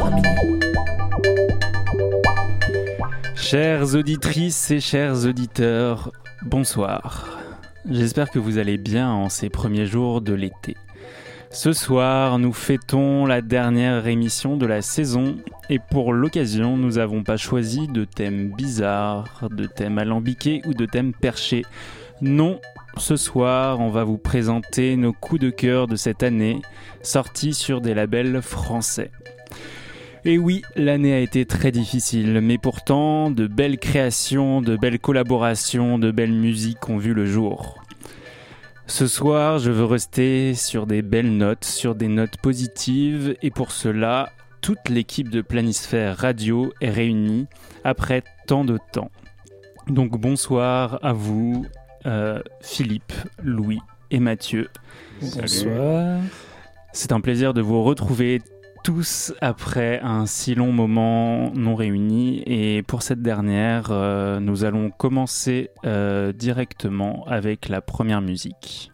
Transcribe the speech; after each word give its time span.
22h 0.00 0.14
minuit. 0.14 0.60
Chères 3.34 3.94
auditrices 3.94 4.70
et 4.70 4.80
chers 4.80 5.26
auditeurs, 5.26 6.10
bonsoir. 6.42 7.38
J'espère 7.88 8.30
que 8.30 8.38
vous 8.38 8.58
allez 8.58 8.78
bien 8.78 9.10
en 9.10 9.28
ces 9.28 9.50
premiers 9.50 9.86
jours 9.86 10.20
de 10.22 10.32
l'été. 10.32 10.76
Ce 11.50 11.72
soir, 11.72 12.38
nous 12.38 12.52
fêtons 12.52 13.26
la 13.26 13.42
dernière 13.42 14.06
émission 14.06 14.56
de 14.56 14.66
la 14.66 14.82
saison 14.82 15.36
et 15.68 15.78
pour 15.78 16.12
l'occasion, 16.12 16.76
nous 16.76 16.92
n'avons 16.92 17.24
pas 17.24 17.36
choisi 17.36 17.88
de 17.88 18.04
thème 18.04 18.52
bizarre, 18.56 19.48
de 19.50 19.66
thème 19.66 19.98
alambiqué 19.98 20.62
ou 20.64 20.74
de 20.74 20.86
thème 20.86 21.12
perché. 21.12 21.64
Non, 22.22 22.60
ce 22.96 23.16
soir, 23.16 23.80
on 23.80 23.90
va 23.90 24.04
vous 24.04 24.18
présenter 24.18 24.96
nos 24.96 25.12
coups 25.12 25.40
de 25.40 25.50
cœur 25.50 25.88
de 25.88 25.96
cette 25.96 26.22
année, 26.22 26.62
sortis 27.02 27.54
sur 27.54 27.80
des 27.80 27.94
labels 27.94 28.40
français. 28.42 29.10
Et 30.26 30.36
oui, 30.36 30.62
l'année 30.76 31.14
a 31.14 31.20
été 31.20 31.46
très 31.46 31.72
difficile, 31.72 32.40
mais 32.42 32.58
pourtant, 32.58 33.30
de 33.30 33.46
belles 33.46 33.78
créations, 33.78 34.60
de 34.60 34.76
belles 34.76 34.98
collaborations, 34.98 35.98
de 35.98 36.10
belles 36.10 36.32
musiques 36.32 36.90
ont 36.90 36.98
vu 36.98 37.14
le 37.14 37.24
jour. 37.24 37.82
Ce 38.86 39.06
soir, 39.06 39.58
je 39.58 39.70
veux 39.70 39.84
rester 39.84 40.54
sur 40.54 40.86
des 40.86 41.00
belles 41.00 41.36
notes, 41.36 41.64
sur 41.64 41.94
des 41.94 42.08
notes 42.08 42.36
positives, 42.36 43.34
et 43.40 43.50
pour 43.50 43.72
cela, 43.72 44.30
toute 44.60 44.90
l'équipe 44.90 45.30
de 45.30 45.40
Planisphère 45.40 46.18
Radio 46.18 46.70
est 46.82 46.90
réunie 46.90 47.46
après 47.82 48.22
tant 48.46 48.64
de 48.64 48.78
temps. 48.92 49.10
Donc 49.86 50.20
bonsoir 50.20 50.98
à 51.02 51.14
vous, 51.14 51.64
euh, 52.04 52.42
Philippe, 52.60 53.14
Louis 53.42 53.80
et 54.10 54.20
Mathieu. 54.20 54.68
Bonsoir. 55.22 56.20
C'est 56.92 57.12
un 57.12 57.20
plaisir 57.20 57.54
de 57.54 57.62
vous 57.62 57.82
retrouver 57.82 58.42
tous 58.82 59.32
après 59.40 60.00
un 60.00 60.26
si 60.26 60.54
long 60.54 60.72
moment 60.72 61.50
non 61.54 61.74
réunis. 61.74 62.42
Et 62.46 62.82
pour 62.82 63.02
cette 63.02 63.22
dernière, 63.22 63.88
euh, 63.90 64.40
nous 64.40 64.64
allons 64.64 64.90
commencer 64.90 65.70
euh, 65.84 66.32
directement 66.32 67.24
avec 67.26 67.68
la 67.68 67.80
première 67.80 68.20
musique. 68.20 68.92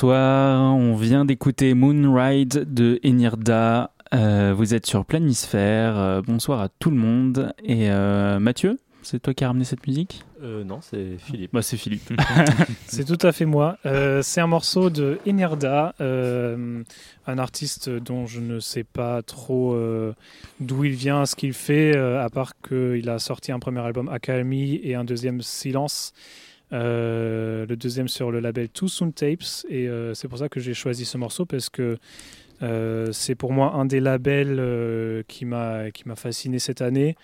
Bonsoir, 0.00 0.76
on 0.76 0.94
vient 0.94 1.24
d'écouter 1.24 1.74
Moonride 1.74 2.72
de 2.72 3.00
Enirda. 3.04 3.90
Euh, 4.14 4.54
vous 4.56 4.72
êtes 4.72 4.86
sur 4.86 5.04
Planisphère. 5.04 5.98
Euh, 5.98 6.22
bonsoir 6.24 6.60
à 6.60 6.68
tout 6.68 6.90
le 6.90 6.96
monde. 6.96 7.52
Et 7.64 7.90
euh, 7.90 8.38
Mathieu, 8.38 8.78
c'est 9.02 9.20
toi 9.20 9.34
qui 9.34 9.42
as 9.42 9.48
ramené 9.48 9.64
cette 9.64 9.84
musique? 9.88 10.22
Non, 10.40 10.78
c'est 10.82 11.16
Philippe. 11.18 11.50
Bah, 11.52 11.62
c'est 11.62 11.76
Philippe. 11.76 12.12
c'est 12.86 13.04
tout 13.06 13.26
à 13.26 13.32
fait 13.32 13.44
moi. 13.44 13.76
c'est 14.22 14.40
un 14.40 14.46
morceau 14.46 14.88
de 14.88 15.18
Enirda, 15.26 15.96
un 15.98 17.38
artiste 17.38 17.90
dont 17.90 18.28
je 18.28 18.38
ne 18.38 18.60
sais 18.60 18.84
pas 18.84 19.22
trop 19.22 19.76
d'où 20.60 20.84
il 20.84 20.92
vient, 20.92 21.26
ce 21.26 21.34
qu'il 21.34 21.54
fait, 21.54 21.96
à 21.96 22.28
part 22.30 22.52
qu'il 22.60 23.10
a 23.10 23.18
sorti 23.18 23.50
un 23.50 23.58
premier 23.58 23.80
album 23.80 24.08
Academy 24.08 24.78
et 24.80 24.94
un 24.94 25.02
deuxième 25.02 25.42
Silence. 25.42 26.12
Euh, 26.72 27.64
le 27.66 27.76
deuxième 27.76 28.08
sur 28.08 28.30
le 28.30 28.40
label 28.40 28.68
Too 28.68 28.88
Soon 28.88 29.10
Tapes. 29.10 29.64
Et 29.68 29.88
euh, 29.88 30.14
c'est 30.14 30.28
pour 30.28 30.38
ça 30.38 30.48
que 30.48 30.60
j'ai 30.60 30.74
choisi 30.74 31.04
ce 31.04 31.16
morceau 31.16 31.46
parce 31.46 31.70
que 31.70 31.98
euh, 32.62 33.12
c'est 33.12 33.34
pour 33.34 33.52
moi 33.52 33.74
un 33.74 33.86
des 33.86 34.00
labels 34.00 35.24
qui 35.28 35.44
m'a 35.44 35.90
fasciné 36.16 36.58
cette 36.58 36.82
année. 36.82 37.16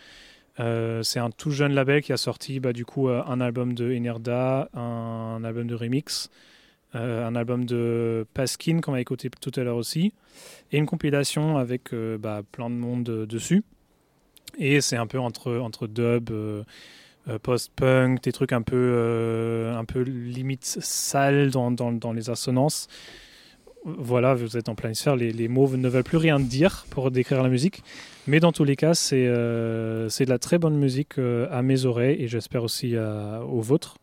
c'est 0.58 1.18
un 1.18 1.30
tout 1.30 1.50
jeune 1.50 1.72
label 1.72 2.02
qui 2.02 2.12
a 2.12 2.16
sorti 2.16 2.60
bah, 2.60 2.72
du 2.72 2.84
coup 2.84 3.08
un 3.08 3.40
album 3.40 3.74
de 3.74 3.92
Enerda, 3.92 4.68
un, 4.74 5.42
album 5.44 5.66
de 5.66 5.74
remix, 5.74 6.30
un 6.94 7.34
album 7.34 7.64
de 7.64 8.24
Paskin 8.34 8.80
qu'on 8.80 8.92
va 8.92 9.00
écouter 9.00 9.28
tout 9.28 9.50
à 9.56 9.64
l'heure 9.64 9.76
aussi, 9.76 10.12
et 10.70 10.78
une 10.78 10.86
compilation 10.86 11.58
avec 11.58 11.92
bah, 11.92 12.42
plein 12.52 12.70
de 12.70 12.76
monde 12.76 13.26
dessus. 13.26 13.64
Et 14.56 14.80
c'est 14.80 14.96
un 14.96 15.08
peu 15.08 15.18
entre, 15.18 15.56
entre 15.56 15.88
dub, 15.88 16.30
post-punk, 17.42 18.22
des 18.22 18.32
trucs 18.32 18.52
un 18.52 18.62
peu, 18.62 18.76
euh, 18.76 19.76
un 19.76 19.84
peu 19.84 20.00
limite 20.00 20.64
sales 20.64 21.50
dans, 21.50 21.70
dans, 21.70 22.12
les 22.12 22.30
assonances. 22.30 22.88
Voilà, 23.84 24.34
vous 24.34 24.56
êtes 24.56 24.68
en 24.68 24.74
plein 24.74 24.94
sphère, 24.94 25.16
les, 25.16 25.32
les, 25.32 25.48
mots 25.48 25.76
ne 25.76 25.88
veulent 25.88 26.04
plus 26.04 26.16
rien 26.16 26.40
dire 26.40 26.86
pour 26.90 27.10
décrire 27.10 27.42
la 27.42 27.48
musique. 27.48 27.82
Mais 28.26 28.40
dans 28.40 28.52
tous 28.52 28.64
les 28.64 28.76
cas, 28.76 28.94
c'est 28.94 29.26
euh, 29.26 30.08
de 30.08 30.30
la 30.30 30.38
très 30.38 30.58
bonne 30.58 30.76
musique 30.76 31.18
à 31.18 31.62
mes 31.62 31.84
oreilles 31.84 32.22
et 32.22 32.28
j'espère 32.28 32.62
aussi 32.62 32.94
aux 32.96 33.60
vôtres. 33.60 33.96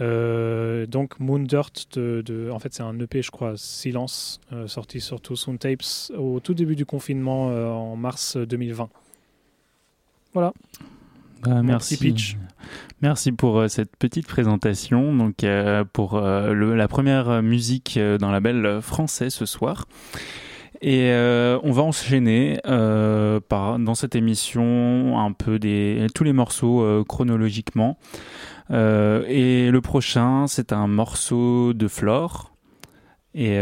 donc 0.00 1.20
Moon 1.20 1.38
Dirt, 1.38 1.86
de, 1.92 2.22
de 2.24 2.50
en 2.50 2.58
fait 2.58 2.74
c'est 2.74 2.82
un 2.82 2.98
EP 2.98 3.22
je 3.22 3.30
crois, 3.30 3.54
Silence, 3.56 4.40
sorti 4.66 5.00
sur 5.00 5.20
Two 5.20 5.36
Soon 5.36 5.56
Tapes 5.56 6.10
au 6.16 6.40
tout 6.40 6.54
début 6.54 6.74
du 6.74 6.86
confinement 6.86 7.46
en 7.46 7.94
mars 7.94 8.36
2020. 8.36 8.88
Voilà. 10.32 10.52
Bah, 11.42 11.62
merci. 11.62 11.96
Pitch. 11.96 12.36
Merci 13.02 13.32
pour 13.32 13.58
euh, 13.58 13.68
cette 13.68 13.96
petite 13.96 14.26
présentation. 14.26 15.14
Donc, 15.14 15.42
euh, 15.42 15.84
pour 15.90 16.16
euh, 16.16 16.52
le, 16.52 16.74
la 16.74 16.88
première 16.88 17.42
musique 17.42 17.98
dans 17.98 18.30
la 18.30 18.40
belle 18.40 18.80
français 18.82 19.30
ce 19.30 19.46
soir. 19.46 19.86
Et 20.82 21.12
on 21.62 21.72
va 21.72 21.82
enchaîner 21.82 22.58
par, 22.64 23.78
dans 23.78 23.94
cette 23.94 24.14
émission 24.14 25.20
un 25.20 25.32
peu 25.32 25.58
des, 25.58 26.06
tous 26.14 26.24
les 26.24 26.32
morceaux 26.32 27.04
chronologiquement. 27.04 27.98
et 28.70 29.68
le 29.70 29.80
prochain, 29.82 30.46
c'est 30.46 30.72
un 30.72 30.86
morceau 30.86 31.74
de 31.74 31.86
Flore. 31.86 32.54
Et 33.34 33.58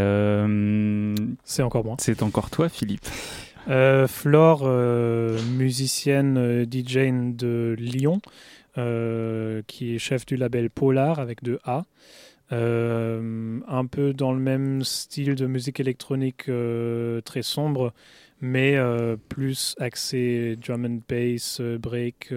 c'est 1.42 1.62
encore 1.64 1.84
moi. 1.84 1.96
C'est 1.98 2.22
encore 2.22 2.50
toi, 2.50 2.68
Philippe. 2.68 3.04
Euh, 3.68 4.06
Flore, 4.06 4.62
euh, 4.64 5.38
musicienne 5.56 6.38
euh, 6.38 6.64
DJ 6.64 7.12
de 7.36 7.76
Lyon, 7.78 8.20
qui 9.66 9.94
est 9.94 9.98
chef 9.98 10.24
du 10.24 10.36
label 10.36 10.70
Polar 10.70 11.18
avec 11.18 11.42
deux 11.42 11.58
A. 11.64 11.84
un 12.50 13.86
peu 13.90 14.14
dans 14.14 14.32
le 14.32 14.38
même 14.38 14.84
style 14.84 15.34
de 15.34 15.46
musique 15.46 15.80
électronique 15.80 16.48
très 17.24 17.42
sombre, 17.42 17.92
mais 18.40 18.78
plus 19.28 19.74
axé 19.80 20.56
drum 20.56 20.84
and 20.84 21.00
bass, 21.08 21.60
break. 21.60 22.32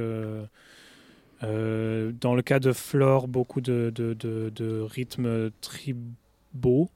dans 1.43 2.35
le 2.35 2.41
cas 2.41 2.59
de 2.59 2.73
Flore, 2.73 3.27
beaucoup 3.27 3.61
de, 3.61 3.91
de, 3.91 4.81
rythmes 4.81 5.51
tribaux. 5.61 6.89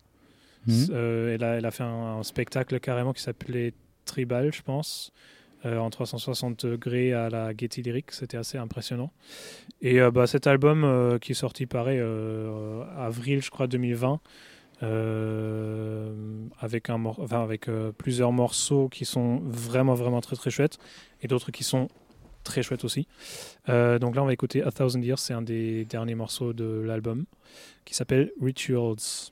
Mmh. 0.66 0.86
elle, 0.92 1.44
a, 1.44 1.58
elle, 1.58 1.66
a, 1.68 1.70
fait 1.70 1.84
un 1.84 2.24
spectacle 2.24 2.80
carrément 2.80 3.14
qui 3.14 3.22
s'appelait 3.22 3.76
tribal, 4.06 4.54
je 4.54 4.62
pense, 4.62 5.12
euh, 5.66 5.80
en 5.80 5.90
360 5.90 6.66
degrés 6.66 7.14
à 7.14 7.30
la 7.30 7.52
Getty 7.56 7.82
Lyric. 7.82 8.12
C'était 8.12 8.38
assez 8.38 8.58
impressionnant. 8.58 9.12
Et 9.82 10.00
euh, 10.00 10.12
bah, 10.12 10.28
cet 10.28 10.48
album 10.48 10.84
euh, 10.84 11.18
qui 11.18 11.32
est 11.32 11.36
sorti, 11.36 11.66
pareil, 11.66 12.00
avril, 12.98 13.42
je 13.42 13.50
crois, 13.50 13.68
2020. 13.68 14.20
avec, 16.62 16.90
un 16.90 17.06
enfin, 17.06 17.42
avec 17.42 17.70
plusieurs 17.98 18.32
morceaux 18.32 18.90
qui 18.90 19.06
sont 19.06 19.42
vraiment 19.44 19.96
vraiment 19.96 20.22
très 20.22 20.36
très 20.36 20.52
chouettes 20.52 20.78
et 21.22 21.28
d'autres 21.28 21.52
qui 21.52 21.64
sont 21.64 21.88
très 22.44 22.62
chouettes 22.62 22.84
aussi. 22.84 23.08
donc 23.68 24.16
là 24.16 24.22
on 24.22 24.26
va 24.26 24.34
écouter 24.34 24.62
A 24.62 24.72
Thousand 24.72 25.02
Years, 25.02 25.18
c'est 25.18 25.34
un 25.34 25.42
des 25.42 25.86
derniers 25.86 26.14
morceaux 26.14 26.54
de 26.54 26.84
l'album 26.86 27.26
qui 27.86 27.96
s'appelle 27.96 28.32
Rituals. 28.40 29.32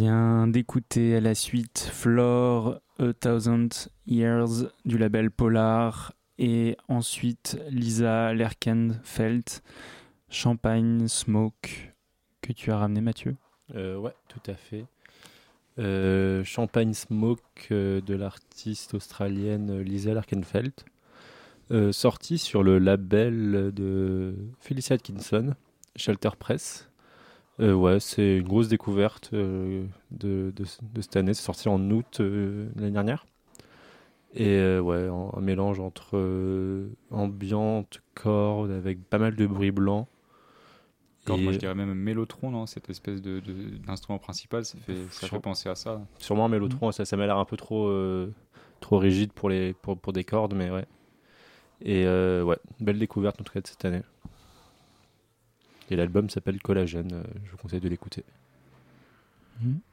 D'écouter 0.00 1.16
à 1.16 1.20
la 1.20 1.34
suite 1.34 1.90
Floor 1.92 2.80
A 2.98 3.12
Thousand 3.12 3.68
Years 4.06 4.70
du 4.86 4.96
label 4.96 5.30
Polar 5.30 6.14
et 6.38 6.78
ensuite 6.88 7.58
Lisa 7.68 8.32
Lerkenfeld 8.32 9.44
Champagne 10.30 11.06
Smoke 11.06 11.92
que 12.40 12.52
tu 12.54 12.70
as 12.70 12.78
ramené 12.78 13.02
Mathieu. 13.02 13.36
Euh, 13.74 13.98
ouais, 13.98 14.14
tout 14.28 14.40
à 14.50 14.54
fait. 14.54 14.86
Euh, 15.78 16.44
Champagne 16.44 16.94
Smoke 16.94 17.42
euh, 17.70 18.00
de 18.00 18.14
l'artiste 18.14 18.94
australienne 18.94 19.82
Lisa 19.82 20.14
Lerkenfeld 20.14 20.72
sorti 21.92 22.38
sur 22.38 22.62
le 22.62 22.78
label 22.78 23.70
de 23.72 24.34
Felicia 24.58 24.94
Atkinson, 24.94 25.54
Shelter 25.94 26.30
Press. 26.38 26.89
Euh, 27.60 27.74
ouais, 27.74 28.00
c'est 28.00 28.38
une 28.38 28.48
grosse 28.48 28.68
découverte 28.68 29.30
euh, 29.34 29.84
de, 30.10 30.52
de, 30.54 31.00
cette 31.00 31.16
année. 31.16 31.34
C'est 31.34 31.42
sorti 31.42 31.68
en 31.68 31.90
août 31.90 32.18
euh, 32.20 32.70
l'année 32.76 32.92
dernière. 32.92 33.26
Et 34.32 34.78
ouais, 34.78 35.08
un, 35.08 35.40
mélange 35.40 35.80
entre 35.80 36.16
ambiante, 37.10 38.00
corde, 38.14 38.70
avec 38.70 39.02
pas 39.04 39.18
mal 39.18 39.34
de 39.34 39.44
bruit 39.44 39.72
blanc. 39.72 40.06
moi 41.26 41.50
je 41.50 41.58
dirais 41.58 41.74
même 41.74 41.92
mélotron, 41.94 42.52
non 42.52 42.66
cette 42.66 42.88
espèce 42.90 43.20
d'instrument 43.20 44.18
de, 44.18 44.22
principal, 44.22 44.64
ça 44.64 44.78
fait, 44.78 44.94
ça 45.10 45.26
fait 45.26 45.40
penser 45.40 45.68
à 45.68 45.74
ça. 45.74 46.00
Sûrement 46.18 46.44
un 46.44 46.48
mélotron, 46.48 46.90
mm. 46.90 46.92
ça, 46.92 47.04
ça 47.04 47.16
m'a 47.16 47.26
l'air 47.26 47.38
un 47.38 47.44
peu 47.44 47.56
trop, 47.56 47.92
trop 48.78 48.98
rigide 48.98 49.32
pour, 49.32 49.48
les, 49.48 49.72
pour, 49.72 49.98
pour, 49.98 50.12
des 50.12 50.22
cordes, 50.22 50.54
mais 50.54 50.70
ouais. 50.70 50.86
Et 51.82 52.06
ouais, 52.06 52.58
belle 52.78 53.00
découverte 53.00 53.40
en 53.40 53.42
tout 53.42 53.52
cas 53.52 53.60
de 53.60 53.66
cette 53.66 53.84
année. 53.84 54.02
Et 55.90 55.96
l'album 55.96 56.30
s'appelle 56.30 56.60
Collagène. 56.62 57.12
Euh, 57.12 57.22
je 57.44 57.50
vous 57.50 57.56
conseille 57.56 57.80
de 57.80 57.88
l'écouter. 57.88 58.24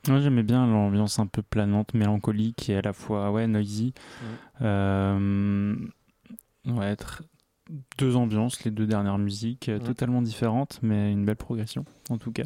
Moi, 0.08 0.22
j'aimais 0.22 0.44
bien 0.44 0.66
l'ambiance 0.66 1.20
un 1.20 1.28
peu 1.28 1.42
planante, 1.42 1.94
mélancolique 1.94 2.70
et 2.70 2.78
à 2.78 2.82
la 2.82 2.94
fois 2.94 3.32
ouais, 3.32 3.48
noisy. 3.48 3.94
Euh, 4.62 5.76
ouais, 6.68 6.96
deux 7.98 8.16
ambiances, 8.16 8.64
les 8.64 8.72
deux 8.72 8.86
dernières 8.86 9.18
musiques, 9.18 9.68
euh, 9.68 9.78
totalement 9.80 10.22
différentes, 10.22 10.80
mais 10.84 11.12
une 11.12 11.26
belle 11.26 11.36
progression 11.36 11.84
en 12.10 12.18
tout 12.18 12.32
cas. 12.32 12.46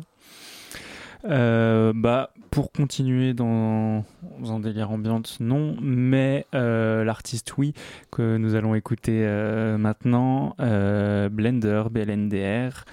bah, 1.24 2.34
pour 2.50 2.72
continuer 2.72 3.36
dans, 3.36 4.04
un 4.44 4.60
délire 4.60 4.90
ambiante, 4.90 5.38
non, 5.40 5.76
mais 5.80 6.48
l'artiste, 6.54 7.56
oui, 7.60 7.74
que 8.10 8.38
nous 8.38 8.56
allons 8.56 8.74
écouter 8.74 9.28
maintenant, 9.78 10.56
Blender, 10.58 11.84
BLNDR. 11.92 12.84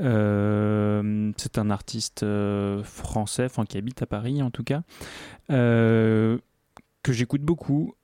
Euh, 0.00 1.32
c'est 1.36 1.58
un 1.58 1.70
artiste 1.70 2.22
euh, 2.22 2.82
français, 2.84 3.44
enfin 3.44 3.64
qui 3.64 3.78
habite 3.78 4.02
à 4.02 4.06
Paris 4.06 4.42
en 4.42 4.50
tout 4.50 4.64
cas, 4.64 4.82
euh, 5.50 6.38
que 7.02 7.12
j'écoute 7.12 7.42
beaucoup. 7.42 7.94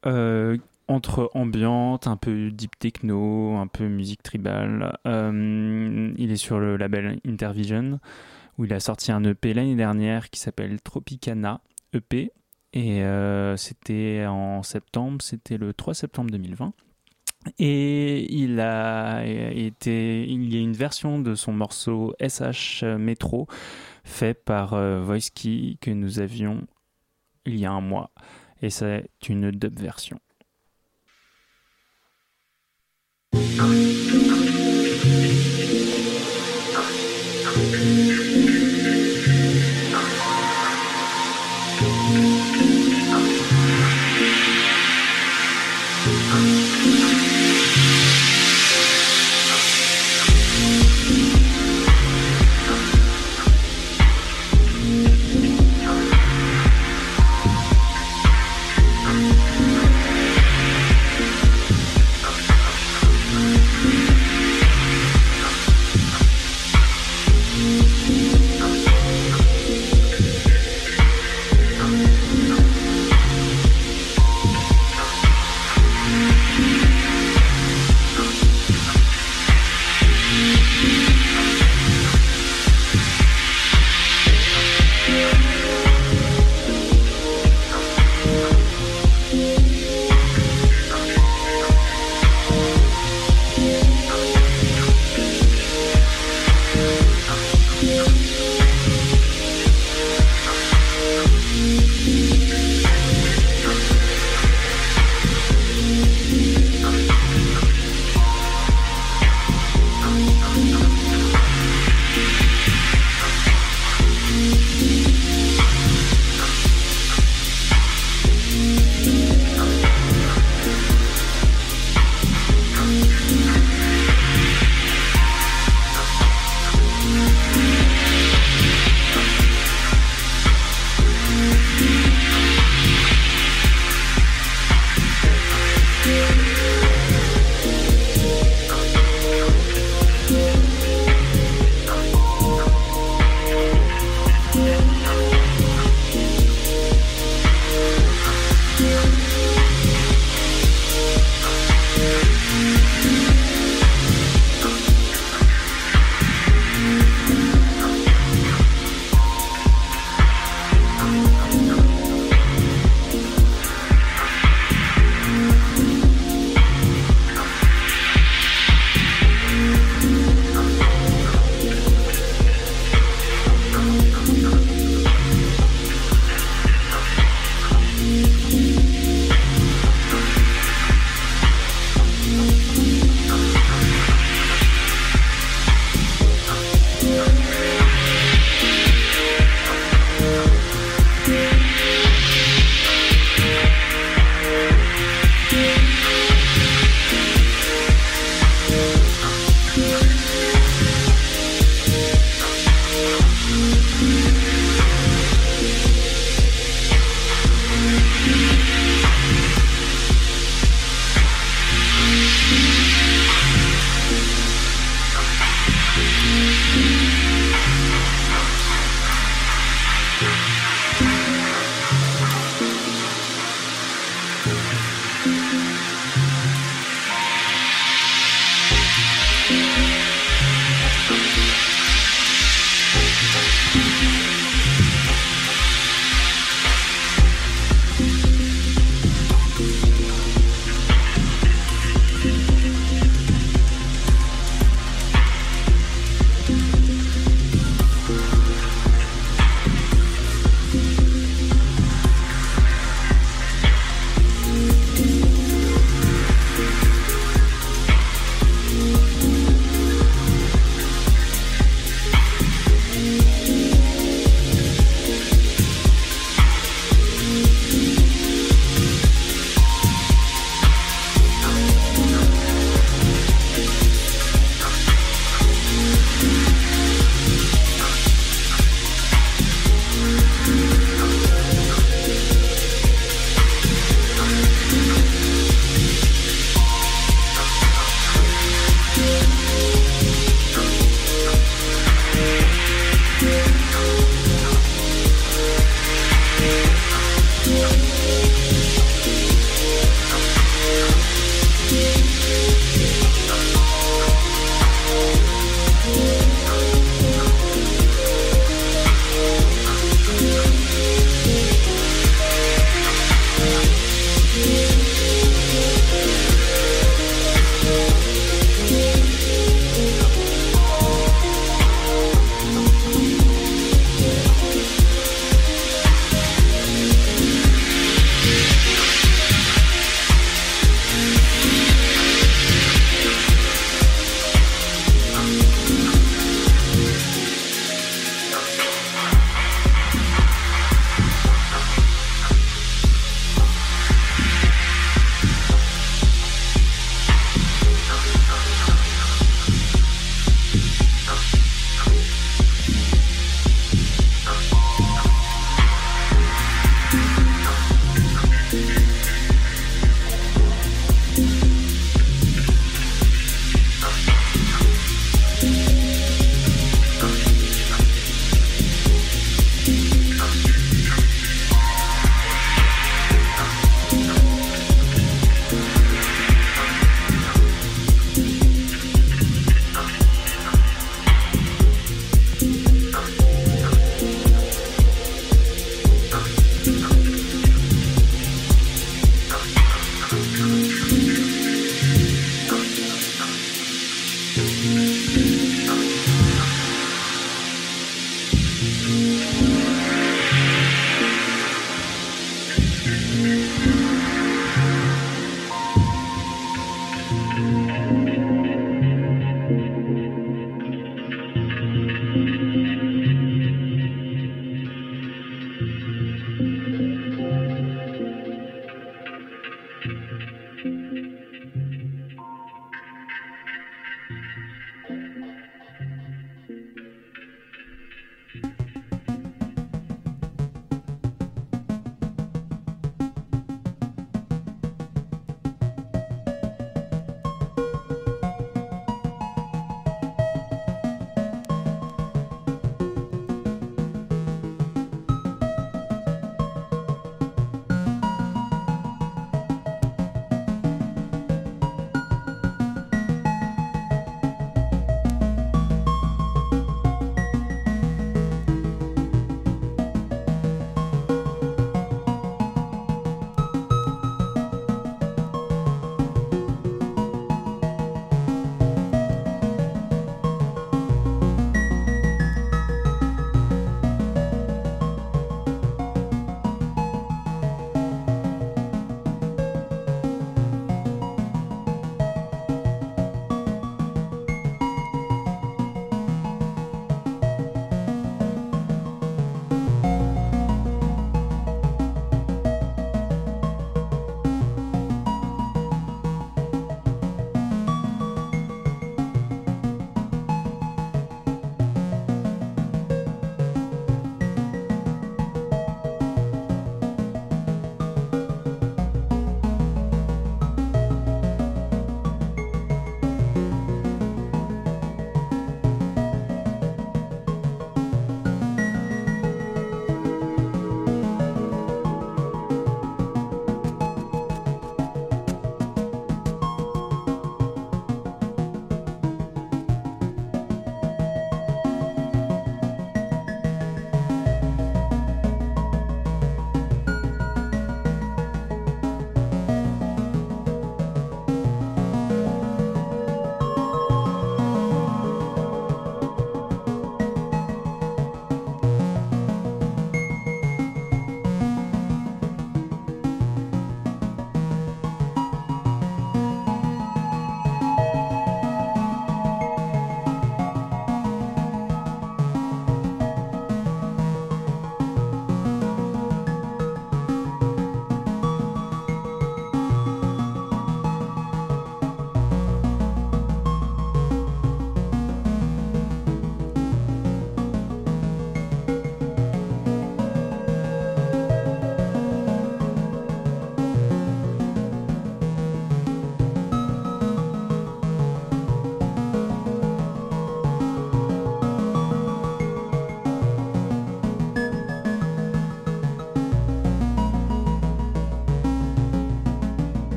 entre 0.88 1.30
ambiante, 1.34 2.06
un 2.06 2.16
peu 2.16 2.52
deep 2.52 2.78
techno, 2.78 3.56
un 3.56 3.66
peu 3.66 3.88
musique 3.88 4.22
tribale. 4.22 4.96
il 5.04 6.30
est 6.30 6.36
sur 6.36 6.60
le 6.60 6.76
label 6.76 7.18
Intervision, 7.26 7.98
où 8.58 8.64
il 8.64 8.72
a 8.72 8.80
sorti 8.80 9.10
un 9.10 9.24
EP 9.24 9.52
l'année 9.52 9.74
dernière 9.74 10.30
qui 10.30 10.38
s'appelle 10.38 10.80
Tropicana 10.80 11.60
EP. 11.92 12.32
Et 12.72 13.02
c'était 13.56 14.26
en 14.28 14.62
septembre, 14.62 15.22
c'était 15.22 15.58
le 15.58 15.74
3 15.74 15.94
septembre 15.94 16.30
2020. 16.30 16.72
Et 17.58 18.32
il 18.32 18.60
a 18.60 19.24
été, 19.24 20.24
il 20.24 20.52
y 20.52 20.56
a 20.56 20.60
une 20.60 20.72
version 20.72 21.20
de 21.20 21.34
son 21.34 21.52
morceau 21.52 22.14
SH 22.20 22.84
Metro 22.98 23.46
fait 24.04 24.34
par 24.34 24.74
euh, 24.74 25.00
Voice 25.00 25.30
que 25.32 25.90
nous 25.90 26.20
avions 26.20 26.66
il 27.44 27.56
y 27.56 27.66
a 27.66 27.70
un 27.70 27.80
mois. 27.80 28.10
Et 28.62 28.70
c'est 28.70 29.08
une 29.28 29.50
dub 29.50 29.78
version. 29.78 30.18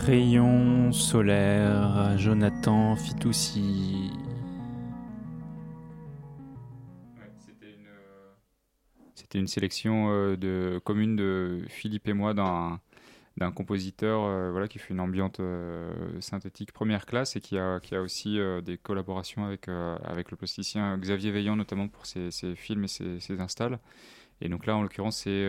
Rayon 0.00 0.92
solaire, 0.92 2.16
Jonathan 2.16 2.96
Fitoussi. 2.96 4.10
C'était 9.14 9.38
une 9.38 9.46
sélection 9.46 10.08
euh, 10.08 10.36
de 10.36 10.80
commune 10.82 11.16
de 11.16 11.60
Philippe 11.68 12.08
et 12.08 12.14
moi 12.14 12.32
d'un 12.32 12.80
compositeur 13.52 14.24
euh, 14.24 14.50
voilà, 14.50 14.68
qui 14.68 14.78
fait 14.78 14.94
une 14.94 15.00
ambiante 15.00 15.40
euh, 15.40 15.92
synthétique 16.20 16.72
première 16.72 17.04
classe 17.04 17.36
et 17.36 17.42
qui 17.42 17.58
a, 17.58 17.78
qui 17.78 17.94
a 17.94 18.00
aussi 18.00 18.38
des 18.64 18.78
collaborations 18.78 19.44
avec, 19.44 19.68
avec 19.68 20.30
le 20.30 20.38
plasticien 20.38 20.96
Xavier 20.96 21.30
Veillant, 21.30 21.56
notamment 21.56 21.88
pour 21.88 22.06
ses, 22.06 22.30
ses 22.30 22.56
films 22.56 22.84
et 22.84 22.88
ses, 22.88 23.20
ses, 23.20 23.38
installs. 23.40 23.78
Et 24.40 24.48
donc 24.48 24.64
là, 24.64 24.76
en 24.76 24.82
l'occurrence, 24.82 25.18
c'est 25.18 25.46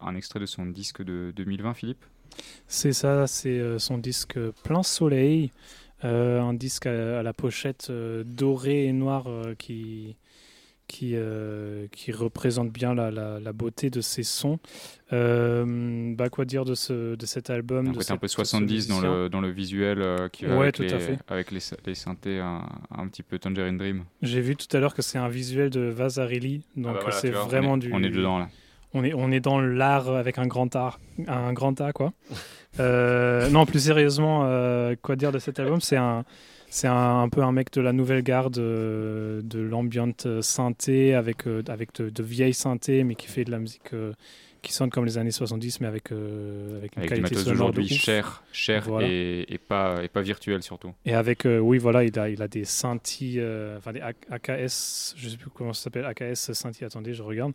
un 0.00 0.16
extrait 0.16 0.40
de 0.40 0.46
son 0.46 0.64
disque 0.64 1.02
de 1.02 1.34
2020, 1.36 1.74
Philippe 1.74 2.06
C'est 2.68 2.92
ça, 2.92 3.26
c'est 3.26 3.78
son 3.78 3.98
disque 3.98 4.38
Plein 4.64 4.82
Soleil, 4.82 5.50
un 6.02 6.54
disque 6.54 6.86
à, 6.86 7.20
à 7.20 7.22
la 7.22 7.32
pochette 7.32 7.90
dorée 7.90 8.86
et 8.86 8.92
noire 8.92 9.26
qui 9.58 10.16
qui, 10.86 11.12
euh, 11.14 11.86
qui 11.92 12.12
représente 12.12 12.70
bien 12.70 12.94
la, 12.94 13.10
la, 13.10 13.52
beauté 13.52 13.90
de 13.90 14.00
ces 14.00 14.22
sons. 14.22 14.58
Euh, 15.12 16.14
bah, 16.14 16.28
quoi 16.28 16.44
dire 16.44 16.64
de, 16.64 16.74
ce, 16.74 17.14
de 17.14 17.26
cet 17.26 17.50
album 17.50 17.92
C'est 18.00 18.12
un 18.12 18.16
peu 18.16 18.28
70 18.28 18.88
dans 18.88 19.00
le, 19.00 19.28
dans 19.28 19.40
le 19.40 19.50
visuel 19.50 20.00
euh, 20.00 20.28
qui 20.28 20.44
va 20.44 20.60
avec, 20.60 20.78
les, 20.78 20.92
avec 21.28 21.50
les, 21.50 21.60
les, 21.86 21.94
synthés 21.94 22.38
un, 22.38 23.08
petit 23.08 23.22
peu 23.22 23.38
Tangerine 23.38 23.76
Dream. 23.76 24.04
J'ai 24.22 24.40
vu 24.40 24.56
tout 24.56 24.74
à 24.76 24.80
l'heure 24.80 24.94
que 24.94 25.02
c'est 25.02 25.18
un 25.18 25.28
visuel 25.28 25.70
de 25.70 25.80
Vasarely, 25.80 26.62
donc 26.76 26.96
ah 27.00 27.04
bah 27.04 27.12
c'est 27.12 27.30
vraiment 27.30 27.76
du... 27.76 27.92
On 27.92 28.02
est 28.02 28.10
dedans 28.10 28.38
là. 28.38 28.48
On 28.96 29.32
est, 29.32 29.40
dans 29.40 29.60
l'art 29.60 30.08
avec 30.10 30.38
un 30.38 30.46
grand 30.46 30.74
art, 30.74 31.00
un 31.26 31.52
grand 31.52 31.80
A 31.80 31.92
quoi. 31.92 32.12
non, 32.78 33.66
plus 33.66 33.80
sérieusement, 33.80 34.40
quoi 35.02 35.16
dire 35.16 35.32
de 35.32 35.38
cet 35.38 35.58
album? 35.58 35.80
C'est 35.80 35.96
un 35.96 36.24
un, 36.84 37.28
peu 37.28 37.42
un 37.42 37.52
mec 37.52 37.72
de 37.72 37.80
la 37.80 37.92
nouvelle 37.92 38.22
garde, 38.22 38.58
euh, 38.58 39.40
de 39.42 39.60
l'ambiance 39.60 40.26
synthé, 40.40 41.14
avec, 41.14 41.46
euh, 41.46 41.62
avec 41.68 41.94
de, 42.00 42.22
vieilles 42.22 42.54
synthés, 42.54 43.04
mais 43.04 43.14
qui 43.14 43.26
fait 43.26 43.44
de 43.44 43.50
la 43.50 43.58
musique 43.58 43.94
euh, 43.94 44.12
qui 44.62 44.72
sonne 44.72 44.90
comme 44.90 45.04
les 45.04 45.18
années 45.18 45.30
70, 45.30 45.80
mais 45.80 45.86
avec, 45.86 46.12
avec 46.12 46.96
une 46.96 47.02
avec 47.02 47.08
qualité 47.08 47.34
sonore 47.34 47.72
d'aujourd'hui 47.72 47.88
cher, 47.88 48.42
cher 48.52 48.88
et, 49.00 49.46
et, 49.52 49.58
pas, 49.58 50.02
et 50.02 50.08
pas 50.08 50.22
virtuel 50.22 50.62
surtout. 50.62 50.92
Et 51.04 51.14
avec, 51.14 51.46
oui, 51.46 51.78
voilà, 51.78 52.04
il 52.04 52.18
a, 52.18 52.28
il 52.28 52.42
a 52.42 52.48
des 52.48 52.64
synthés, 52.64 53.42
enfin 53.76 53.92
des 53.92 54.00
AKS, 54.00 55.14
je 55.16 55.28
sais 55.28 55.36
plus 55.36 55.50
comment 55.50 55.72
ça 55.72 55.84
s'appelle, 55.84 56.04
AKS 56.04 56.52
synthés, 56.52 56.84
attendez, 56.84 57.14
je 57.14 57.22
regarde. 57.22 57.52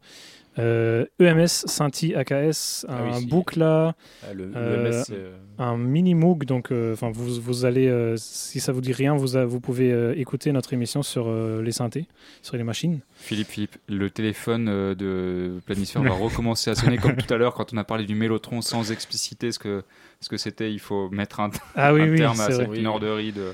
EMS, 0.58 1.10
e 1.20 1.48
Synthi, 1.48 2.14
AKS, 2.14 2.86
ah 2.90 3.04
un 3.04 3.22
boucle 3.22 3.60
là, 3.60 3.96
ah, 4.24 4.34
le, 4.34 4.52
euh, 4.56 5.04
euh, 5.12 5.38
un 5.58 5.78
mini 5.78 6.14
Moog. 6.14 6.44
Donc, 6.44 6.72
euh, 6.72 6.94
enfin, 6.94 7.10
vous, 7.12 7.42
vous 7.42 7.66
allez, 7.66 8.16
si 8.18 8.60
ça 8.60 8.72
vous 8.72 8.82
dit 8.82 8.92
rien, 8.92 9.16
vous, 9.16 9.48
vous 9.48 9.60
pouvez 9.60 10.20
écouter 10.20 10.52
notre 10.52 10.74
émission 10.74 11.04
sur 11.04 11.32
les 11.32 11.72
synthés, 11.72 12.08
sur 12.42 12.58
les 12.58 12.64
machines. 12.64 13.00
Philippe, 13.22 13.48
Philippe, 13.48 13.78
le 13.88 14.10
téléphone 14.10 14.66
de 14.96 15.60
Planisphère 15.66 16.02
va 16.02 16.10
recommencer 16.12 16.72
à 16.72 16.76
sonner 16.76 16.98
comme 16.98 17.16
tout 17.16 17.32
à 17.34 17.38
l'heure 17.38 17.54
quand 17.54 17.74
on 17.74 17.78
a 17.78 17.84
parlé 17.84 18.06
du 18.06 18.16
Mélotron 18.16 18.62
sans 18.62 18.92
expliciter 18.92 19.52
ce 19.52 19.60
que 19.60 19.84
ce 20.20 20.30
que 20.30 20.38
c'était. 20.38 20.72
Il 20.72 20.80
faut 20.80 21.10
mettre 21.10 21.40
un, 21.40 21.52
ah, 21.76 21.94
oui, 21.94 22.16
terme 22.18 22.40
à 22.40 22.52
cette 22.52 22.70
minorderie 22.70 23.32
de, 23.32 23.54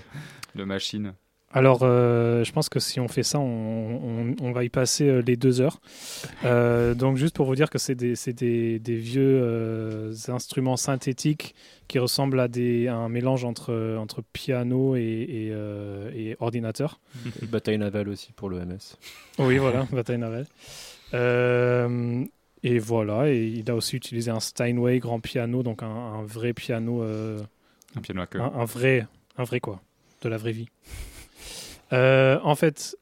de 0.55 0.63
machines. 0.63 1.13
Alors, 1.53 1.79
euh, 1.81 2.43
je 2.43 2.51
pense 2.51 2.67
que 2.67 2.79
si 2.79 2.99
on 2.99 3.07
fait 3.07 3.23
ça, 3.23 3.39
on, 3.39 4.51
va 4.51 4.63
y 4.65 4.69
passer 4.69 5.07
euh, 5.07 5.21
les 5.25 5.37
deux 5.37 5.61
heures. 5.61 5.79
Euh, 6.43 6.93
donc, 6.93 7.15
juste 7.15 7.35
pour 7.35 7.45
vous 7.45 7.55
dire 7.55 7.69
que 7.69 7.77
c'est 7.77 7.95
des, 7.95 8.79
vieux 8.85 10.11
instruments 10.27 10.75
synthétiques 10.75 11.55
qui 11.87 11.99
ressemblent 11.99 12.39
à, 12.41 12.49
des, 12.49 12.89
un 12.89 13.07
mélange 13.07 13.45
entre, 13.45 13.95
entre 13.97 14.21
piano 14.33 14.95
et, 14.97 16.35
ordinateur. 16.39 16.99
bataille 17.43 17.77
navale 17.77 18.09
aussi 18.09 18.33
pour 18.33 18.49
l'OMS. 18.49 18.77
Oui, 19.39 19.57
voilà, 19.57 19.87
bataille 19.91 20.17
navale. 20.17 20.47
et 22.63 22.79
voilà, 22.79 23.29
et 23.31 23.47
il 23.47 23.71
a 23.71 23.75
aussi 23.75 23.95
utilisé 23.95 24.31
un 24.31 24.41
Steinway 24.41 24.99
grand 24.99 25.21
piano, 25.21 25.63
donc 25.63 25.81
un, 25.81 26.23
vrai 26.23 26.51
piano. 26.51 27.03
un 27.03 28.01
piano 28.01 28.21
à 28.21 28.27
queue. 28.27 28.41
un 28.41 28.65
vrai, 28.65 29.07
un 29.37 29.45
vrai 29.45 29.61
quoi, 29.61 29.81
de 30.23 30.27
la 30.27 30.35
vraie 30.35 30.51
vie. 30.51 30.67
Euh, 31.93 32.39
en 32.43 32.55
fait, 32.55 32.97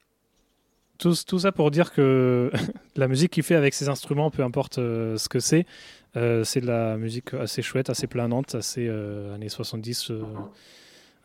tout, 0.98 1.14
tout, 1.26 1.40
ça 1.40 1.52
pour 1.52 1.70
dire 1.70 1.92
que 1.92 2.50
la 2.96 3.08
musique 3.08 3.32
qu'il 3.32 3.42
fait 3.42 3.54
avec 3.54 3.74
ses 3.74 3.88
instruments, 3.88 4.30
peu 4.30 4.42
importe 4.42 4.78
euh, 4.78 5.16
ce 5.16 5.28
que 5.28 5.40
c'est, 5.40 5.66
euh, 6.16 6.44
c'est 6.44 6.60
de 6.60 6.66
la 6.66 6.96
musique 6.96 7.34
assez 7.34 7.62
chouette, 7.62 7.90
assez 7.90 8.06
planante, 8.06 8.54
assez 8.54 8.88
années 8.88 9.48
70. 9.48 10.12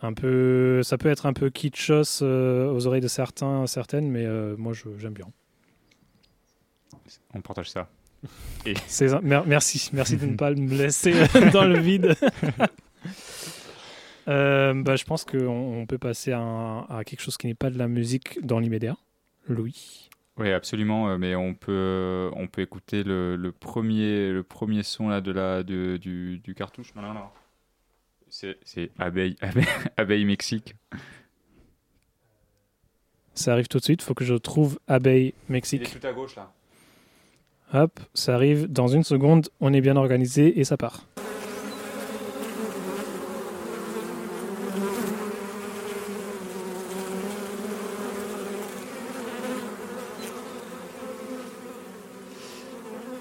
un 0.02 0.14
peu, 0.14 0.82
ça 0.84 0.98
peut 0.98 1.10
être 1.10 1.26
un 1.26 1.34
peu 1.34 1.50
kitschos 1.50 2.22
aux 2.22 2.88
oreilles 2.88 3.02
de 3.02 3.08
certains, 3.08 3.68
certaines, 3.68 4.10
mais 4.10 4.26
moi 4.58 4.74
j'aime 4.98 5.14
bien. 5.14 5.28
On 7.34 7.42
partage 7.42 7.70
ça. 7.70 7.88
Et... 8.66 8.74
merci, 9.46 9.90
merci 9.94 10.18
de 10.18 10.26
ne 10.26 10.36
pas 10.36 10.52
me 10.52 10.76
laisser 10.76 11.14
dans 11.54 11.66
le 11.66 11.80
vide. 11.80 12.16
Euh, 14.32 14.74
bah, 14.74 14.96
je 14.96 15.04
pense 15.04 15.26
qu'on 15.26 15.86
peut 15.88 15.98
passer 15.98 16.32
à, 16.32 17.02
quelque 17.06 17.22
chose 17.22 17.38
qui 17.38 17.48
n'est 17.48 17.54
pas 17.54 17.70
de 17.70 17.78
la 17.78 17.88
musique 17.88 18.44
dans 18.46 18.60
l'immédiat. 18.60 18.96
Louis 19.48 20.10
Oui, 20.38 20.52
absolument. 20.52 21.10
Euh, 21.10 21.18
mais 21.18 21.36
on 21.36 21.54
peut, 21.54 22.32
on 22.36 22.48
peut 22.48 22.62
écouter 22.62 23.04
le, 23.04 23.52
premier, 23.52 24.32
le 24.32 24.44
premier 24.44 24.84
son 24.84 25.10
là, 25.10 25.20
de 25.22 25.32
la, 25.32 25.64
de, 25.64 25.98
du, 25.98 26.40
du 26.40 26.56
cartouche. 26.56 26.96
Non, 26.96 27.02
non, 27.02 27.14
non. 27.14 27.26
C'est 28.30 28.92
abeille, 28.98 29.36
abeille, 29.42 29.66
abeille, 29.98 30.26
Mexique. 30.26 30.76
Ça 33.34 33.52
arrive 33.52 33.68
tout 33.68 33.80
de 33.80 33.84
suite. 33.84 34.02
Il 34.02 34.06
faut 34.06 34.14
que 34.14 34.24
je 34.24 34.36
trouve 34.36 34.80
abeille 34.88 35.34
Mexique. 35.50 35.82
Il 35.84 35.98
est 35.98 36.00
tout 36.00 36.08
à 36.08 36.14
gauche 36.14 36.36
là. 36.38 36.54
Hop, 37.74 38.00
ça 38.14 38.36
arrive 38.36 38.68
dans 38.68 38.88
une 38.88 39.04
seconde. 39.04 39.50
On 39.60 39.74
est 39.74 39.82
bien 39.82 39.98
organisé 39.98 40.60
et 40.60 40.64
ça 40.64 40.78
part. 40.78 41.06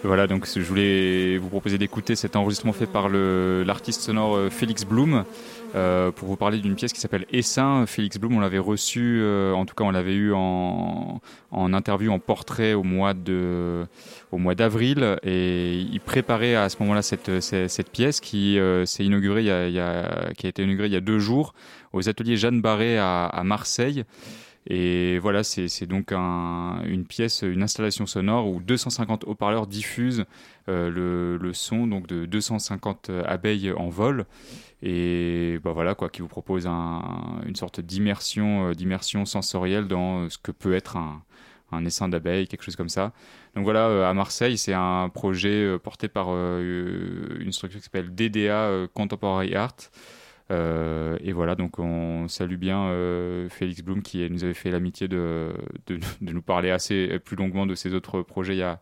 Voilà, 0.02 0.26
donc 0.26 0.46
je 0.46 0.60
voulais 0.60 1.36
vous 1.36 1.50
proposer 1.50 1.76
d'écouter 1.76 2.16
cet 2.16 2.34
enregistrement 2.34 2.72
fait 2.72 2.86
par 2.86 3.10
l'artiste 3.10 4.00
sonore 4.00 4.34
euh, 4.34 4.48
Félix 4.48 4.86
Blum 4.86 5.24
euh, 5.74 6.10
pour 6.10 6.26
vous 6.26 6.36
parler 6.36 6.58
d'une 6.58 6.74
pièce 6.74 6.94
qui 6.94 7.00
s'appelle 7.00 7.26
Essain. 7.32 7.84
Félix 7.86 8.16
Blum, 8.16 8.34
on 8.34 8.40
l'avait 8.40 8.58
reçu, 8.58 9.20
euh, 9.20 9.52
en 9.52 9.66
tout 9.66 9.74
cas 9.74 9.84
on 9.84 9.90
l'avait 9.90 10.14
eu 10.14 10.32
en, 10.32 11.20
interview, 11.52 12.10
en 12.12 12.18
portrait 12.18 12.72
au 12.72 12.82
mois 12.82 13.12
de 13.12 13.84
au 14.32 14.38
mois 14.38 14.54
d'avril 14.54 15.18
et 15.22 15.78
il 15.78 16.00
préparait 16.00 16.54
à 16.54 16.70
ce 16.70 16.78
moment-là 16.80 17.02
cette, 17.02 17.40
cette, 17.40 17.90
pièce 17.90 18.20
qui 18.20 18.58
s'est 18.86 19.04
inaugurée 19.04 19.42
il 19.42 19.46
y 19.74 19.80
a, 19.80 20.32
qui 20.36 20.46
a 20.46 20.48
été 20.48 20.62
inaugurée 20.62 20.86
il 20.86 20.94
y 20.94 20.96
a 20.96 21.00
deux 21.00 21.18
jours 21.18 21.52
aux 21.92 22.08
ateliers 22.08 22.36
Jeanne 22.36 22.62
Barré 22.62 22.96
à, 22.96 23.26
à 23.26 23.44
Marseille. 23.44 24.04
Et 24.66 25.18
voilà, 25.18 25.42
c'est 25.42 25.86
donc 25.86 26.12
une 26.12 27.04
pièce, 27.08 27.42
une 27.42 27.62
installation 27.62 28.06
sonore 28.06 28.46
où 28.46 28.60
250 28.60 29.24
haut-parleurs 29.24 29.66
diffusent 29.66 30.26
euh, 30.68 31.38
le, 31.38 31.52
son 31.54 31.86
donc 31.86 32.06
de 32.06 32.26
250 32.26 33.10
abeilles 33.24 33.72
en 33.72 33.88
vol. 33.88 34.26
Et 34.82 35.58
bah 35.64 35.72
voilà 35.72 35.94
quoi, 35.94 36.08
qui 36.10 36.22
vous 36.22 36.28
propose 36.28 36.66
une 36.66 37.56
sorte 37.56 37.80
d'immersion, 37.80 38.68
euh, 38.68 38.74
d'immersion 38.74 39.24
sensorielle 39.24 39.88
dans 39.88 40.28
ce 40.28 40.38
que 40.38 40.52
peut 40.52 40.74
être 40.74 40.96
un, 40.96 41.22
un 41.72 41.84
essaim 41.84 42.08
d'abeilles, 42.08 42.46
quelque 42.46 42.62
chose 42.62 42.76
comme 42.76 42.88
ça. 42.88 43.12
Donc 43.54 43.64
voilà, 43.64 43.88
euh, 43.88 44.08
à 44.08 44.14
Marseille, 44.14 44.58
c'est 44.58 44.74
un 44.74 45.08
projet 45.08 45.78
porté 45.82 46.08
par 46.08 46.28
une 46.28 47.52
structure 47.52 47.80
qui 47.80 47.84
s'appelle 47.84 48.14
DDA 48.14 48.88
Contemporary 48.92 49.54
Art. 49.54 49.90
Euh, 50.50 51.16
et 51.20 51.32
voilà, 51.32 51.54
donc 51.54 51.78
on 51.78 52.26
salue 52.26 52.56
bien 52.56 52.86
euh, 52.88 53.48
Félix 53.48 53.82
Blum 53.82 54.02
qui 54.02 54.28
nous 54.30 54.42
avait 54.42 54.54
fait 54.54 54.70
l'amitié 54.70 55.06
de, 55.06 55.54
de, 55.86 56.00
nous 56.20 56.42
parler 56.42 56.70
assez 56.70 57.18
plus 57.20 57.36
longuement 57.36 57.66
de 57.66 57.74
ses 57.74 57.94
autres 57.94 58.22
projets 58.22 58.54
il 58.54 58.58
y 58.58 58.62
a, 58.62 58.80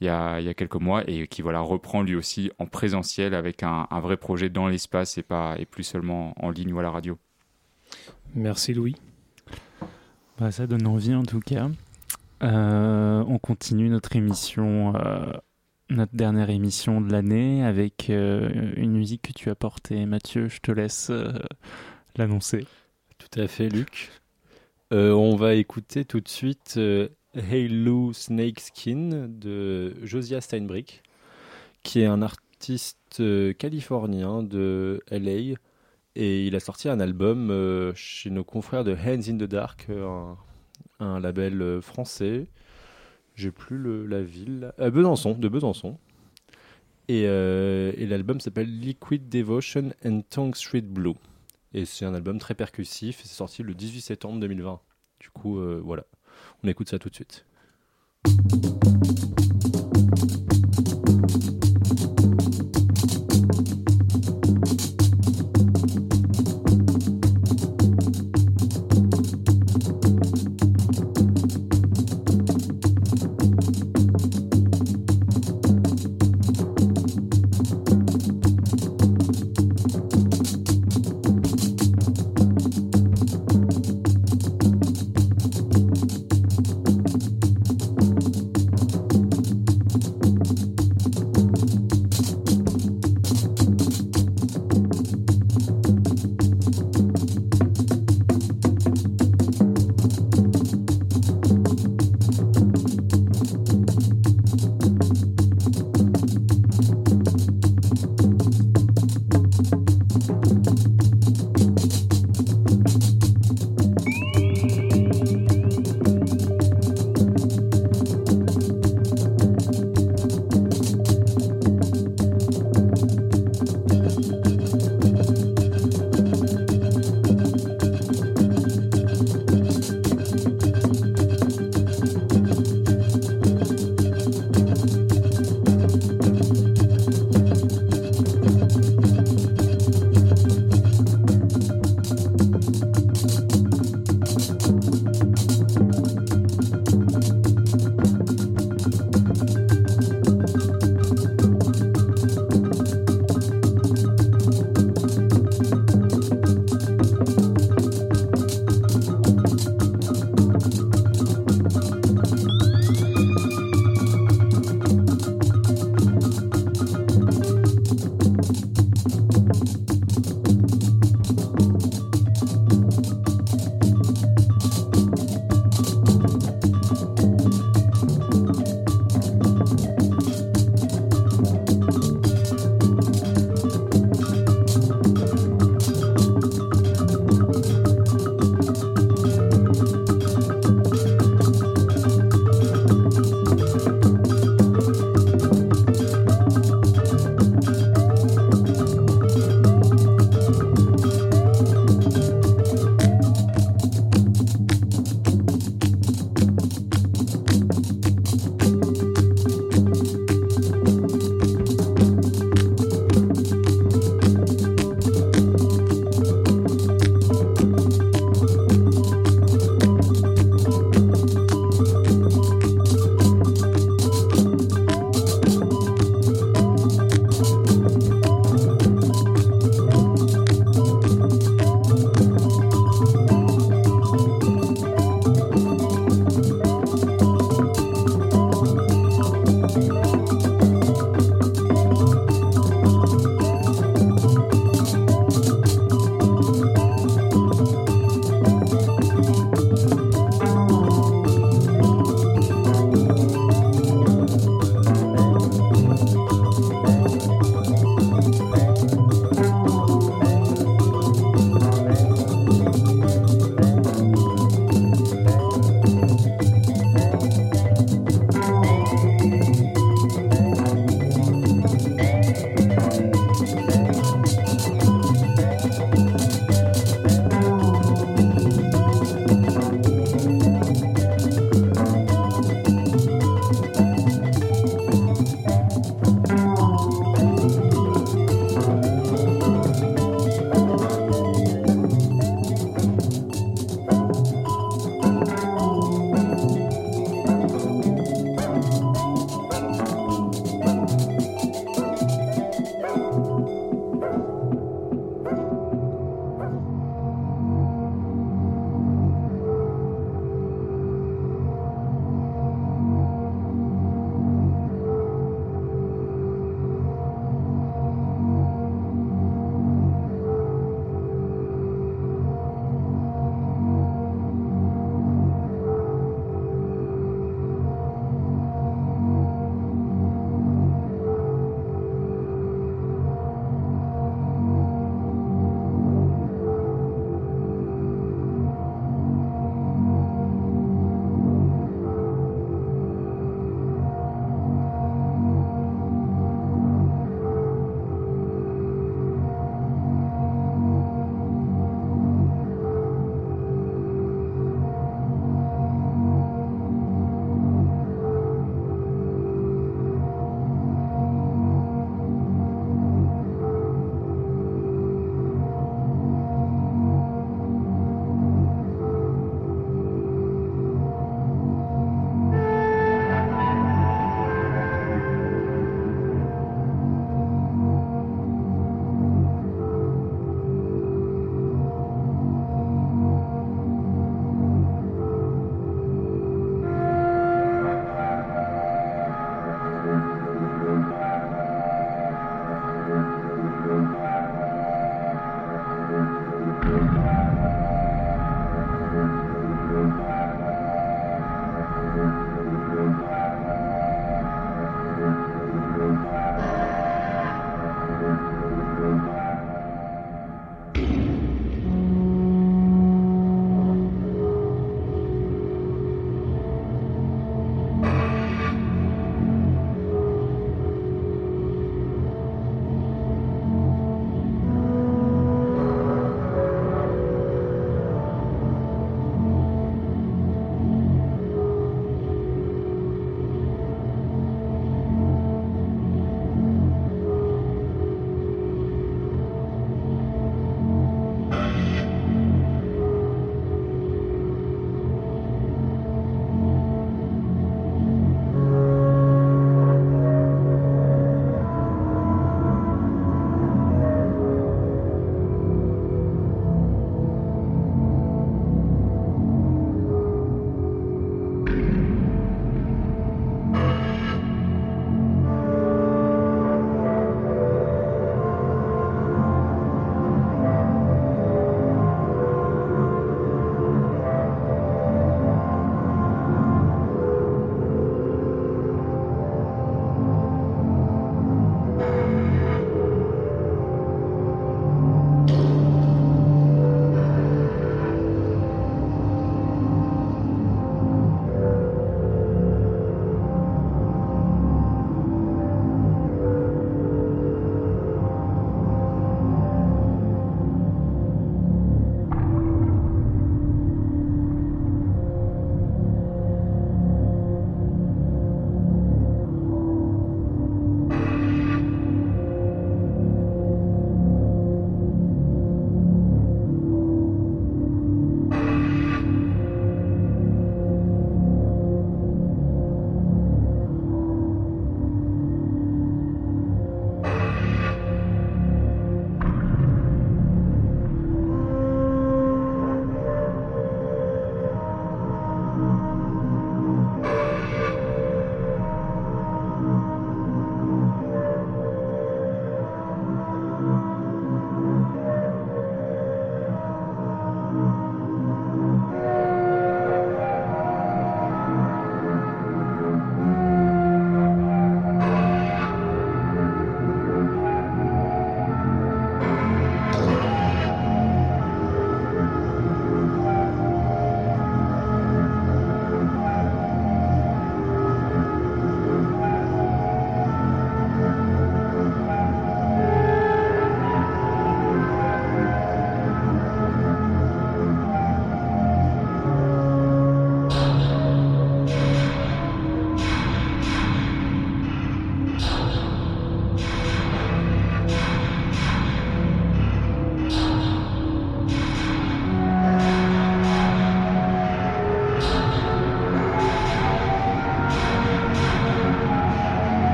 il 0.00 0.06
y 0.06 0.10
a, 0.10 0.40
il 0.40 0.46
y 0.46 0.48
a 0.48 0.54
quelques 0.54 0.76
mois 0.76 1.08
et 1.08 1.26
qui 1.26 1.40
voilà 1.40 1.60
reprend 1.60 2.02
lui 2.02 2.16
aussi 2.16 2.50
en 2.58 2.66
présentiel 2.66 3.34
avec 3.34 3.62
un, 3.62 3.86
un 3.90 4.00
vrai 4.00 4.18
projet 4.18 4.50
dans 4.50 4.68
l'espace 4.68 5.16
et 5.16 5.22
pas 5.22 5.56
et 5.58 5.64
plus 5.64 5.84
seulement 5.84 6.34
en 6.36 6.50
ligne 6.50 6.72
ou 6.74 6.78
à 6.78 6.82
la 6.82 6.90
radio. 6.90 7.18
Merci 8.34 8.74
Louis. 8.74 8.96
Bah, 10.38 10.50
ça 10.50 10.66
donne 10.66 10.86
envie 10.86 11.14
en 11.14 11.22
tout 11.22 11.40
cas. 11.40 11.70
Euh, 12.42 13.24
on 13.26 13.38
continue 13.38 13.88
notre 13.88 14.14
émission 14.16 14.92
notre 15.90 16.14
dernière 16.14 16.50
émission 16.50 17.00
de 17.00 17.12
l'année 17.12 17.64
avec 17.64 18.10
euh, 18.10 18.72
une 18.76 18.92
musique 18.92 19.22
que 19.22 19.32
tu 19.32 19.50
as 19.50 19.54
portée. 19.54 20.04
Mathieu, 20.06 20.48
je 20.48 20.60
te 20.60 20.72
laisse 20.72 21.10
euh, 21.10 21.32
l'annoncer. 22.16 22.66
Tout 23.18 23.40
à 23.40 23.46
fait, 23.46 23.68
Luc. 23.68 24.10
Euh, 24.92 25.12
on 25.12 25.36
va 25.36 25.54
écouter 25.54 26.04
tout 26.04 26.20
de 26.20 26.28
suite 26.28 26.78
Halo 27.34 28.12
Snakeskin 28.12 29.28
de 29.28 29.94
Josiah 30.04 30.40
Steinbrick, 30.40 31.02
qui 31.82 32.00
est 32.00 32.06
un, 32.06 32.22
artiste 32.22 33.22
californien 33.58 34.42
de 34.42 35.02
LA 35.10 35.56
et 36.14 36.46
il 36.46 36.56
a 36.56 36.60
sorti 36.60 36.88
un 36.88 37.00
album 37.00 37.92
chez 37.94 38.30
nos 38.30 38.44
confrères 38.44 38.82
de 38.82 38.94
Hands 38.94 39.28
in 39.28 39.36
the 39.36 39.48
Dark, 39.48 39.88
un, 41.00 41.20
label 41.20 41.80
français. 41.82 42.46
J'ai 43.36 43.50
plus 43.50 43.78
le- 43.78 44.06
la 44.06 44.22
ville. 44.22 44.72
Euh, 44.80 44.90
Besançon, 44.90 45.34
de 45.34 45.48
Besançon. 45.48 45.98
Et, 47.08 47.24
euh, 47.26 47.92
et 47.96 48.06
l'album 48.06 48.40
s'appelle 48.40 48.80
Liquid 48.80 49.28
Devotion 49.28 49.90
and 50.04 50.22
Tongue 50.28 50.56
Street 50.56 50.80
Blue. 50.80 51.14
Et 51.74 51.84
c'est 51.84 52.04
un 52.04 52.14
album 52.14 52.38
très 52.38 52.54
percussif. 52.54 53.20
C'est 53.22 53.28
sorti 53.34 53.62
le 53.62 53.74
18 53.74 54.00
septembre 54.00 54.40
2020. 54.40 54.80
Du 55.20 55.30
coup, 55.30 55.58
euh, 55.60 55.80
voilà. 55.84 56.04
On 56.64 56.68
écoute 56.68 56.88
ça 56.88 56.98
tout 56.98 57.10
de 57.10 57.14
suite. 57.14 57.44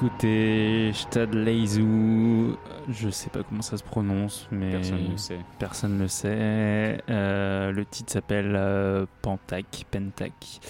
Vient 0.00 0.08
d'écouter 0.08 0.92
Stadleizu. 0.94 2.54
Je 2.88 3.10
sais 3.10 3.30
pas 3.30 3.42
comment 3.42 3.62
ça 3.62 3.76
se 3.76 3.82
prononce, 3.82 4.46
mais 4.50 4.70
Personne 4.72 5.08
ne 5.12 5.16
sait. 5.16 5.38
personne 5.58 5.98
ne 5.98 6.06
sait. 6.06 7.00
Euh, 7.08 7.72
le 7.72 7.84
titre 7.84 8.12
s'appelle 8.12 8.54
euh, 8.56 9.06
Pentac, 9.22 9.86
Pentac. 9.90 10.60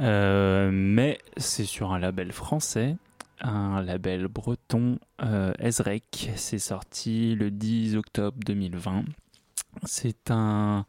Euh, 0.00 0.70
mais 0.72 1.18
c'est 1.36 1.64
sur 1.64 1.92
un 1.92 1.98
label 1.98 2.32
français, 2.32 2.96
un 3.40 3.82
label 3.82 4.28
breton, 4.28 4.98
Ezrek. 5.58 6.32
C'est 6.36 6.58
sorti 6.58 7.34
le 7.34 7.50
10 7.50 7.96
octobre 7.96 8.36
2020. 8.44 9.04
C'est 9.84 10.30
un. 10.30 10.86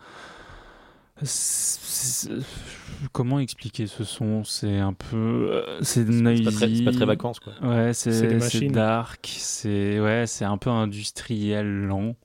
Comment 3.11 3.39
expliquer 3.39 3.87
ce 3.87 4.03
son? 4.03 4.43
C'est 4.43 4.77
un 4.79 4.93
peu. 4.93 5.15
euh, 5.51 5.79
C'est 5.81 6.05
noisy. 6.07 6.77
c'est 6.77 6.83
pas 6.83 6.91
très 6.91 7.05
vacances, 7.05 7.39
quoi. 7.39 7.53
Ouais, 7.61 7.93
C'est 7.93 8.61
dark, 8.71 9.27
c'est 9.39 9.99
ouais, 9.99 10.25
c'est 10.27 10.45
un 10.45 10.57
peu 10.57 10.69
industriel 10.69 11.67
lent. 11.85 12.15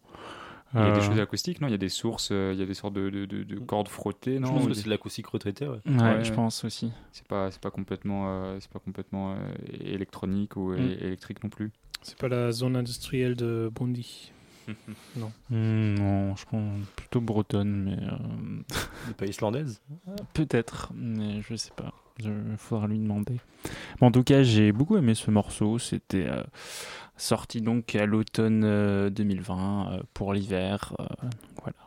Il 0.79 0.87
y 0.87 0.89
a 0.89 0.93
des 0.93 1.01
Euh, 1.01 1.01
choses 1.01 1.19
acoustiques, 1.21 1.61
non? 1.61 1.69
Il 1.69 1.73
y 1.73 1.75
a 1.75 1.79
des 1.79 1.89
sources, 1.89 2.31
euh, 2.33 2.53
il 2.55 2.61
y 2.61 2.63
a 2.63 2.67
des 2.67 2.75
sortes 2.75 2.95
de, 2.95 3.11
de- 3.11 3.27
de- 3.27 3.43
de 3.45 3.59
cordes 3.59 3.89
frottées, 3.89 4.37
Je 4.37 4.41
non? 4.41 4.55
pense 4.55 4.67
Ou 4.67 4.69
que 4.69 4.75
c'est 4.75 4.85
de 4.85 4.91
l'acoustique 4.91 5.27
retraité, 5.27 5.67
ouais. 5.69 5.81
Ouais, 5.87 6.19
Ouais. 6.19 6.25
je 6.25 6.33
pense 6.33 6.65
aussi. 6.65 6.93
C'est 7.13 7.27
pas, 7.27 7.51
c'est 7.51 7.61
pas 7.61 7.71
complètement, 7.71 8.25
euh, 8.29 8.59
c'est 8.61 8.71
pas 8.71 8.79
complètement 8.79 9.35
euh, 9.35 9.37
électronique 9.81 10.57
ou 10.57 10.73
Mm. 10.75 10.79
électrique 11.03 11.43
non 11.45 11.51
plus. 11.51 11.73
C'est 12.03 12.17
pas 12.19 12.29
la 12.29 12.53
zone 12.53 12.77
industrielle 12.77 13.35
de 13.37 13.71
Bondy. 13.73 14.33
Hmm, 15.51 15.95
non, 15.95 16.37
je 16.37 16.45
pense 16.47 16.79
plutôt 16.97 17.21
bretonne, 17.21 17.85
mais 17.85 17.99
euh, 18.03 19.13
pas 19.15 19.27
islandaise 19.27 19.81
peut-être, 20.35 20.93
mais 20.95 21.43
je 21.43 21.55
sais 21.57 21.73
pas. 21.75 21.93
Il 22.19 22.57
faudra 22.59 22.87
lui 22.87 22.99
demander. 22.99 23.41
Bon, 23.99 24.09
en 24.09 24.13
tout 24.13 24.23
cas, 24.25 24.43
j'ai 24.43 24.73
beaucoup 24.73 24.97
aimé 24.99 25.15
ce 25.15 25.31
morceau. 25.31 25.79
C'était 25.79 26.27
euh, 26.29 26.43
sorti 27.17 27.63
donc 27.63 27.95
à 27.95 28.05
l'automne 28.05 28.63
euh, 28.65 29.09
2020 29.11 29.93
euh, 29.93 30.03
pour 30.13 30.35
l'hiver. 30.35 30.95
euh, 31.01 31.07
voilà. 31.63 31.79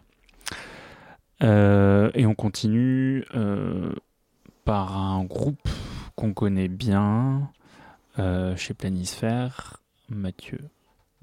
Euh, 1.44 2.10
et 2.16 2.26
on 2.26 2.34
continue 2.36 3.26
euh, 3.36 3.94
par 4.66 4.98
un 4.98 5.24
groupe 5.26 5.68
qu'on 6.16 6.34
connaît 6.34 6.68
bien 6.68 7.52
euh, 8.18 8.56
chez 8.56 8.74
Planisphère, 8.74 9.78
Mathieu. 10.10 10.60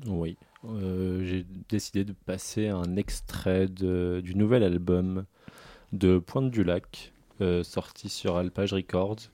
Oui. 0.07 0.37
Euh, 0.65 1.25
J'ai 1.25 1.47
décidé 1.69 2.05
de 2.05 2.13
passer 2.13 2.69
un 2.69 2.97
extrait 2.97 3.67
de- 3.67 4.21
du 4.23 4.35
nouvel 4.35 4.63
album 4.63 5.25
de 5.93 6.19
Pointe 6.19 6.51
du 6.51 6.65
Lac, 6.65 7.13
euh, 7.41 7.63
sorti 7.63 8.09
sur 8.09 8.37
Alpage 8.37 8.73
Records. 8.73 9.31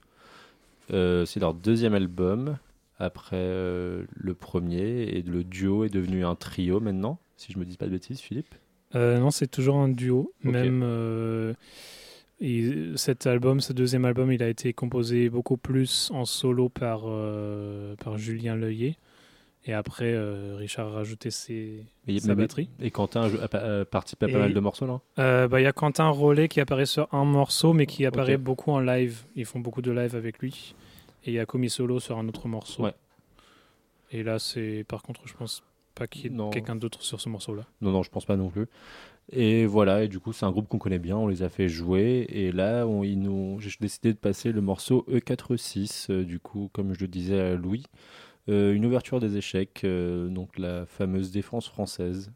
Euh, 0.92 1.24
c'est 1.26 1.40
leur 1.40 1.54
deuxième 1.54 1.94
album, 1.94 2.58
après 2.98 3.36
euh, 3.38 4.04
le 4.14 4.34
premier, 4.34 5.02
et 5.02 5.22
le 5.22 5.42
duo 5.42 5.84
est 5.84 5.88
devenu 5.88 6.24
un 6.24 6.36
trio 6.36 6.78
maintenant, 6.80 7.18
si 7.36 7.52
je 7.52 7.58
me 7.58 7.64
dis 7.64 7.76
pas 7.76 7.86
de 7.86 7.90
bêtises, 7.90 8.20
Philippe? 8.20 8.54
Non, 8.94 9.30
c'est 9.30 9.48
toujours 9.50 9.76
un 9.76 9.88
duo. 9.88 10.32
Même 10.42 10.82
et 12.40 12.92
cet 12.96 13.26
album, 13.26 13.60
ce 13.60 13.72
deuxième 13.72 14.04
album, 14.04 14.30
il 14.30 14.42
a 14.42 14.48
été 14.48 14.72
composé 14.72 15.28
beaucoup 15.30 15.56
plus 15.56 16.10
en 16.12 16.24
solo 16.24 16.68
par, 16.68 17.02
euh, 17.06 17.94
par 17.96 18.16
Julien 18.18 18.56
Leuillet. 18.56 18.96
Et 19.68 19.72
après, 19.72 20.12
euh, 20.14 20.54
Richard 20.56 20.88
a 20.88 20.90
rajouté 20.92 21.30
ses, 21.32 21.84
Et, 22.06 22.20
sa 22.20 22.28
mais- 22.28 22.34
batterie. 22.44 22.68
Et 22.80 22.90
Quentin 22.92 23.22
a, 23.22 23.28
jou- 23.28 23.38
a 23.42 23.48
pa- 23.48 23.80
a 23.80 23.84
participé 23.84 24.26
à 24.26 24.28
pas 24.28 24.38
mal 24.38 24.54
de 24.54 24.60
morceaux, 24.60 24.86
là 24.86 25.00
Euh, 25.18 25.48
bah, 25.48 25.60
Il 25.60 25.64
y 25.64 25.66
a 25.66 25.72
Quentin 25.72 26.08
Rollet 26.08 26.46
qui 26.48 26.60
apparaît 26.60 26.86
sur 26.86 27.12
un 27.12 27.24
morceau, 27.24 27.72
mais 27.72 27.86
qui 27.86 28.06
apparaît 28.06 28.36
beaucoup 28.36 28.70
en 28.70 28.78
live. 28.80 29.24
Ils 29.34 29.44
font 29.44 29.58
beaucoup 29.58 29.82
de 29.82 29.90
live 29.90 30.14
avec 30.14 30.38
lui. 30.38 30.74
Et 31.24 31.30
il 31.30 31.34
y 31.34 31.40
a 31.40 31.46
Comi 31.46 31.68
Solo 31.68 31.98
sur 31.98 32.16
un 32.16 32.28
autre 32.28 32.46
morceau. 32.46 32.84
Ouais. 32.84 32.94
Et 34.12 34.22
là, 34.22 34.38
c'est 34.38 34.84
par 34.86 35.02
contre, 35.02 35.22
je 35.26 35.34
pense 35.34 35.64
pas 35.96 36.06
qu'il 36.06 36.30
y 36.32 36.34
ait 36.34 36.50
quelqu'un 36.52 36.76
d'autre 36.76 37.02
sur 37.02 37.20
ce 37.20 37.28
morceau-là. 37.28 37.64
Non, 37.80 37.90
non, 37.90 38.02
je 38.04 38.10
pense 38.10 38.24
pas 38.24 38.36
non 38.36 38.50
plus. 38.50 38.66
Et 39.32 39.66
voilà, 39.66 40.04
et 40.04 40.08
du 40.08 40.20
coup, 40.20 40.32
c'est 40.32 40.46
un 40.46 40.52
groupe 40.52 40.68
qu'on 40.68 40.78
connaît 40.78 41.00
bien, 41.00 41.16
on 41.16 41.26
les 41.26 41.42
a 41.42 41.48
fait 41.48 41.68
jouer. 41.68 42.26
Et 42.28 42.52
là, 42.52 42.86
on, 42.86 43.02
ils 43.02 43.18
nous, 43.18 43.58
j'ai 43.60 43.70
décidé 43.80 44.12
de 44.12 44.18
passer 44.18 44.52
le 44.52 44.60
morceau 44.60 45.04
E46, 45.10 46.10
euh, 46.12 46.24
du 46.24 46.38
coup, 46.38 46.70
comme 46.72 46.94
je 46.94 47.00
le 47.00 47.08
disais 47.08 47.40
à 47.40 47.54
Louis. 47.56 47.82
Euh, 48.49 48.72
une 48.72 48.86
ouverture 48.86 49.20
des 49.20 49.36
échecs, 49.36 49.82
euh, 49.84 50.28
donc 50.28 50.59
la 50.59 50.86
fameuse 50.86 51.30
défense 51.30 51.68
française. 51.68 52.30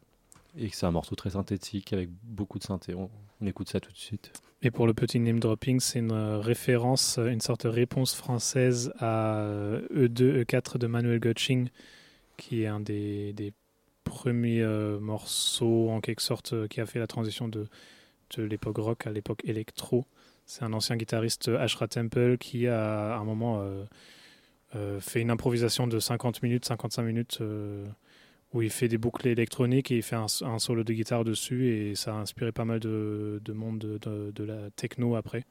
Et 0.57 0.69
c'est 0.69 0.85
un 0.85 0.91
morceau 0.91 1.15
très 1.15 1.31
synthétique 1.31 1.93
avec 1.93 2.09
beaucoup 2.23 2.59
de 2.59 2.63
synthé. 2.63 2.93
On, 2.93 3.09
écoute 3.45 3.69
ça 3.69 3.79
tout 3.79 3.91
de 3.91 3.97
suite. 3.97 4.31
Et 4.61 4.69
pour 4.69 4.85
le 4.85 4.93
petit 4.93 5.19
name 5.19 5.39
dropping, 5.39 5.79
c'est 5.79 5.99
une 5.99 6.11
euh, 6.11 6.39
référence, 6.39 7.17
euh, 7.17 7.27
une 7.27 7.41
sorte 7.41 7.65
de 7.65 7.69
réponse 7.69 8.13
française 8.13 8.93
à 8.99 9.39
euh, 9.39 9.81
E2, 9.89 10.43
E4 10.43 10.77
de 10.77 10.85
Manuel 10.85 11.19
Göttsching, 11.19 11.69
qui 12.37 12.63
est 12.63 12.67
un 12.67 12.79
des, 12.79 13.53
premiers 14.03 14.61
euh, 14.61 14.99
morceaux, 14.99 15.89
en 15.89 16.01
quelque 16.01 16.21
sorte, 16.21 16.53
euh, 16.53 16.67
qui 16.67 16.81
a 16.81 16.85
fait 16.85 16.99
la 16.99 17.07
transition 17.07 17.47
de, 17.47 17.67
de 18.37 18.43
l'époque 18.43 18.77
rock 18.77 19.07
à 19.07 19.11
l'époque 19.11 19.41
électro. 19.45 20.05
C'est 20.45 20.63
un 20.63 20.73
ancien 20.73 20.97
guitariste 20.97 21.49
euh, 21.49 21.59
Ashra 21.59 21.87
Temple 21.87 22.37
qui 22.37 22.67
a 22.67 23.15
un 23.17 23.23
moment 23.23 23.61
euh, 23.61 23.61
euh, 23.63 23.85
fait 24.99 25.21
une 25.21 25.31
improvisation 25.31 25.87
de 25.87 25.99
50 25.99 26.41
minutes, 26.43 26.65
55 26.65 27.03
minutes, 27.03 27.37
euh, 27.41 27.85
où 28.53 28.61
il 28.61 28.69
fait 28.69 28.87
des 28.87 28.97
boucles 28.97 29.27
électroniques 29.27 29.91
et 29.91 29.97
il 29.97 30.03
fait 30.03 30.15
un, 30.15 30.25
un 30.41 30.59
solo 30.59 30.83
de 30.83 30.93
guitare 30.93 31.23
dessus 31.23 31.67
et 31.69 31.95
ça 31.95 32.13
a 32.15 32.17
inspiré 32.19 32.51
pas 32.51 32.65
mal 32.65 32.79
de, 32.79 33.41
de 33.43 33.53
monde 33.53 33.79
de, 33.79 33.97
de- 33.97 34.31
de 34.31 34.43
la 34.43 34.69
techno 34.71 35.15
après. 35.15 35.45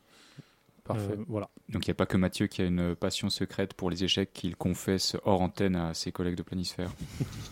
Parfait. 0.84 1.12
Euh, 1.12 1.24
voilà. 1.28 1.48
Donc 1.68 1.86
il 1.86 1.90
n'y 1.90 1.92
a 1.92 1.94
pas 1.94 2.06
que 2.06 2.16
Mathieu 2.16 2.46
qui 2.46 2.62
a 2.62 2.66
une 2.66 2.94
passion 2.96 3.30
secrète 3.30 3.74
pour 3.74 3.90
les 3.90 4.02
échecs 4.04 4.32
qu'il 4.32 4.56
confesse 4.56 5.16
hors 5.24 5.40
antenne 5.40 5.76
à 5.76 5.94
ses 5.94 6.10
collègues 6.12 6.36
de 6.36 6.42
Planisphère. 6.42 6.90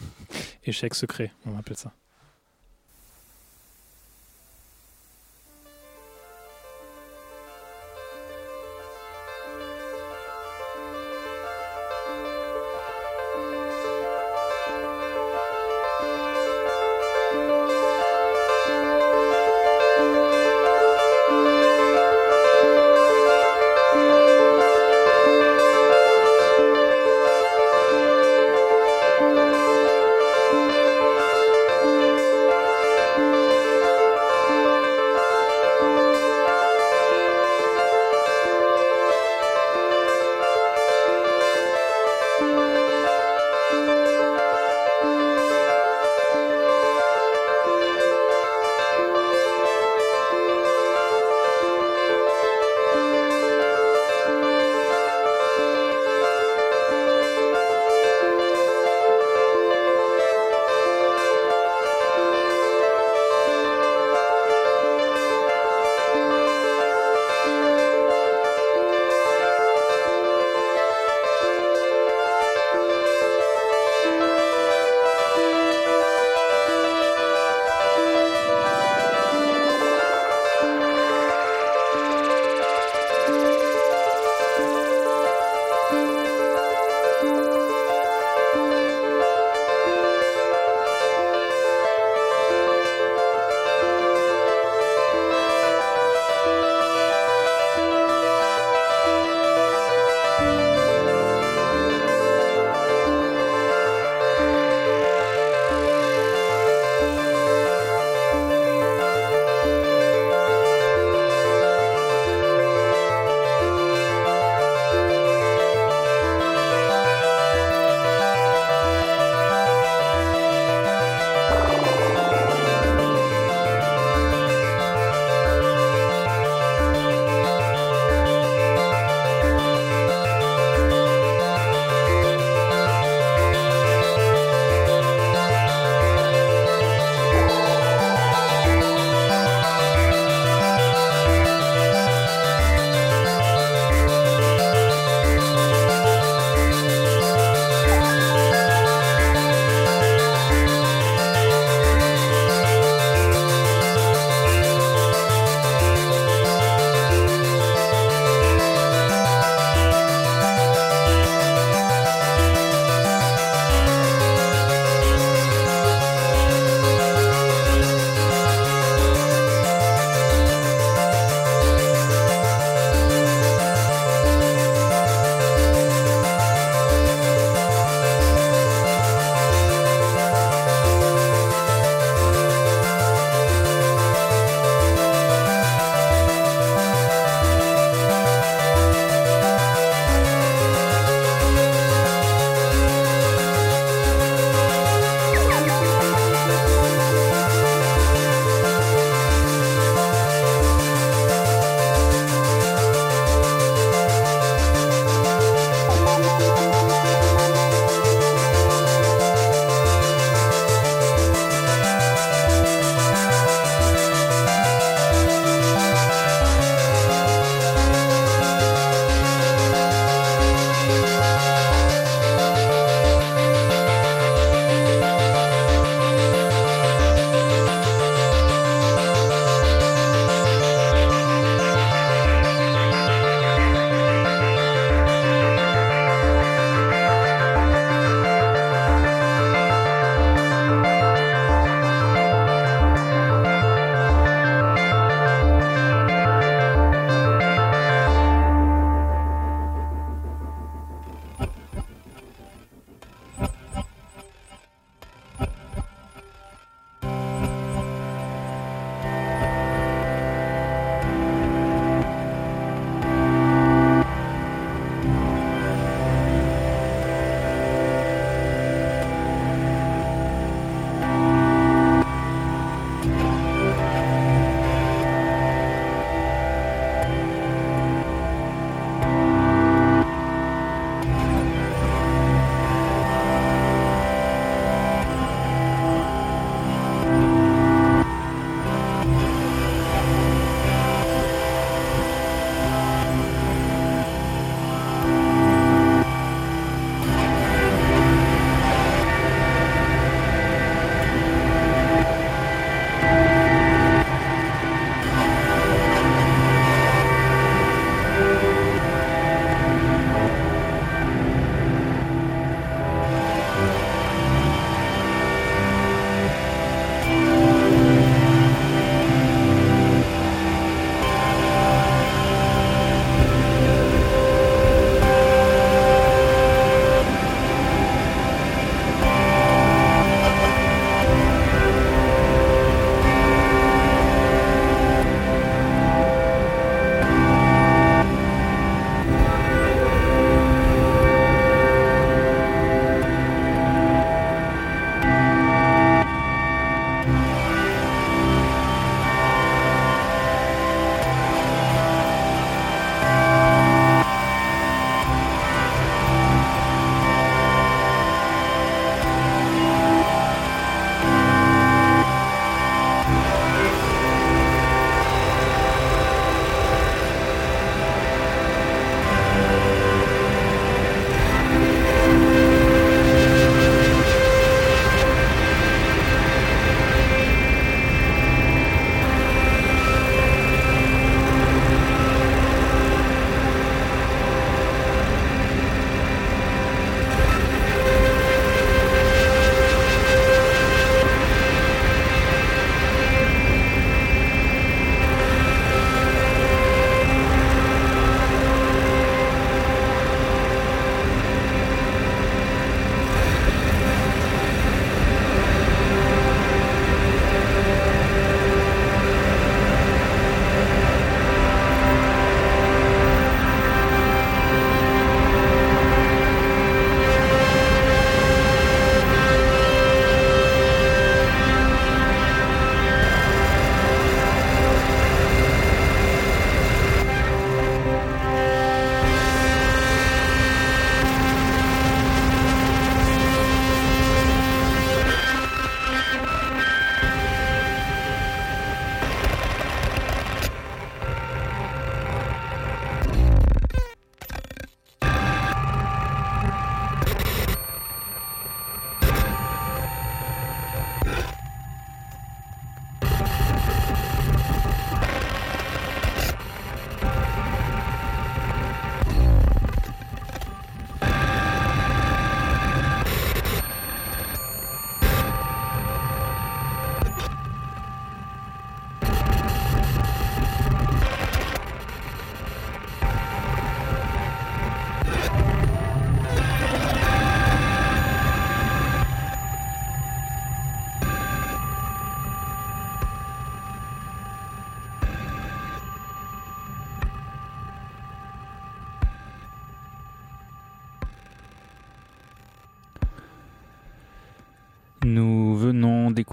Échec 0.64 0.94
secret, 0.94 1.32
on 1.46 1.56
appelle 1.56 1.76
ça. 1.76 1.92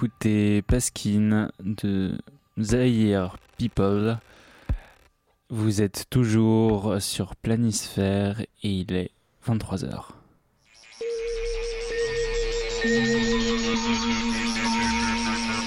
D'écouter 0.05 0.61
Paskin 0.61 1.49
de 1.63 2.17
Zaire 2.59 3.37
People. 3.57 4.19
Vous 5.49 5.81
êtes 5.81 6.05
toujours 6.11 6.97
sur 6.99 7.35
Planisphère 7.35 8.41
et 8.41 8.69
il 8.69 8.93
est 8.93 9.09
23h. 9.47 10.09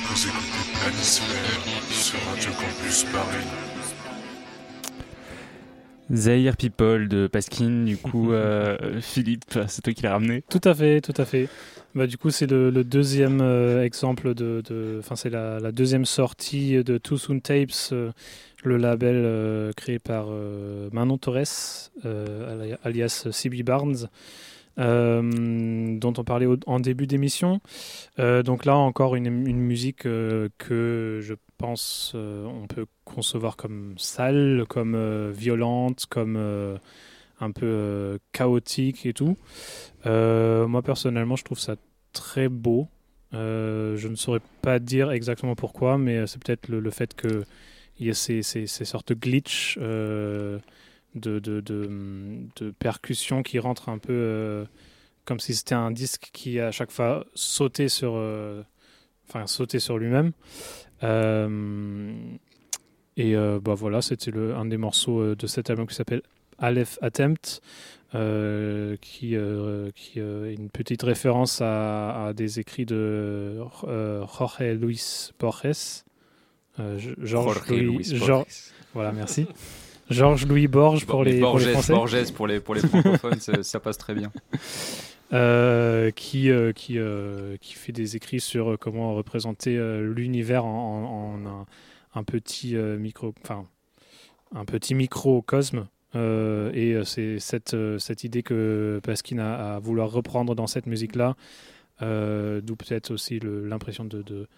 Vous 0.05 0.29
écoutez 0.29 0.65
Planisphère 0.81 1.65
sur 1.91 2.21
Radio 2.31 2.53
Paris. 3.13 3.68
Zaire 6.13 6.57
People 6.57 7.09
de 7.09 7.27
Paskin, 7.27 7.85
du 7.85 7.97
coup, 7.97 8.33
euh, 8.33 9.01
Philippe, 9.01 9.59
c'est 9.67 9.83
toi 9.83 9.93
qui 9.93 10.03
l'as 10.03 10.13
ramené 10.13 10.43
Tout 10.49 10.61
à 10.65 10.75
fait, 10.75 11.01
tout 11.01 11.15
à 11.17 11.25
fait. 11.25 11.49
Bah, 11.95 12.07
du 12.07 12.17
coup, 12.19 12.31
c'est 12.31 12.47
le, 12.51 12.71
le 12.71 12.85
deuxième 12.85 13.41
euh, 13.41 13.83
exemple 13.85 14.35
de. 14.35 14.63
Enfin, 14.99 15.17
c'est 15.17 15.31
la, 15.31 15.59
la 15.61 15.73
deuxième 15.73 16.05
sortie 16.05 16.83
de 16.85 16.99
Too 16.99 17.19
Soon 17.19 17.41
Tapes, 17.41 17.71
euh, 17.93 18.11
le 18.65 18.77
label 18.77 19.73
créé 19.77 19.99
par 19.99 20.27
Manon 20.93 21.17
Torres, 21.19 21.91
ali- 22.05 22.75
alias 22.83 23.29
CB 23.31 23.63
Barnes, 23.63 24.09
dont 24.79 26.13
on 26.17 26.25
parlait 26.25 26.47
en 26.67 26.81
début 26.81 27.07
d'émission. 27.07 27.61
Euh, 28.19 28.43
donc 28.43 28.65
là, 28.65 28.77
encore 28.77 29.17
une, 29.17 29.29
musique 29.31 30.07
euh, 30.07 30.49
que 30.59 31.21
je 31.23 31.35
pense 31.57 32.13
euh, 32.15 32.45
on 32.47 32.67
peut 32.67 32.87
concevoir 33.05 33.57
comme 33.57 33.95
sale, 33.99 34.65
comme 34.69 34.95
euh, 34.95 35.33
violente, 35.35 36.07
comme 36.07 36.37
euh, 36.37 36.79
un 37.41 37.51
peu 37.51 37.67
euh, 37.67 38.19
chaotique 38.33 39.05
et 39.07 39.13
tout. 39.13 39.37
Euh, 40.07 40.67
moi 40.69 40.83
personnellement, 40.83 41.37
je 41.37 41.45
trouve 41.45 41.59
ça 41.59 41.77
très 42.13 42.49
beau. 42.49 42.89
Euh, 43.35 43.97
je 43.97 44.09
ne 44.09 44.15
saurais 44.15 44.41
pas 44.63 44.79
dire 44.79 45.11
exactement 45.11 45.55
pourquoi, 45.55 45.99
mais 45.99 46.19
euh, 46.19 46.27
c'est 46.27 46.43
peut-être 46.43 46.69
le, 46.69 46.81
le 46.81 46.91
fait 46.91 47.15
que 47.15 47.45
il 47.99 48.07
y 48.07 48.11
a 48.11 48.15
ces, 48.15 48.43
sortes 48.67 49.09
de 49.09 49.15
glitch 49.15 49.77
euh, 49.81 50.59
de, 51.15 51.39
de, 51.39 51.61
de, 51.61 51.91
de 52.57 52.71
percussions 52.71 53.43
qui 53.43 53.59
rentrent 53.59 53.89
un 53.89 53.99
peu 53.99 54.13
euh, 54.13 54.65
comme 55.25 55.41
si 55.41 55.55
c'était 55.55 55.75
un 55.75 55.91
disque 55.91 56.31
qui 56.33 56.61
à 56.61 56.71
chaque 56.71 56.91
fois 56.91 57.25
sautait 57.35 57.89
sur, 57.89 58.15
euh, 58.17 58.63
enfin 59.29 59.47
sautait 59.47 59.81
sur 59.81 59.99
lui-même. 59.99 60.33
Euh, 61.03 62.13
et 63.17 63.35
bah 63.35 63.75
voilà, 63.75 64.01
c'était 64.01 64.33
un 64.33 64.65
des 64.65 64.77
morceaux 64.77 65.35
de 65.35 65.47
cet 65.49 65.71
album 65.71 65.89
qui 65.89 65.97
s'appelle 65.97 66.23
Aleph 66.59 66.99
Attempt, 67.03 67.61
euh, 68.15 68.97
qui, 69.03 69.37
euh, 69.37 69.91
qui 69.95 70.19
euh, 70.19 70.51
est 70.51 70.55
une 70.55 70.71
petite 70.71 71.03
référence 71.03 71.61
à, 71.61 72.29
à 72.29 72.33
des 72.33 72.59
écrits 72.59 72.87
de 72.87 73.59
Jorge 73.59 74.61
Luis 74.61 75.31
Borges. 75.39 76.05
Jorge 77.19 77.69
Luis 77.69 78.15
Borges. 78.19 78.73
voilà, 78.95 79.13
merci. 79.13 79.47
Georges 80.11 80.47
Louis 80.47 80.69
Borges 80.69 81.05
pour 81.07 81.25
les, 81.25 81.41
pour 81.41 81.59
les 81.59 81.65
Borges, 81.65 81.73
Français. 81.73 81.93
Borges 81.93 82.33
pour 82.33 82.47
les, 82.47 82.61
pour 82.61 82.75
les 82.75 82.81
francophones, 82.81 83.39
ça, 83.63 83.81
passe 83.81 83.99
très 83.99 84.15
bien. 84.15 84.33
euh, 85.33 86.11
qui, 86.11 86.51
euh, 86.51 86.73
qui, 86.73 86.99
euh, 86.99 87.57
qui 87.61 87.75
fait 87.75 87.93
des 87.93 88.17
écrits 88.17 88.41
sur 88.41 88.79
comment 88.79 89.15
représenter 89.15 89.77
l'univers 90.01 90.65
en, 90.65 90.71
en- 90.71 91.45
en 91.45 91.47
un, 91.47 91.67
un 92.15 92.23
petit 92.25 92.75
micro, 92.75 93.35
enfin 93.45 93.67
un 94.55 94.65
petit 94.65 94.95
microcosme. 94.95 95.87
Et 96.15 96.97
c'est 97.05 97.39
cette, 97.39 97.77
cette 97.99 98.25
idée 98.25 98.43
que 98.43 99.01
Paskin 99.03 99.39
a, 99.39 99.75
a 99.77 99.79
vouloir 99.79 100.11
reprendre 100.11 100.55
dans 100.55 100.67
cette 100.67 100.87
musique-là, 100.87 101.37
d'où 102.01 102.77
peut-être 102.77 103.11
aussi 103.13 103.41
l'impression 103.43 104.05
de, 104.05 104.23
de 104.23 104.49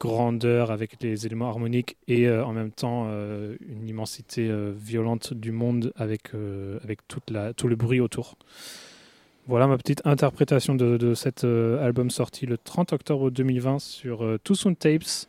grandeur 0.00 0.70
avec 0.70 1.00
les 1.02 1.26
éléments 1.26 1.48
harmoniques 1.48 1.96
et 2.08 2.26
euh, 2.26 2.44
en 2.44 2.52
même 2.52 2.70
temps 2.70 3.06
euh, 3.08 3.56
une 3.68 3.88
immensité 3.88 4.48
euh, 4.48 4.72
violente 4.76 5.32
du 5.34 5.52
monde 5.52 5.92
avec, 5.96 6.32
avec 6.82 7.06
toute 7.08 7.30
la, 7.30 7.52
tout 7.52 7.68
le 7.68 7.76
bruit 7.76 8.00
autour. 8.00 8.36
Voilà 9.46 9.68
ma 9.68 9.78
petite 9.78 10.02
interprétation 10.04 10.74
de, 10.74 10.96
de 10.96 11.14
cet 11.14 11.44
album 11.44 12.10
sorti 12.10 12.46
le 12.46 12.58
30 12.58 12.92
octobre 12.92 13.30
2020 13.30 13.78
sur 13.78 14.24
Too 14.42 14.54
Soon 14.56 14.74
Tapes. 14.74 15.28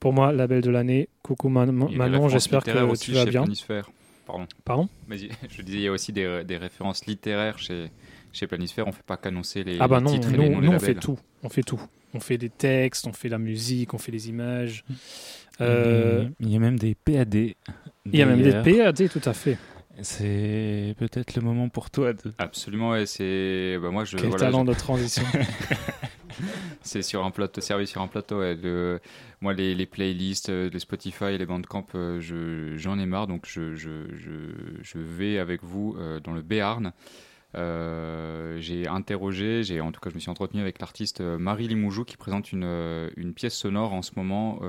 Pour 0.00 0.12
moi, 0.12 0.32
label 0.32 0.60
de 0.60 0.70
l'année. 0.70 1.08
Coucou 1.22 1.48
Man- 1.48 1.70
Manon, 1.70 2.28
j'espère 2.28 2.64
que 2.64 2.76
aussi 2.82 3.06
tu 3.06 3.12
vas 3.12 3.24
bien. 3.24 3.42
Planisphère. 3.44 3.90
Pardon. 4.26 4.46
Pardon? 4.64 4.88
Je 5.08 5.62
disais, 5.62 5.78
il 5.78 5.84
y 5.84 5.86
a 5.88 5.92
aussi 5.92 6.12
des, 6.12 6.42
des 6.44 6.56
références 6.56 7.06
littéraires 7.06 7.58
chez, 7.60 7.90
chez 8.32 8.46
Planisphère. 8.48 8.86
On 8.86 8.90
ne 8.90 8.94
fait 8.94 9.04
pas 9.06 9.16
qu'annoncer 9.16 9.62
les, 9.62 9.76
Ah 9.80 9.86
bah 9.86 9.98
les 9.98 10.04
non, 10.04 10.10
titres 10.12 10.34
et 10.34 10.36
les 10.36 10.48
nous, 10.50 10.60
des 10.60 10.68
on 10.68 10.78
fait 10.80 10.94
tout. 10.96 11.18
On 11.44 11.48
fait 11.48 11.62
tout. 11.62 11.80
On 12.14 12.20
fait 12.20 12.38
des 12.38 12.48
textes, 12.50 13.06
on 13.06 13.12
fait 13.12 13.28
la 13.28 13.38
musique, 13.38 13.92
on 13.92 13.98
fait 13.98 14.12
les 14.12 14.28
images. 14.28 14.84
Euh, 15.60 16.24
Il 16.40 16.50
y 16.50 16.56
a 16.56 16.58
même 16.60 16.78
des 16.78 16.94
PAD. 16.94 17.34
il 17.34 17.54
y 18.06 18.22
a 18.22 18.26
même 18.26 18.40
des. 18.42 18.52
PAD, 18.52 19.08
tout 19.10 19.20
à 19.28 19.32
fait. 19.34 19.58
C'est 20.02 20.94
peut-être 20.98 21.34
le 21.36 21.42
moment 21.42 21.68
pour 21.68 21.90
toi 21.90 22.12
de. 22.12 22.32
Absolument, 22.38 22.90
ouais, 22.90 23.06
c'est. 23.06 23.78
Bah 23.80 23.90
moi, 23.90 24.04
je, 24.04 24.16
Quel 24.16 24.28
voilà, 24.30 24.46
talent 24.46 24.64
je- 24.64 24.70
de 24.72 24.76
transition. 24.76 25.22
C'est 26.82 27.02
sur 27.02 27.24
un 27.24 27.30
plateau, 27.30 27.60
servi 27.60 27.86
sur 27.86 28.02
un 28.02 28.08
plateau. 28.08 28.40
ouais. 28.40 28.56
Le- 28.56 28.98
moi, 29.40 29.52
les, 29.54 29.74
les 29.74 29.86
playlists, 29.86 30.48
euh, 30.48 30.68
les 30.72 30.78
Spotify, 30.80 31.38
les 31.38 31.46
Bandcamp, 31.46 31.86
euh, 31.94 32.20
je- 32.20 32.76
j'en 32.76 32.98
ai 32.98 33.06
marre. 33.06 33.26
Donc, 33.28 33.44
je, 33.46 33.74
je, 33.76 34.06
je, 34.16 34.30
je 34.82 34.98
vais 34.98 35.38
avec 35.38 35.62
vous 35.62 35.94
euh, 35.98 36.18
dans 36.20 36.32
le 36.32 36.42
Béarn. 36.42 36.92
Euh, 37.54 38.58
j'ai 38.58 38.88
interrogé, 38.88 39.62
j'ai 39.62 39.80
en 39.80 39.92
tout 39.92 40.00
cas, 40.00 40.10
je 40.10 40.14
me 40.14 40.20
suis 40.20 40.30
entretenu 40.30 40.60
avec 40.60 40.80
l'artiste 40.80 41.20
euh, 41.20 41.38
Marie 41.38 41.68
Limoujou 41.68 42.04
qui 42.04 42.16
présente 42.16 42.52
une, 42.52 42.64
euh, 42.64 43.10
une 43.16 43.32
pièce 43.32 43.54
sonore 43.54 43.92
en 43.92 44.02
ce 44.02 44.12
moment 44.16 44.60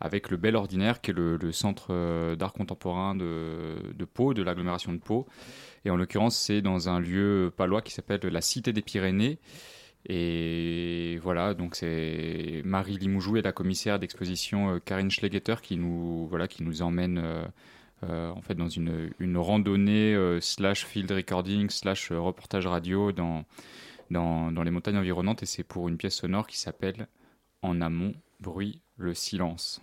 avec 0.00 0.30
le 0.30 0.36
Bel 0.36 0.54
Ordinaire, 0.54 1.00
qui 1.00 1.10
est 1.10 1.14
le, 1.14 1.50
centre 1.50 2.36
d'art 2.36 2.52
contemporain 2.52 3.16
de, 3.16 3.76
de 3.92 4.04
Pau, 4.04 4.32
de 4.32 4.42
l'agglomération 4.42 4.92
de 4.92 4.98
Pau. 4.98 5.26
Et 5.84 5.90
en 5.90 5.96
l'occurrence, 5.96 6.36
c'est 6.36 6.62
dans 6.62 6.88
un 6.88 7.00
lieu 7.00 7.52
palois 7.56 7.82
qui 7.82 7.92
s'appelle 7.92 8.20
la 8.22 8.40
Cité 8.40 8.72
des 8.72 8.82
Pyrénées. 8.82 9.40
Et 10.08 11.18
voilà, 11.20 11.54
donc 11.54 11.74
c'est 11.74 12.62
Marie 12.64 12.96
Limoujou 12.96 13.38
et 13.38 13.42
la 13.42 13.50
commissaire 13.50 13.98
d'exposition 13.98 14.78
Karine 14.84 15.10
Schlegeter 15.10 15.56
qui 15.60 15.76
nous, 15.76 16.28
voilà, 16.28 16.46
qui 16.46 16.62
nous 16.62 16.82
emmène 16.82 17.20
euh, 18.04 18.30
en 18.30 18.40
fait 18.42 18.54
dans 18.54 18.68
une, 18.68 19.36
randonnée 19.36 20.14
euh, 20.14 20.40
slash 20.40 20.84
field 20.86 21.10
recording 21.10 21.68
slash 21.68 22.12
euh, 22.12 22.20
reportage 22.20 22.66
radio 22.66 23.10
dans, 23.10 23.44
dans 24.10 24.62
les 24.62 24.70
montagnes 24.70 24.98
environnantes 24.98 25.42
et 25.42 25.46
c'est 25.46 25.64
pour 25.64 25.88
une 25.88 25.96
pièce 25.96 26.14
sonore 26.14 26.46
qui 26.46 26.58
s'appelle 26.58 27.08
En 27.62 27.80
amont, 27.80 28.14
bruit, 28.40 28.82
le 28.96 29.14
silence. 29.14 29.82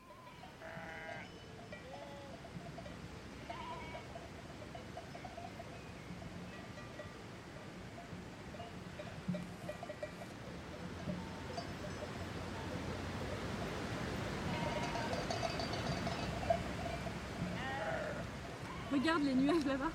Regarde 19.05 19.23
les 19.23 19.35
nuages 19.35 19.65
là-bas. 19.67 19.91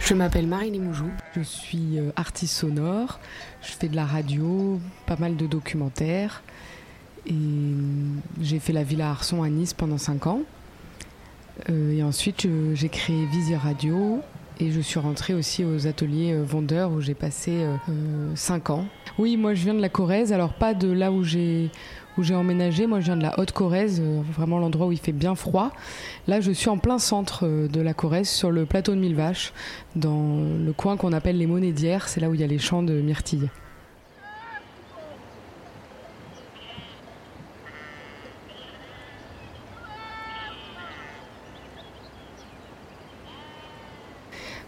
Je 0.00 0.14
m'appelle 0.14 0.46
Marie 0.46 0.70
Limoujou, 0.70 1.10
je 1.34 1.42
suis 1.42 1.98
euh, 1.98 2.10
artiste 2.16 2.54
sonore, 2.54 3.20
je 3.60 3.72
fais 3.72 3.88
de 3.88 3.96
la 3.96 4.06
radio, 4.06 4.80
pas 5.04 5.16
mal 5.16 5.36
de 5.36 5.46
documentaires 5.46 6.42
et 7.26 7.32
euh, 7.32 8.14
j'ai 8.40 8.58
fait 8.58 8.72
la 8.72 8.82
Villa 8.82 9.10
Arson 9.10 9.42
à 9.42 9.50
Nice 9.50 9.74
pendant 9.74 9.98
5 9.98 10.26
ans. 10.26 10.40
Euh, 11.68 11.98
et 11.98 12.02
ensuite 12.02 12.48
j'ai 12.72 12.88
créé 12.88 13.26
Visio 13.26 13.58
Radio 13.58 14.20
et 14.58 14.70
je 14.70 14.80
suis 14.80 15.00
rentrée 15.00 15.34
aussi 15.34 15.62
aux 15.62 15.86
ateliers 15.86 16.34
vendeurs 16.38 16.92
où 16.92 17.02
j'ai 17.02 17.14
passé 17.14 17.66
5 18.36 18.70
ans. 18.70 18.86
Oui, 19.18 19.36
moi 19.36 19.52
je 19.52 19.64
viens 19.64 19.74
de 19.74 19.82
la 19.82 19.90
Corrèze, 19.90 20.32
alors 20.32 20.54
pas 20.54 20.72
de 20.72 20.90
là 20.90 21.12
où 21.12 21.24
j'ai 21.24 21.70
où 22.18 22.22
j'ai 22.22 22.34
emménagé, 22.34 22.86
moi 22.86 23.00
je 23.00 23.06
viens 23.06 23.16
de 23.16 23.22
la 23.22 23.38
Haute-Corrèze, 23.38 24.00
euh, 24.00 24.22
vraiment 24.32 24.58
l'endroit 24.58 24.86
où 24.86 24.92
il 24.92 24.98
fait 24.98 25.12
bien 25.12 25.34
froid. 25.34 25.72
Là 26.26 26.40
je 26.40 26.50
suis 26.50 26.68
en 26.68 26.78
plein 26.78 26.98
centre 26.98 27.46
euh, 27.46 27.68
de 27.68 27.80
la 27.80 27.94
Corrèze, 27.94 28.28
sur 28.28 28.50
le 28.50 28.66
plateau 28.66 28.94
de 28.94 29.00
Mille 29.00 29.14
Vaches 29.14 29.52
dans 29.94 30.38
le 30.38 30.72
coin 30.72 30.96
qu'on 30.96 31.12
appelle 31.12 31.38
les 31.38 31.72
d'hier, 31.72 32.08
c'est 32.08 32.20
là 32.20 32.28
où 32.28 32.34
il 32.34 32.40
y 32.40 32.44
a 32.44 32.46
les 32.46 32.58
champs 32.58 32.82
de 32.82 32.94
myrtilles. 32.94 33.50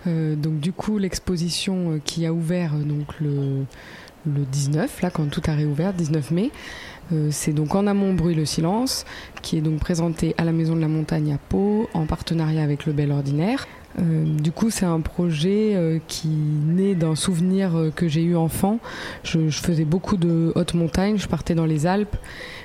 Euh, 0.06 0.36
donc 0.36 0.60
du 0.60 0.72
coup 0.72 0.98
l'exposition 0.98 2.00
qui 2.04 2.24
a 2.24 2.32
ouvert 2.32 2.74
donc 2.74 3.18
le, 3.20 3.64
le 4.26 4.44
19 4.44 5.02
là 5.02 5.10
quand 5.10 5.28
tout 5.28 5.42
a 5.46 5.52
réouvert 5.52 5.92
19 5.92 6.30
mai 6.30 6.50
c'est 7.30 7.52
donc 7.52 7.74
en 7.74 7.86
amont 7.86 8.12
bruit 8.14 8.34
le 8.34 8.44
silence 8.44 9.04
qui 9.42 9.56
est 9.56 9.60
donc 9.60 9.78
présenté 9.80 10.34
à 10.38 10.44
la 10.44 10.52
maison 10.52 10.76
de 10.76 10.80
la 10.80 10.88
montagne 10.88 11.32
à 11.32 11.38
Pau 11.38 11.88
en 11.94 12.06
partenariat 12.06 12.62
avec 12.62 12.86
le 12.86 12.92
Bel 12.92 13.10
Ordinaire 13.12 13.66
Euh, 13.98 14.24
du 14.24 14.52
coup, 14.52 14.70
c'est 14.70 14.86
un 14.86 15.00
projet 15.00 15.72
euh, 15.74 15.98
qui 16.06 16.28
naît 16.28 16.94
d'un 16.94 17.14
souvenir 17.14 17.76
euh, 17.76 17.90
que 17.90 18.08
j'ai 18.08 18.22
eu 18.22 18.36
enfant. 18.36 18.78
Je, 19.24 19.48
je 19.48 19.60
faisais 19.60 19.84
beaucoup 19.84 20.16
de 20.16 20.52
haute 20.54 20.74
montagne, 20.74 21.18
je 21.18 21.26
partais 21.26 21.54
dans 21.54 21.66
les 21.66 21.86
Alpes 21.86 22.16
euh, 22.16 22.18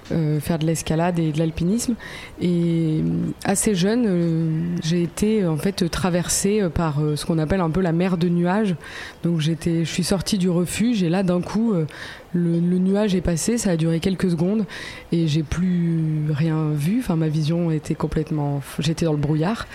faire 0.06 0.60
de 0.60 0.66
l'escalade 0.66 1.20
et 1.20 1.32
de 1.32 1.40
l'alpinisme. 1.40 1.96
Et 2.42 3.02
euh, 3.02 3.32
assez 3.44 3.76
jeune, 3.76 4.06
euh, 4.08 4.78
j'ai 4.84 5.04
été 5.04 5.46
en 5.46 5.58
fait 5.58 5.90
traversée 5.90 6.62
euh, 6.62 6.70
par 6.70 7.00
euh, 7.00 7.16
ce 7.16 7.26
qu'on 7.26 7.38
appelle 7.38 7.62
un 7.62 7.70
peu 7.70 7.82
la 7.82 7.92
mer 7.92 8.18
de 8.18 8.30
nuages. 8.30 8.76
Donc 9.24 9.40
j'étais, 9.40 9.86
je 9.86 9.90
suis 9.90 10.04
sortie 10.04 10.38
du 10.38 10.50
refuge 10.50 11.04
et 11.04 11.10
là 11.10 11.24
d'un 11.24 11.42
coup, 11.42 11.74
euh, 11.74 11.86
le, 12.34 12.60
nuage 12.60 13.16
est 13.16 13.22
passé. 13.22 13.58
Ça 13.58 13.72
a 13.72 13.78
duré 13.78 14.00
quelques 14.00 14.32
secondes 14.32 14.66
et 15.12 15.28
j'ai 15.28 15.44
plus 15.44 16.26
rien 16.32 16.72
vu. 16.74 17.00
Enfin, 17.00 17.16
ma 17.16 17.30
vision 17.30 17.72
était 17.72 17.96
complètement, 17.96 18.62
j'étais 18.80 19.06
dans 19.06 19.14
le 19.14 19.18
brouillard 19.18 19.68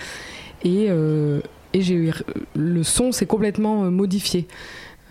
et 0.63 0.87
euh, 0.89 1.41
et 1.73 1.81
j'ai 1.81 2.11
le 2.55 2.83
son 2.83 3.11
s'est 3.11 3.25
complètement 3.25 3.85
euh, 3.85 3.89
modifié. 3.89 4.47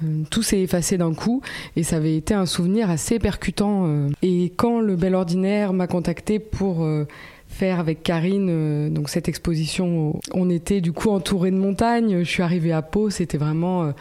Euh, 0.05 0.23
Tout 0.31 0.43
s'est 0.43 0.61
effacé 0.61 0.99
d'un 0.99 1.15
coup 1.15 1.43
et 1.77 1.83
ça 1.83 1.97
avait 1.97 2.17
été 2.17 2.35
un 2.35 2.47
souvenir 2.47 2.91
assez 2.91 3.19
percutant. 3.19 3.85
euh. 3.87 4.09
Et 4.23 4.53
quand 4.57 4.81
le 4.81 4.97
Bel 4.97 5.15
Ordinaire 5.15 5.73
m'a 5.73 5.87
contacté 5.87 6.39
pour 6.39 6.85
euh, 6.85 7.07
faire 7.49 7.81
avec 7.81 8.03
Karine 8.03 8.93
donc 8.93 9.09
cette 9.09 9.29
exposition, 9.29 10.21
on 10.33 10.51
était 10.51 10.81
du 10.81 10.93
coup 10.93 11.11
entouré 11.11 11.51
de 11.51 11.57
montagnes. 11.57 12.19
Je 12.23 12.29
suis 12.29 12.43
arrivée 12.43 12.73
à 12.73 12.83
Pau, 12.83 13.11
c'était 13.11 13.39
vraiment 13.39 13.93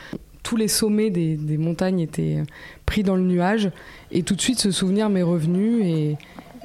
tous 0.43 0.57
les 0.57 0.67
sommets 0.67 1.09
des, 1.09 1.57
montagnes 1.57 2.01
étaient 2.01 2.43
pris 2.85 3.03
dans 3.03 3.15
le 3.15 3.23
nuage 3.23 3.71
et 4.11 4.23
tout 4.23 4.35
de 4.35 4.41
suite 4.41 4.59
ce 4.59 4.71
souvenir 4.71 5.09
m'est 5.09 5.23
revenu 5.23 5.81
et 5.81 6.17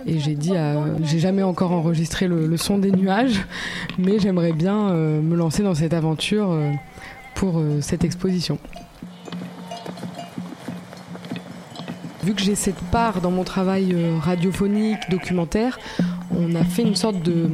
j'ai 0.06 0.34
dit, 0.34 0.54
j'ai 1.04 1.20
jamais 1.20 1.44
encore 1.44 1.70
enregistré 1.70 2.26
le, 2.26 2.56
son 2.56 2.78
des 2.78 2.90
nuages, 2.90 3.40
mais 3.98 4.18
j'aimerais 4.18 4.52
bien 4.52 4.92
me 4.92 5.36
lancer 5.36 5.62
dans 5.62 5.74
cette 5.74 5.94
aventure 5.94 6.52
pour 7.36 7.62
cette 7.80 8.02
exposition. 8.02 8.58
Vu 12.22 12.34
que 12.34 12.40
j'ai 12.40 12.54
cette 12.54 12.80
part 12.92 13.20
dans 13.20 13.30
mon 13.32 13.42
travail 13.44 13.92
euh, 13.94 14.16
radiophonique, 14.20 15.10
documentaire, 15.10 15.78
on 16.36 16.54
a 16.54 16.62
fait 16.64 16.82
une 16.82 16.94
sorte 16.94 17.20
de, 17.20 17.48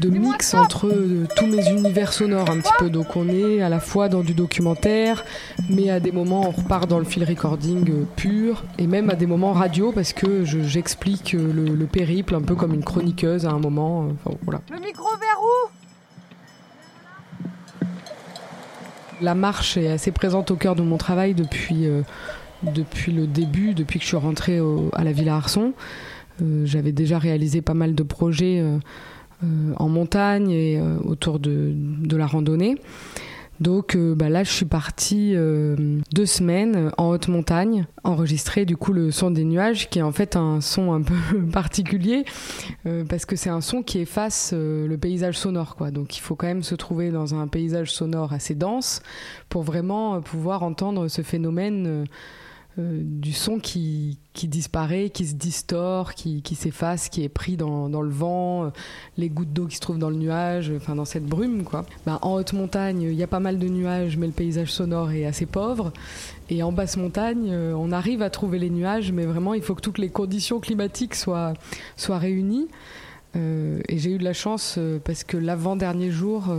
de 0.00 0.08
mix 0.08 0.54
entre 0.54 0.86
euh, 0.86 1.26
tous 1.36 1.46
mes 1.46 1.68
univers 1.70 2.14
sonores 2.14 2.48
un 2.48 2.60
petit 2.60 2.72
peu. 2.78 2.88
Donc 2.88 3.14
on 3.14 3.28
est 3.28 3.60
à 3.60 3.68
la 3.68 3.78
fois 3.78 4.08
dans 4.08 4.22
du 4.22 4.32
documentaire, 4.32 5.22
mais 5.68 5.90
à 5.90 6.00
des 6.00 6.12
moments 6.12 6.48
on 6.48 6.50
repart 6.50 6.88
dans 6.88 6.98
le 6.98 7.04
field 7.04 7.28
recording 7.28 7.90
euh, 7.90 8.04
pur, 8.16 8.64
et 8.78 8.86
même 8.86 9.10
à 9.10 9.14
des 9.16 9.26
moments 9.26 9.52
radio 9.52 9.92
parce 9.92 10.14
que 10.14 10.44
je- 10.46 10.62
j'explique 10.62 11.34
euh, 11.34 11.52
le, 11.52 11.66
le 11.74 11.86
périple 11.86 12.34
un 12.34 12.42
peu 12.42 12.54
comme 12.54 12.72
une 12.72 12.84
chroniqueuse 12.84 13.44
à 13.44 13.50
un 13.50 13.58
moment. 13.58 14.08
enfin, 14.24 14.34
voilà. 14.44 14.62
Le 14.70 14.78
micro 14.80 15.04
vers 15.18 15.38
où? 15.42 15.68
La 19.20 19.34
marche 19.34 19.76
est 19.76 19.88
assez 19.92 20.10
présente 20.10 20.50
au 20.50 20.56
cœur 20.56 20.74
de 20.74 20.82
mon 20.82 20.96
travail 20.96 21.34
depuis, 21.34 21.86
euh, 21.86 22.00
depuis 22.62 23.12
le 23.12 23.26
début, 23.26 23.74
depuis 23.74 23.98
que 23.98 24.04
je 24.04 24.08
suis 24.08 24.16
rentrée 24.16 24.60
à 24.92 25.04
la 25.04 25.12
Villa 25.12 25.36
Arson. 25.36 25.72
Euh, 26.40 26.64
J'avais 26.64 26.92
déjà 26.92 27.18
réalisé 27.18 27.60
pas 27.60 27.74
mal 27.74 27.94
de 27.94 28.02
projets 28.02 28.60
euh, 28.60 28.78
euh, 29.44 29.72
en 29.76 29.88
montagne 29.88 30.50
et 30.50 30.78
euh, 30.78 30.98
autour 31.04 31.40
de, 31.40 31.72
de 31.74 32.16
la 32.16 32.26
randonnée. 32.26 32.76
Donc 33.60 33.94
euh, 33.96 34.14
bah 34.14 34.28
là, 34.28 34.44
je 34.44 34.50
suis 34.50 34.64
partie 34.64 35.34
deux 35.34 36.26
semaines 36.26 36.90
en 36.96 37.10
haute 37.10 37.28
montagne, 37.28 37.86
enregistrer 38.02 38.64
du 38.64 38.76
coup 38.76 38.92
le 38.92 39.10
son 39.10 39.30
des 39.30 39.44
nuages, 39.44 39.88
qui 39.88 39.98
est 40.00 40.02
en 40.02 40.10
fait 40.10 40.36
un 40.36 40.60
son 40.60 40.92
un 40.92 41.02
peu 41.02 41.14
particulier, 41.52 42.24
parce 43.08 43.24
que 43.24 43.36
c'est 43.36 43.50
un 43.50 43.60
son 43.60 43.82
qui 43.82 44.00
efface 44.00 44.52
le 44.52 44.96
paysage 44.96 45.38
sonore. 45.38 45.76
Quoi. 45.76 45.90
Donc 45.92 46.16
il 46.16 46.20
faut 46.20 46.34
quand 46.34 46.48
même 46.48 46.64
se 46.64 46.74
trouver 46.74 47.10
dans 47.10 47.34
un 47.36 47.46
paysage 47.46 47.92
sonore 47.92 48.32
assez 48.32 48.56
dense 48.56 49.00
pour 49.48 49.62
vraiment 49.62 50.20
pouvoir 50.20 50.64
entendre 50.64 51.06
ce 51.06 51.22
phénomène 51.22 52.06
euh, 52.78 53.02
du 53.04 53.34
son 53.34 53.58
qui, 53.58 54.18
qui 54.32 54.48
disparaît, 54.48 55.10
qui 55.10 55.26
se 55.26 55.34
distord, 55.34 56.14
qui, 56.14 56.40
qui 56.40 56.54
s'efface, 56.54 57.10
qui 57.10 57.22
est 57.22 57.28
pris 57.28 57.58
dans, 57.58 57.90
dans 57.90 58.00
le 58.00 58.08
vent, 58.08 58.64
euh, 58.64 58.68
les 59.18 59.28
gouttes 59.28 59.52
d'eau 59.52 59.66
qui 59.66 59.76
se 59.76 59.80
trouvent 59.80 59.98
dans 59.98 60.08
le 60.08 60.16
nuage, 60.16 60.70
euh, 60.70 60.78
enfin 60.78 60.94
dans 60.94 61.04
cette 61.04 61.26
brume. 61.26 61.64
Quoi. 61.64 61.84
Ben, 62.06 62.18
en 62.22 62.32
haute 62.32 62.54
montagne, 62.54 63.02
il 63.02 63.12
y 63.12 63.22
a 63.22 63.26
pas 63.26 63.40
mal 63.40 63.58
de 63.58 63.68
nuages, 63.68 64.16
mais 64.16 64.26
le 64.26 64.32
paysage 64.32 64.72
sonore 64.72 65.10
est 65.10 65.26
assez 65.26 65.44
pauvre. 65.44 65.92
Et 66.48 66.62
en 66.62 66.72
basse 66.72 66.96
montagne, 66.96 67.54
on 67.54 67.92
arrive 67.92 68.22
à 68.22 68.30
trouver 68.30 68.58
les 68.58 68.70
nuages, 68.70 69.12
mais 69.12 69.26
vraiment, 69.26 69.52
il 69.52 69.62
faut 69.62 69.74
que 69.74 69.82
toutes 69.82 69.98
les 69.98 70.08
conditions 70.10 70.58
climatiques 70.58 71.14
soient, 71.14 71.52
soient 71.96 72.18
réunies. 72.18 72.68
Et 73.34 73.98
j'ai 73.98 74.10
eu 74.10 74.18
de 74.18 74.24
la 74.24 74.34
chance 74.34 74.78
parce 75.04 75.24
que 75.24 75.38
l'avant-dernier 75.38 76.10
jour, 76.10 76.54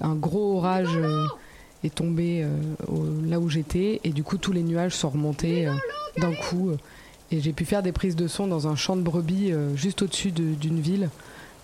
un 0.00 0.14
gros 0.14 0.56
orage 0.56 0.96
est 1.84 1.94
tombé 1.94 2.42
euh, 2.42 2.48
au- 2.88 3.06
là 3.28 3.40
où 3.40 3.48
j'étais 3.48 4.00
et 4.04 4.10
du 4.10 4.22
coup 4.22 4.38
tous 4.38 4.52
les 4.52 4.62
nuages 4.62 4.94
sont 4.94 5.10
remontés 5.10 5.66
euh, 5.66 5.72
d'un 6.18 6.34
coup 6.34 6.70
euh, 6.70 6.76
et 7.30 7.40
j'ai 7.40 7.52
pu 7.52 7.64
faire 7.64 7.82
des 7.82 7.92
prises 7.92 8.16
de 8.16 8.26
son 8.28 8.46
dans 8.46 8.68
un 8.68 8.76
champ 8.76 8.96
de 8.96 9.02
brebis 9.02 9.52
juste 9.76 10.02
au-dessus 10.02 10.32
de- 10.32 10.54
d'une 10.54 10.80
ville. 10.80 11.08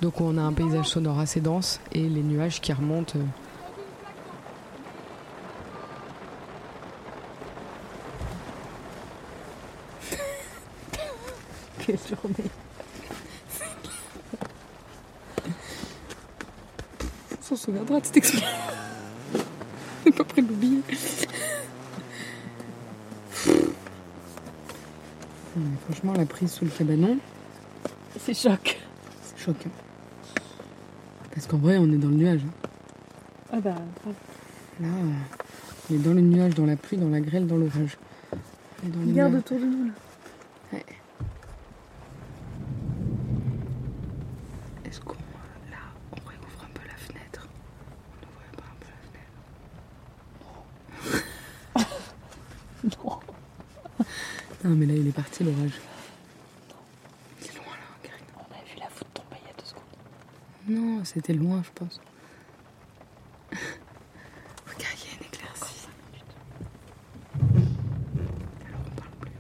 Donc 0.01 0.21
on 0.21 0.39
a 0.39 0.43
un 0.43 0.53
paysage 0.53 0.87
sonore 0.87 1.19
assez 1.19 1.41
dense 1.41 1.81
et 1.93 2.09
les 2.09 2.23
nuages 2.23 2.61
qui 2.61 2.73
remontent. 2.73 3.19
Quelle 11.85 11.99
journée 11.99 12.51
On 17.39 17.43
s'en 17.43 17.57
souviendra 17.57 18.01
de 18.01 18.07
cette 18.07 18.17
expérience. 18.17 18.76
Pas 20.17 20.25
de 20.25 20.47
Franchement, 25.85 26.13
la 26.15 26.27
prise 26.27 26.51
sous 26.53 26.65
le 26.65 26.71
cabanon, 26.71 27.17
C'est 28.19 28.35
choc. 28.35 28.79
c'est 29.23 29.39
choquant. 29.45 29.71
Parce 31.33 31.47
qu'en 31.47 31.59
vrai, 31.59 31.79
on 31.79 31.91
est 31.93 31.97
dans 31.99 32.09
le 32.09 32.17
nuage. 32.17 32.41
hein. 32.45 32.69
Ah 33.53 33.61
bah, 33.61 33.75
Là, 34.81 34.89
euh, 34.89 35.13
on 35.91 35.95
est 35.95 35.99
dans 35.99 36.13
le 36.13 36.21
nuage, 36.21 36.55
dans 36.55 36.67
la 36.67 36.77
pluie, 36.77 36.97
dans 36.99 37.09
la 37.09 37.21
grêle, 37.21 37.47
dans 37.47 37.57
l'orage. 37.57 37.97
Regarde 39.07 39.35
autour 39.37 39.59
de 39.59 39.65
nous 39.65 39.85
là. 39.87 39.93
Est-ce 44.85 45.01
qu'on. 45.01 45.15
Là, 45.71 45.79
on 46.13 46.17
réouvre 46.29 46.63
un 46.65 46.69
peu 46.75 46.87
la 46.87 46.95
fenêtre 46.97 47.49
On 48.23 48.27
ouvre 48.27 48.51
pas 48.57 48.65
un 48.71 48.77
peu 48.81 48.87
la 48.93 49.01
fenêtre 52.85 53.01
Non. 53.05 53.19
Non, 54.67 54.75
mais 54.75 54.87
là, 54.87 54.95
il 54.95 55.07
est 55.07 55.13
parti 55.13 55.45
l'orage. 55.45 55.81
C'est 57.39 57.55
loin 57.55 57.67
là, 57.67 57.87
Karine. 58.03 58.25
On 58.37 58.41
a 58.53 58.65
vu 58.65 58.81
la 58.81 58.89
foudre 58.89 59.11
tomber 59.15 59.37
il 59.41 59.47
y 59.47 59.51
a 59.51 59.55
deux 59.57 59.65
secondes. 59.65 59.85
Non, 60.69 61.05
c'était 61.05 61.35
loin, 61.35 61.63
je 61.63 61.71
pense. 61.73 62.01
Regarde, 64.67 64.97
il 64.97 65.07
y 65.07 65.13
a 65.13 65.19
une 65.21 65.27
éclaircie. 65.27 65.87
Alors 68.67 68.81
on 68.87 68.91
parle 68.97 69.11
plus. 69.21 69.31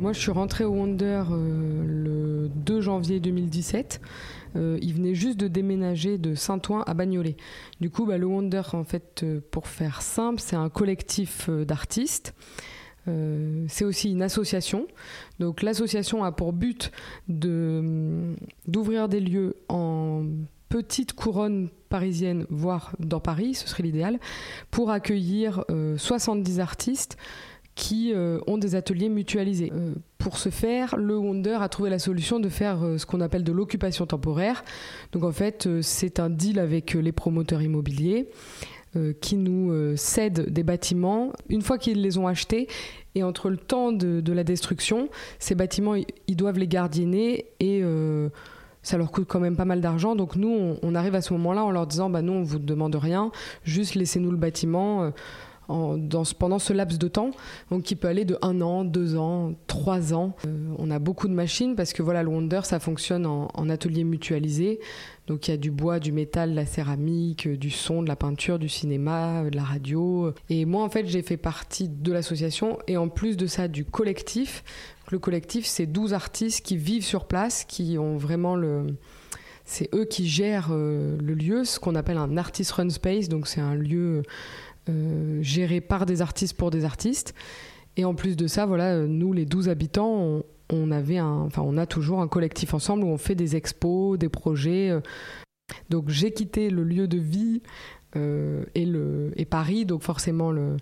Moi, 0.00 0.14
je 0.14 0.20
suis 0.20 0.30
rentrée 0.30 0.64
au 0.64 0.70
Wonder 0.70 1.24
euh, 1.30 1.84
le 1.86 2.48
2 2.48 2.80
janvier 2.80 3.20
2017. 3.20 4.00
Euh, 4.58 4.78
il 4.82 4.94
venait 4.94 5.14
juste 5.14 5.38
de 5.38 5.48
déménager 5.48 6.18
de 6.18 6.34
Saint-Ouen 6.34 6.82
à 6.86 6.94
Bagnolet. 6.94 7.36
Du 7.80 7.90
coup, 7.90 8.04
bah, 8.04 8.18
le 8.18 8.26
Wonder, 8.26 8.62
en 8.72 8.84
fait, 8.84 9.22
euh, 9.22 9.40
pour 9.50 9.68
faire 9.68 10.02
simple, 10.02 10.40
c'est 10.40 10.56
un 10.56 10.68
collectif 10.68 11.46
euh, 11.48 11.64
d'artistes. 11.64 12.34
C'est 13.68 13.86
aussi 13.86 14.10
une 14.10 14.20
association. 14.20 14.86
Donc 15.38 15.62
l'association 15.62 16.24
a 16.24 16.30
pour 16.30 16.52
but 16.52 16.92
de, 17.26 17.78
hum, 17.78 18.36
d'ouvrir 18.66 19.08
des 19.08 19.20
lieux 19.20 19.56
en 19.70 20.26
petite 20.68 21.14
couronne 21.14 21.70
parisienne, 21.88 22.46
voire 22.50 22.92
dans 22.98 23.20
Paris, 23.20 23.54
ce 23.54 23.68
serait 23.68 23.82
l'idéal, 23.82 24.18
pour 24.70 24.90
accueillir 24.90 25.64
euh, 25.70 25.96
70 25.96 26.60
artistes 26.60 27.16
qui 27.78 28.12
euh, 28.12 28.40
ont 28.48 28.58
des 28.58 28.74
ateliers 28.74 29.08
mutualisés. 29.08 29.70
Euh, 29.72 29.94
pour 30.18 30.36
ce 30.36 30.48
faire, 30.48 30.96
le 30.96 31.16
Wonder 31.16 31.58
a 31.60 31.68
trouvé 31.68 31.90
la 31.90 32.00
solution 32.00 32.40
de 32.40 32.48
faire 32.48 32.82
euh, 32.82 32.98
ce 32.98 33.06
qu'on 33.06 33.20
appelle 33.20 33.44
de 33.44 33.52
l'occupation 33.52 34.04
temporaire. 34.04 34.64
Donc 35.12 35.22
en 35.22 35.30
fait, 35.30 35.68
c'est 35.80 36.18
un 36.18 36.28
deal 36.28 36.58
avec 36.58 36.94
les 36.94 37.12
promoteurs 37.12 37.62
immobiliers 37.62 38.28
qui 39.20 39.36
nous 39.36 39.96
cèdent 39.96 40.50
des 40.50 40.62
bâtiments 40.62 41.30
une 41.50 41.60
fois 41.60 41.76
qu'ils 41.76 42.00
les 42.00 42.16
ont 42.18 42.26
achetés. 42.26 42.66
Et 43.14 43.22
entre 43.22 43.50
le 43.50 43.58
temps 43.58 43.92
de, 43.92 44.32
la 44.32 44.44
destruction, 44.44 45.08
ces 45.38 45.54
bâtiments, 45.54 45.94
ils, 45.94 46.36
doivent 46.36 46.58
les 46.58 46.66
gardienner 46.66 47.44
et 47.60 47.84
ça 48.82 48.96
leur 48.96 49.12
coûte 49.12 49.26
quand 49.28 49.40
même 49.40 49.56
pas 49.56 49.66
mal 49.66 49.82
d'argent. 49.82 50.16
Donc 50.16 50.36
nous, 50.36 50.78
on, 50.82 50.94
arrive 50.94 51.14
à 51.14 51.20
ce 51.20 51.34
moment-là 51.34 51.64
en 51.64 51.70
leur 51.70 51.86
disant, 51.86 52.08
bah 52.08 52.22
nous, 52.22 52.32
on 52.32 52.42
vous 52.42 52.58
demande 52.58 52.96
rien, 52.96 53.30
juste 53.62 53.94
laissez-nous 53.94 54.30
le 54.30 54.38
bâtiment. 54.38 55.12
Pendant 55.68 56.58
ce 56.58 56.72
laps 56.72 56.98
de 56.98 57.08
temps, 57.08 57.30
donc 57.70 57.82
qui 57.82 57.94
peut 57.94 58.08
aller 58.08 58.24
de 58.24 58.38
un 58.42 58.60
an, 58.62 58.84
deux 58.84 59.16
ans, 59.16 59.54
trois 59.66 60.14
ans. 60.14 60.34
Euh, 60.46 60.74
on 60.78 60.90
a 60.90 60.98
beaucoup 60.98 61.28
de 61.28 61.34
machines 61.34 61.76
parce 61.76 61.92
que 61.92 62.02
voilà, 62.02 62.22
le 62.22 62.30
Wonder, 62.30 62.60
ça 62.64 62.80
fonctionne 62.80 63.26
en, 63.26 63.48
en 63.52 63.68
atelier 63.68 64.04
mutualisé. 64.04 64.80
Donc 65.26 65.46
il 65.46 65.50
y 65.50 65.54
a 65.54 65.58
du 65.58 65.70
bois, 65.70 66.00
du 66.00 66.10
métal, 66.10 66.52
de 66.52 66.56
la 66.56 66.64
céramique, 66.64 67.46
euh, 67.46 67.56
du 67.56 67.70
son, 67.70 68.02
de 68.02 68.08
la 68.08 68.16
peinture, 68.16 68.58
du 68.58 68.68
cinéma, 68.68 69.42
euh, 69.42 69.50
de 69.50 69.56
la 69.56 69.62
radio. 69.62 70.32
Et 70.48 70.64
moi, 70.64 70.82
en 70.82 70.88
fait, 70.88 71.06
j'ai 71.06 71.22
fait 71.22 71.36
partie 71.36 71.88
de 71.88 72.12
l'association 72.12 72.78
et 72.86 72.96
en 72.96 73.08
plus 73.08 73.36
de 73.36 73.46
ça, 73.46 73.68
du 73.68 73.84
collectif. 73.84 74.64
Le 75.10 75.18
collectif, 75.18 75.66
c'est 75.66 75.86
12 75.86 76.14
artistes 76.14 76.64
qui 76.64 76.78
vivent 76.78 77.04
sur 77.04 77.26
place, 77.26 77.64
qui 77.64 77.98
ont 77.98 78.16
vraiment 78.16 78.56
le... 78.56 78.86
C'est 79.64 79.94
eux 79.94 80.06
qui 80.06 80.26
gèrent 80.26 80.70
le 80.72 81.34
lieu, 81.34 81.62
ce 81.64 81.78
qu'on 81.78 81.94
appelle 81.94 82.16
un 82.16 82.38
artist 82.38 82.72
run 82.72 82.88
space. 82.88 83.28
Donc 83.28 83.46
c'est 83.46 83.60
un 83.60 83.74
lieu 83.74 84.22
géré 85.42 85.80
par 85.80 86.06
des 86.06 86.22
artistes 86.22 86.56
pour 86.56 86.70
des 86.70 86.84
artistes. 86.84 87.34
Et 87.96 88.04
en 88.04 88.14
plus 88.14 88.36
de 88.36 88.46
ça, 88.46 88.64
voilà, 88.64 88.94
euh, 88.94 89.06
nous, 89.08 89.32
les 89.32 89.44
12 89.44 89.68
habitants, 89.68 90.42
on, 90.70 90.90
avait 90.92 91.18
un, 91.18 91.40
enfin, 91.40 91.62
on 91.64 91.76
a 91.76 91.84
toujours 91.86 92.20
un 92.20 92.28
collectif 92.28 92.72
ensemble 92.72 93.02
où 93.04 93.08
on 93.08 93.18
fait 93.18 93.34
des 93.34 93.56
expos, 93.56 94.18
des 94.18 94.28
projets. 94.28 94.90
euh. 94.90 95.00
Donc 95.90 96.08
j'ai 96.08 96.30
quitté 96.30 96.70
le 96.70 96.82
lieu 96.84 97.08
de 97.08 97.18
vie 97.18 97.60
euh, 98.16 98.64
et, 98.74 98.86
le, 98.86 99.32
et 99.36 99.44
Paris, 99.44 99.84
donc 99.84 100.02
forcément 100.02 100.50
le, 100.50 100.76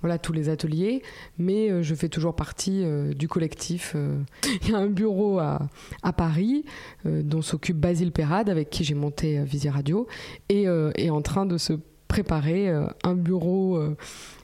voilà, 0.00 0.18
tous 0.18 0.32
les 0.32 0.48
ateliers, 0.48 1.02
mais 1.38 1.70
euh, 1.70 1.82
je 1.82 1.94
fais 1.94 2.08
toujours 2.08 2.34
partie 2.34 2.82
euh, 2.84 3.12
du 3.12 3.28
collectif. 3.28 3.92
euh. 3.94 4.18
Il 4.62 4.70
y 4.70 4.74
a 4.74 4.78
un 4.78 4.88
bureau 4.88 5.38
à, 5.38 5.68
à 6.02 6.12
Paris 6.12 6.64
euh, 7.06 7.22
dont 7.22 7.42
s'occupe 7.42 7.76
Basile 7.76 8.12
Perrade, 8.12 8.48
avec 8.48 8.70
qui 8.70 8.82
j'ai 8.82 8.94
monté 8.94 9.38
euh, 9.38 9.44
Visi 9.44 9.68
Radio, 9.68 10.08
et 10.48 10.66
euh, 10.66 10.90
est 10.96 11.10
en 11.10 11.22
train 11.22 11.46
de 11.46 11.56
se 11.58 11.74
préparer 12.12 12.68
euh, 12.68 12.84
un 13.04 13.14
bureau 13.14 13.78
euh, 13.78 13.96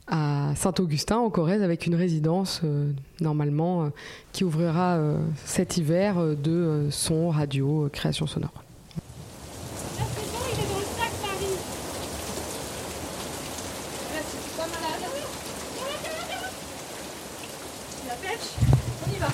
à 0.07 0.55
Saint-Augustin, 0.57 1.19
en 1.19 1.29
Corrèze, 1.29 1.63
avec 1.63 1.85
une 1.85 1.95
résidence 1.95 2.63
euh, 2.65 2.93
normalement 3.21 3.91
qui 4.33 4.43
ouvrira 4.43 4.99
cet 5.45 5.77
hiver 5.77 6.17
de 6.35 6.89
son, 6.91 7.29
radio, 7.29 7.91
création 7.93 8.27
sonore. 8.27 8.55
Là, 9.99 10.05
c'est 10.17 10.33
bon, 10.33 10.39
il 10.51 10.65
est 10.65 10.73
dans 10.73 10.79
le 10.79 10.85
sac, 10.97 11.13
Marie. 11.21 11.59
Là, 14.15 14.21
tu 14.31 14.37
es 14.39 14.57
pas 14.57 14.67
malade. 14.67 15.05
La 18.09 18.15
pêche, 18.15 18.49
on 19.07 19.15
y 19.15 19.19
va. 19.19 19.29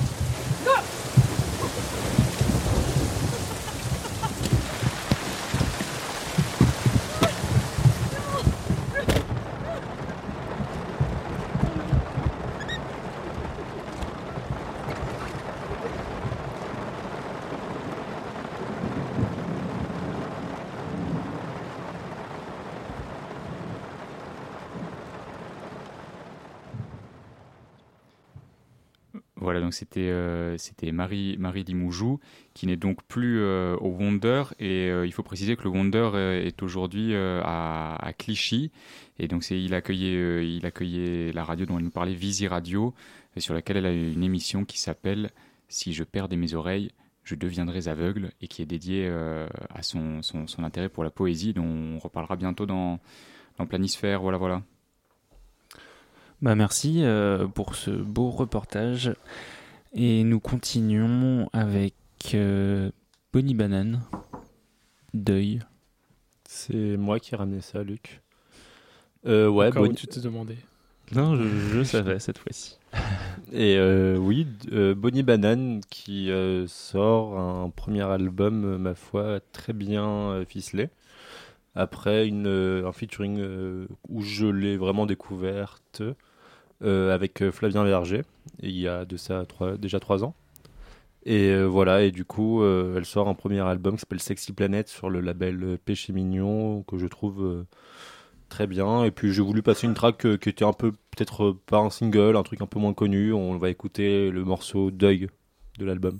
Voilà, 29.44 29.52
donc 29.64 29.72
c'était 29.72 30.10
euh, 30.10 30.58
c'était 30.58 30.92
Marie, 30.92 31.36
Marie 31.38 31.64
Limoujou, 31.64 32.20
qui 32.52 32.66
n'est 32.66 32.76
donc 32.76 33.02
plus 33.04 33.40
euh, 33.40 33.76
au 33.78 33.88
Wonder. 33.88 34.44
Et 34.58 34.90
euh, 34.90 35.06
il 35.06 35.12
faut 35.12 35.22
préciser 35.22 35.56
que 35.56 35.62
le 35.62 35.70
Wonder 35.70 36.10
est 36.44 36.62
aujourd'hui 36.62 37.14
à, 37.16 38.12
Clichy. 38.18 38.70
Et 39.18 39.26
donc 39.26 39.42
c'est, 39.42 39.60
il, 39.60 39.74
accueillait, 39.74 40.46
il 40.46 40.66
accueillait 40.66 41.32
la 41.32 41.44
radio 41.44 41.64
dont 41.64 41.78
elle 41.78 41.84
nous 41.84 41.90
parlait, 41.90 42.12
Visi 42.12 42.46
Radio, 42.46 42.94
et 43.36 43.40
sur 43.40 43.54
laquelle 43.54 43.78
elle 43.78 43.86
a 43.86 43.92
une 43.92 44.22
émission 44.22 44.64
qui 44.64 44.78
s'appelle 44.78 45.30
Si 45.68 45.94
je 45.94 46.04
perdais 46.04 46.36
mes 46.36 46.52
oreilles, 46.54 46.90
je 47.22 47.34
deviendrais 47.34 47.88
aveugle, 47.88 48.32
et 48.42 48.48
qui 48.48 48.60
est 48.60 48.66
dédiée 48.66 49.08
à 49.08 49.82
son, 49.82 50.20
son, 50.20 50.46
son 50.46 50.62
intérêt 50.62 50.90
pour 50.90 51.04
la 51.04 51.10
poésie, 51.10 51.54
dont 51.54 51.64
on 51.64 51.98
reparlera 51.98 52.36
bientôt 52.36 52.66
dans, 52.66 52.98
dans 53.56 53.66
Planisphère. 53.66 54.20
Voilà, 54.20 54.36
voilà. 54.36 54.62
Bah 56.44 56.54
merci 56.54 57.02
euh, 57.04 57.46
pour 57.48 57.74
ce 57.74 57.90
beau 57.90 58.28
reportage. 58.28 59.14
Et 59.94 60.24
nous 60.24 60.40
continuons 60.40 61.48
avec 61.54 61.94
euh, 62.34 62.90
Bonnie 63.32 63.54
Banane, 63.54 64.02
Deuil. 65.14 65.60
C'est 66.46 66.98
moi 66.98 67.18
qui 67.18 67.34
ai 67.34 67.38
ramené 67.38 67.62
ça, 67.62 67.82
Luc. 67.82 68.20
Euh, 69.26 69.48
ouais, 69.48 69.70
Bonnie- 69.72 69.94
tu 69.94 70.06
te 70.06 70.20
demandais. 70.20 70.58
Non, 71.12 71.34
je, 71.34 71.44
je 71.48 71.82
savais 71.82 72.18
cette 72.18 72.36
fois-ci. 72.36 72.78
Et 73.52 73.78
euh, 73.78 74.18
oui, 74.18 74.46
euh, 74.70 74.94
Bonnie 74.94 75.22
Banane 75.22 75.80
qui 75.88 76.30
euh, 76.30 76.66
sort 76.66 77.38
un 77.38 77.70
premier 77.70 78.02
album, 78.02 78.76
ma 78.76 78.94
foi, 78.94 79.40
très 79.52 79.72
bien 79.72 80.06
euh, 80.06 80.44
ficelé. 80.44 80.90
Après 81.74 82.28
une, 82.28 82.46
euh, 82.48 82.86
un 82.86 82.92
featuring 82.92 83.38
euh, 83.40 83.88
où 84.10 84.20
je 84.20 84.44
l'ai 84.44 84.76
vraiment 84.76 85.06
découverte 85.06 86.02
euh, 86.02 86.12
avec 86.82 87.42
euh, 87.42 87.52
Flavien 87.52 87.84
Verger, 87.84 88.22
il 88.60 88.76
y 88.78 88.88
a 88.88 89.04
de 89.04 89.16
ça 89.16 89.44
trois- 89.46 89.76
déjà 89.76 90.00
trois 90.00 90.24
ans. 90.24 90.34
Et 91.26 91.48
euh, 91.50 91.64
voilà, 91.64 92.02
et 92.02 92.10
du 92.10 92.24
coup, 92.26 92.62
euh, 92.62 92.96
elle 92.98 93.06
sort 93.06 93.28
un 93.28 93.34
premier 93.34 93.60
album 93.60 93.94
qui 93.94 94.00
s'appelle 94.00 94.20
Sexy 94.20 94.52
Planet 94.52 94.88
sur 94.88 95.08
le 95.08 95.20
label 95.20 95.62
euh, 95.64 95.78
Péché 95.82 96.12
Mignon, 96.12 96.82
que 96.82 96.98
je 96.98 97.06
trouve 97.06 97.42
euh, 97.42 97.66
très 98.50 98.66
bien. 98.66 99.04
Et 99.04 99.10
puis 99.10 99.32
j'ai 99.32 99.42
voulu 99.42 99.62
passer 99.62 99.86
une 99.86 99.94
track 99.94 100.26
euh, 100.26 100.36
qui 100.36 100.50
était 100.50 100.66
un 100.66 100.74
peu, 100.74 100.92
peut-être 100.92 101.44
euh, 101.44 101.60
pas 101.66 101.78
un 101.78 101.90
single, 101.90 102.36
un 102.36 102.42
truc 102.42 102.60
un 102.60 102.66
peu 102.66 102.78
moins 102.78 102.92
connu. 102.92 103.32
On 103.32 103.56
va 103.56 103.70
écouter 103.70 104.30
le 104.30 104.44
morceau 104.44 104.90
Deuil 104.90 105.28
de 105.78 105.86
l'album. 105.86 106.18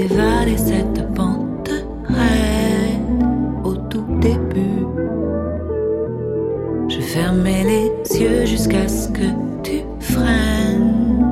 Dévalais 0.00 0.56
cette 0.56 1.12
pente 1.14 1.70
raide 2.04 3.22
au 3.64 3.74
tout 3.74 4.06
début, 4.18 4.86
je 6.88 7.00
fermais 7.00 7.64
les 7.64 8.18
yeux 8.18 8.46
jusqu'à 8.46 8.88
ce 8.88 9.08
que 9.08 9.28
tu 9.62 9.82
freines. 10.00 11.26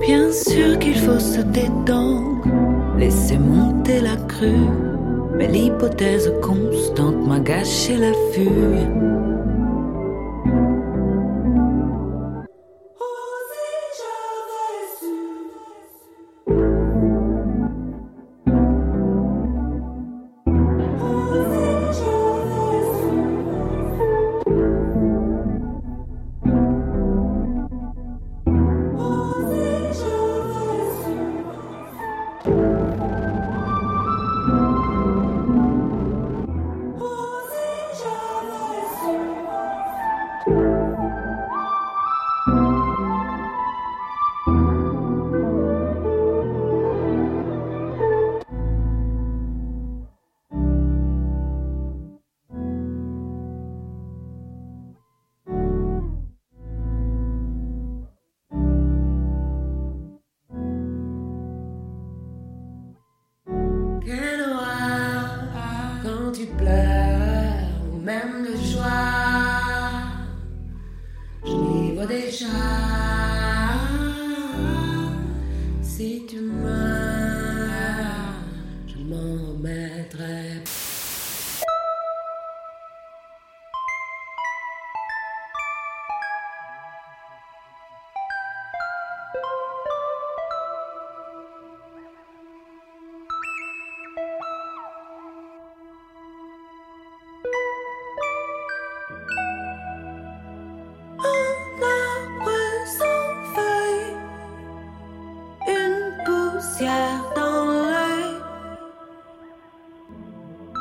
Bien 0.00 0.30
sûr 0.30 0.78
qu'il 0.80 0.96
faut 0.96 1.18
se 1.18 1.40
détendre, 1.40 2.44
laisser 2.98 3.38
monter 3.38 4.02
la 4.02 4.16
crue, 4.16 4.68
mais 5.38 5.48
l'hypothèse 5.48 6.30
constante 6.42 7.26
m'a 7.26 7.40
gâché 7.40 7.96
la 7.96 8.12
vue. 8.34 9.35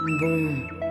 Bon. 0.06 0.85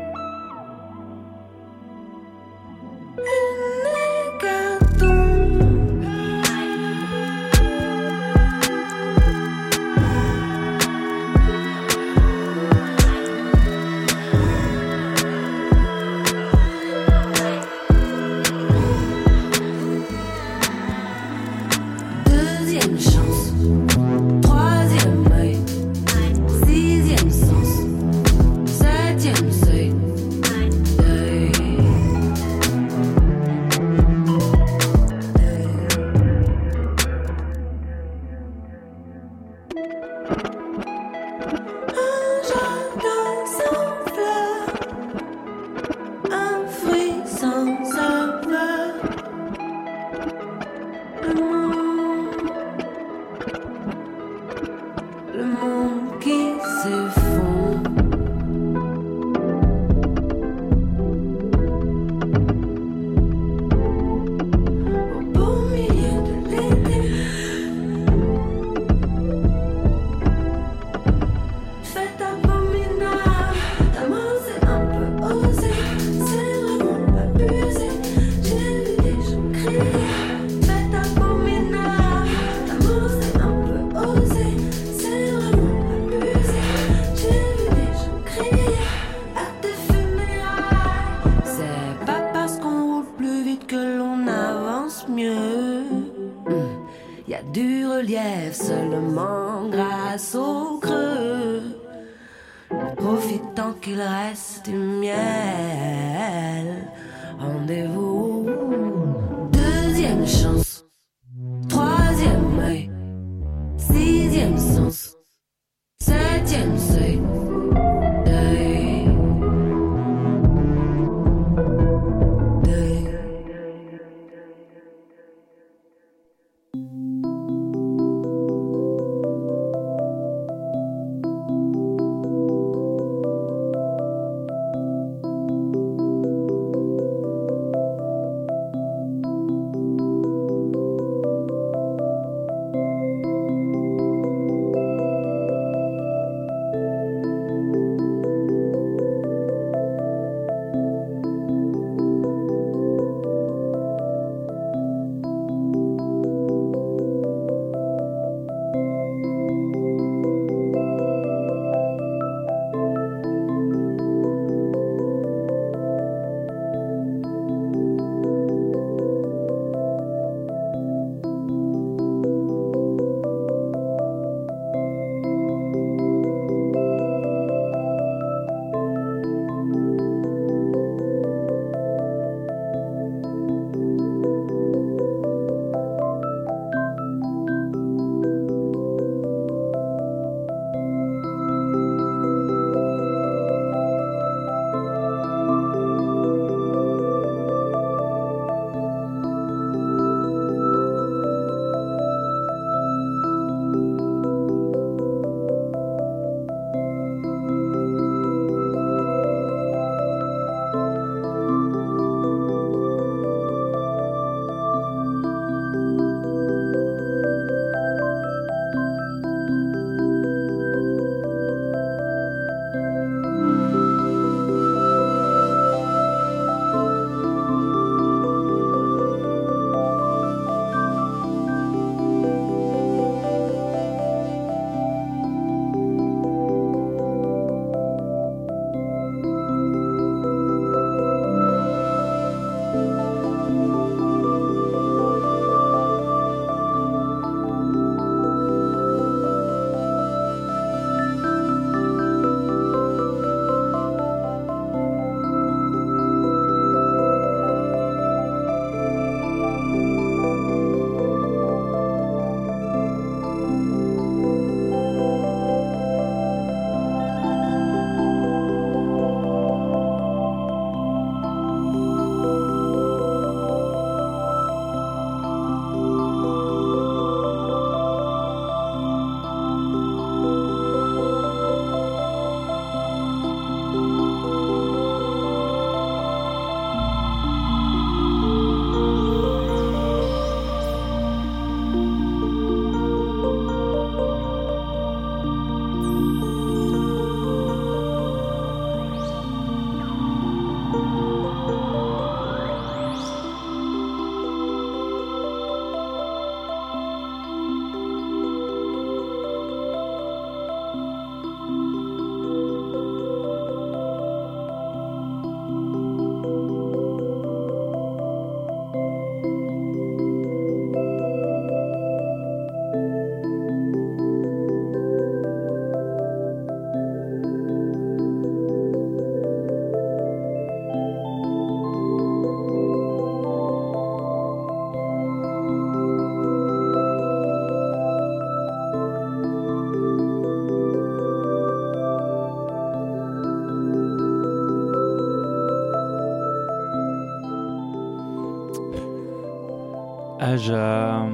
Aja, 350.45 351.09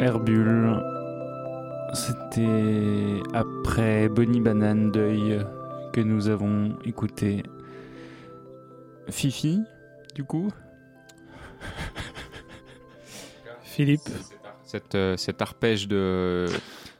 Herbule. 0.00 0.82
C'était 1.92 3.20
après 3.34 4.08
Bonnie 4.08 4.40
Banane 4.40 4.90
Deuil 4.90 5.44
que 5.92 6.00
nous 6.00 6.28
avons 6.28 6.78
écouté 6.86 7.42
Fifi, 9.10 9.60
du 10.14 10.24
coup. 10.24 10.50
Philippe. 13.62 14.08
Cette, 14.64 14.94
euh, 14.94 15.18
cet 15.18 15.42
arpège 15.42 15.86
de, 15.86 16.46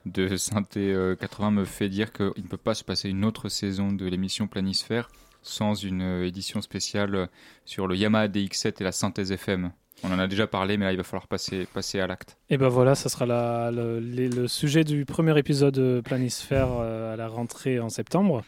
de 0.04 0.36
synthé 0.36 0.92
euh, 0.92 1.16
80 1.16 1.50
me 1.50 1.64
fait 1.64 1.88
dire 1.88 2.12
qu'il 2.12 2.26
ne 2.26 2.48
peut 2.48 2.58
pas 2.58 2.74
se 2.74 2.84
passer 2.84 3.08
une 3.08 3.24
autre 3.24 3.48
saison 3.48 3.90
de 3.90 4.04
l'émission 4.04 4.48
Planisphère 4.48 5.08
sans 5.46 5.74
une 5.74 6.02
euh, 6.02 6.26
édition 6.26 6.60
spéciale 6.60 7.14
euh, 7.14 7.26
sur 7.64 7.86
le 7.86 7.96
Yamaha 7.96 8.28
DX7 8.28 8.74
et 8.80 8.84
la 8.84 8.92
synthèse 8.92 9.32
FM. 9.32 9.72
On 10.04 10.12
en 10.12 10.18
a 10.18 10.26
déjà 10.26 10.46
parlé, 10.46 10.76
mais 10.76 10.84
là, 10.84 10.92
il 10.92 10.96
va 10.98 11.02
falloir 11.02 11.26
passer, 11.26 11.66
passer 11.72 11.98
à 12.00 12.06
l'acte. 12.06 12.36
Et 12.50 12.58
ben 12.58 12.68
voilà, 12.68 12.94
ça 12.94 13.08
sera 13.08 13.24
la- 13.26 13.70
le, 13.70 13.98
les- 13.98 14.28
le 14.28 14.46
sujet 14.46 14.84
du 14.84 15.04
premier 15.04 15.36
épisode 15.38 15.74
de 15.74 16.00
Planisphère 16.04 16.68
euh, 16.70 17.14
à 17.14 17.16
la 17.16 17.28
rentrée 17.28 17.80
en 17.80 17.88
septembre. 17.88 18.44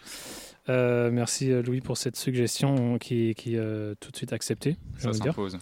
Euh, 0.69 1.11
merci 1.11 1.51
euh, 1.51 1.63
Louis 1.63 1.81
pour 1.81 1.97
cette 1.97 2.17
suggestion 2.17 2.99
qui, 2.99 3.35
qui 3.35 3.57
euh, 3.57 3.95
tout 4.01 4.11
de 4.11 4.17
suite 4.17 4.33
acceptée. 4.35 4.77
Ça 4.99 5.09
s'impose. 5.29 5.59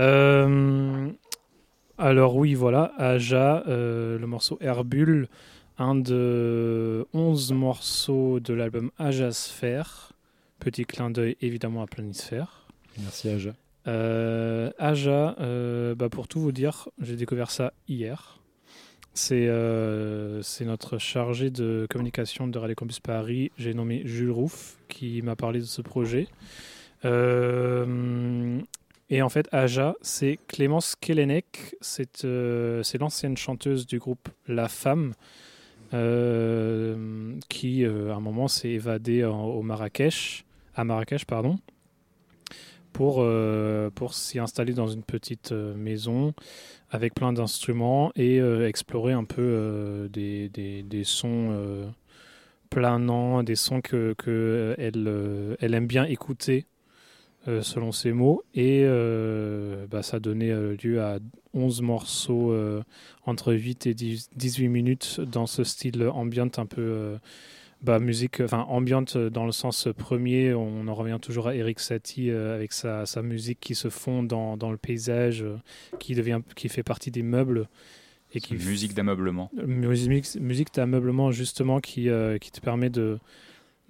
Euh, 0.00 1.08
alors 1.98 2.34
oui, 2.36 2.54
voilà, 2.54 2.92
Aja, 2.98 3.62
euh, 3.68 4.18
le 4.18 4.26
morceau 4.26 4.58
Herbule, 4.60 5.28
un 5.78 5.94
de 5.94 7.06
11 7.14 7.52
morceaux 7.52 8.40
de 8.40 8.52
l'album 8.54 8.90
Aja 8.98 9.30
Sphère. 9.30 10.12
Petit 10.58 10.84
clin 10.84 11.10
d'œil 11.10 11.36
évidemment 11.40 11.82
à 11.82 11.86
Planisphère. 11.86 12.66
Merci 12.98 13.28
Aja. 13.28 13.52
Euh, 13.86 14.70
Aja, 14.78 15.36
euh, 15.40 15.94
bah, 15.94 16.08
pour 16.08 16.28
tout 16.28 16.40
vous 16.40 16.52
dire, 16.52 16.88
j'ai 17.00 17.16
découvert 17.16 17.50
ça 17.50 17.72
hier. 17.88 18.38
C'est 19.14 19.48
euh, 19.48 20.40
c'est 20.42 20.64
notre 20.64 20.96
chargé 20.96 21.50
de 21.50 21.86
communication 21.90 22.48
de 22.48 22.58
Radio 22.58 22.74
Campus 22.74 23.00
Paris, 23.00 23.50
j'ai 23.58 23.74
nommé 23.74 24.00
Jules 24.06 24.30
Rouff, 24.30 24.78
qui 24.88 25.20
m'a 25.20 25.36
parlé 25.36 25.60
de 25.60 25.64
ce 25.64 25.82
projet. 25.82 26.28
Et 27.04 27.10
en 29.20 29.28
fait, 29.28 29.46
Aja, 29.52 29.96
c'est 30.00 30.38
Clémence 30.48 30.96
Kelenek, 30.98 31.74
c'est 31.82 32.24
l'ancienne 32.98 33.36
chanteuse 33.36 33.86
du 33.86 33.98
groupe 33.98 34.30
La 34.48 34.68
Femme, 34.68 35.12
qui 35.90 37.84
à 37.84 38.14
un 38.14 38.20
moment 38.20 38.48
s'est 38.48 38.70
évadée 38.70 39.24
au 39.24 39.60
Marrakech, 39.60 40.46
à 40.74 40.84
Marrakech, 40.84 41.26
pardon, 41.26 41.58
pour, 42.92 43.16
euh, 43.18 43.90
pour 43.90 44.14
s'y 44.14 44.38
installer 44.38 44.74
dans 44.74 44.88
une 44.88 45.02
petite 45.02 45.52
euh, 45.52 45.74
maison 45.74 46.34
avec 46.90 47.14
plein 47.14 47.32
d'instruments 47.32 48.12
et 48.16 48.40
euh, 48.40 48.68
explorer 48.68 49.12
un 49.12 49.24
peu 49.24 50.08
des, 50.12 50.48
des, 50.48 50.82
des 50.82 51.04
sons 51.04 51.92
planants, 52.70 53.42
des 53.42 53.56
sons 53.56 53.80
que, 53.80 54.14
que 54.18 54.74
elle, 54.78 55.56
elle 55.60 55.74
aime 55.74 55.86
bien 55.86 56.04
écouter 56.04 56.66
selon 57.46 57.92
ses 57.92 58.12
mots. 58.12 58.42
Et 58.54 58.84
bah, 59.90 60.02
ça 60.02 60.20
donnait 60.20 60.52
lieu 60.82 61.00
à 61.00 61.18
11 61.54 61.82
morceaux 61.82 62.54
entre 63.24 63.54
8 63.54 63.86
et 63.86 63.94
10 63.94 64.30
18 64.36 64.68
minutes 64.68 65.20
dans 65.20 65.46
ce 65.46 65.64
style 65.64 66.06
ambient 66.08 66.50
un 66.58 66.66
peu... 66.66 67.16
euh, 67.82 67.84
bah, 67.84 67.98
musique, 67.98 68.40
enfin 68.40 68.60
ambiante 68.68 69.16
dans 69.16 69.46
le 69.46 69.52
sens 69.52 69.88
premier, 69.96 70.54
on 70.54 70.86
en 70.88 70.94
revient 70.94 71.18
toujours 71.20 71.48
à 71.48 71.54
Eric 71.54 71.80
Satie 71.80 72.30
euh, 72.30 72.54
avec 72.54 72.72
sa, 72.72 73.06
sa 73.06 73.22
musique 73.22 73.58
qui 73.60 73.74
se 73.74 73.88
fond 73.90 74.22
dans, 74.22 74.56
dans 74.56 74.70
le 74.70 74.76
paysage, 74.76 75.42
euh, 75.42 75.56
qui 75.98 76.14
devient, 76.14 76.40
qui 76.54 76.68
fait 76.68 76.82
partie 76.82 77.10
des 77.10 77.22
meubles 77.22 77.68
et 78.34 78.40
qui 78.40 78.54
musique 78.54 78.94
d'ameublement. 78.94 79.50
musique, 79.66 80.34
musique 80.40 80.74
d'ameublement 80.74 81.30
justement 81.32 81.80
qui, 81.80 82.08
euh, 82.08 82.38
qui 82.38 82.50
te 82.50 82.60
permet 82.60 82.88
de, 82.88 83.18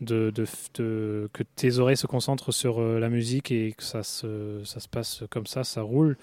de, 0.01 0.31
de, 0.31 0.47
de- 0.75 1.29
que 1.33 1.43
tes 1.55 1.79
oreilles 1.79 1.97
se 1.97 2.09
concentrent 2.09 2.53
sur 2.53 2.81
euh, 2.81 2.99
la 2.99 3.09
musique 3.09 3.53
et 3.53 3.73
que 3.77 3.85
ça 3.85 4.03
se, 4.03 4.61
ça 4.65 4.81
se 4.81 4.89
passe 4.89 5.23
comme 5.31 5.47
ça, 5.47 5.63
ça 5.65 5.83
roule. 5.83 6.17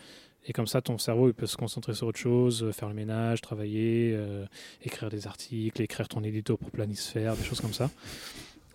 Et 0.49 0.53
comme 0.53 0.65
ça, 0.65 0.81
ton 0.81 0.97
cerveau 0.97 1.27
il 1.27 1.33
peut 1.35 1.45
se 1.45 1.55
concentrer 1.55 1.93
sur 1.93 2.07
autre 2.07 2.17
chose, 2.17 2.63
euh, 2.63 2.71
faire 2.71 2.89
le 2.89 2.95
ménage, 2.95 3.39
travailler, 3.39 4.13
euh, 4.15 4.45
écrire 4.83 5.11
des 5.11 5.27
articles, 5.27 5.79
écrire 5.79 6.07
ton 6.07 6.23
édito 6.23 6.57
pour 6.57 6.71
Planisphère, 6.71 7.35
des 7.35 7.43
choses 7.43 7.61
comme 7.61 7.73
ça. 7.73 7.91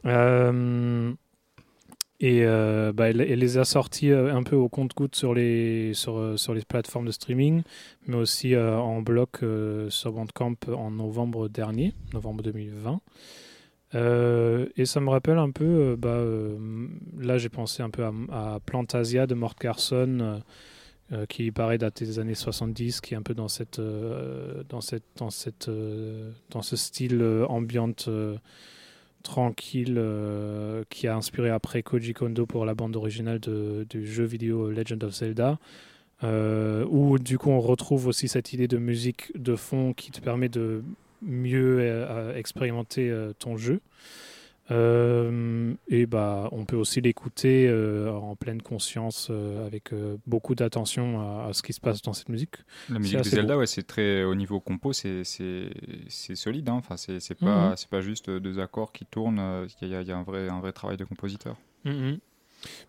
Euh, 0.07 1.13
et 2.21 2.45
bah, 2.95 3.11
elle, 3.11 3.17
les 3.17 3.59
a 3.59 3.65
sortis 3.65 4.11
un 4.11 4.43
peu 4.45 4.57
au 4.57 4.69
compte-goutte 4.69 5.15
sur 5.15 5.35
les, 5.35 5.93
sur, 5.93 6.39
sur 6.39 6.55
les 6.55 6.63
plateformes 6.63 7.05
de 7.05 7.11
streaming, 7.11 7.63
mais 8.07 8.17
aussi 8.17 8.57
en 8.57 9.03
bloc 9.03 9.41
sur 9.91 10.13
Bandcamp 10.13 10.57
en 10.69 10.91
novembre 10.91 11.49
dernier, 11.49 11.93
novembre 12.15 12.43
2020. 12.43 13.01
Euh, 13.95 14.67
et 14.77 14.87
ça 14.87 15.01
me 15.01 15.11
rappelle 15.11 15.37
un 15.37 15.51
peu, 15.51 15.97
bah, 15.99 16.23
là 17.19 17.37
j'ai 17.37 17.51
pensé 17.51 17.83
un 17.83 17.91
peu 17.91 18.05
à, 18.05 18.13
à 18.31 18.61
Plantasia 18.61 19.27
de 19.27 19.35
Mort 19.35 19.57
Carson, 19.57 20.41
euh, 21.13 21.27
qui 21.27 21.51
paraît 21.51 21.77
dater 21.77 22.07
des 22.07 22.19
années 22.19 22.35
70, 22.35 23.03
qui 23.03 23.13
est 23.13 23.17
un 23.17 23.23
peu 23.23 23.35
dans, 23.35 23.49
cette, 23.49 23.79
euh, 23.79 24.63
dans, 24.71 24.81
cette, 24.81 25.05
dans, 25.17 25.29
cette, 25.29 25.69
euh, 25.69 26.31
dans 26.49 26.63
ce 26.63 26.77
style 26.77 27.23
ambiante 27.47 28.09
tranquille 29.23 30.03
qui 30.91 31.07
a 31.07 31.17
inspiré 31.17 31.51
après 31.51 31.83
Koji 31.83 32.15
Kondo 32.15 32.47
pour 32.47 32.65
la 32.65 32.75
bande 32.75 32.97
originale 32.97 33.39
du 33.39 34.07
jeu 34.07 34.25
vidéo 34.25 34.71
Legend 34.71 35.05
of 35.05 35.13
Zelda. 35.13 35.59
Où 36.23 37.19
du 37.19 37.39
coup 37.39 37.51
on 37.51 37.61
retrouve 37.61 38.07
aussi 38.07 38.29
cette 38.29 38.55
idée 38.55 38.69
de 38.69 38.79
musique 38.79 39.31
de 39.39 39.57
fond 39.57 39.93
qui 39.93 40.11
te 40.11 40.21
permet 40.21 40.49
de 40.49 40.83
mieux 41.23 42.07
expérimenter 42.35 43.15
ton 43.39 43.57
jeu. 43.57 43.81
Euh, 44.71 45.75
et 45.89 46.07
bah, 46.07 46.49
on 46.53 46.65
peut 46.65 46.77
aussi 46.77 47.01
l'écouter 47.01 47.67
euh, 47.69 48.11
en 48.11 48.35
pleine 48.35 48.63
conscience, 48.63 49.29
euh, 49.31 49.67
avec 49.67 49.93
beaucoup 50.27 50.55
d'attention 50.55 51.21
à, 51.21 51.49
à 51.49 51.53
ce 51.53 51.63
qui 51.63 51.73
se 51.73 51.81
passe 51.81 52.01
dans 52.03 52.13
cette 52.15 52.29
musique. 52.31 52.57
La 52.89 52.99
musique 52.99 53.19
de 53.19 53.23
Zelda, 53.25 53.55
beau. 53.55 53.61
ouais, 53.61 53.67
c'est 53.67 53.87
très 53.87 54.25
au 54.25 54.35
niveau 54.35 54.61
compo, 54.61 54.93
c'est 54.93 55.23
solide. 55.25 56.69
Hein. 56.69 56.75
Enfin, 56.75 56.97
c'est 56.97 57.21
c'est 57.21 57.35
pas 57.35 57.71
Mhm. 57.71 57.77
c'est 57.77 57.89
pas 57.91 58.01
juste 58.01 58.31
deux 58.31 58.59
accords 58.59 58.93
qui 58.93 59.05
tournent. 59.05 59.67
Il 59.83 59.89
y 59.89 59.95
a, 59.95 60.01
il 60.03 60.09
y 60.09 60.13
a 60.13 60.17
un 60.17 60.23
vrai 60.23 60.49
un 60.49 60.61
vrai 60.61 60.73
travail 60.73 60.97
de 60.97 61.05
compositeur. 61.05 61.57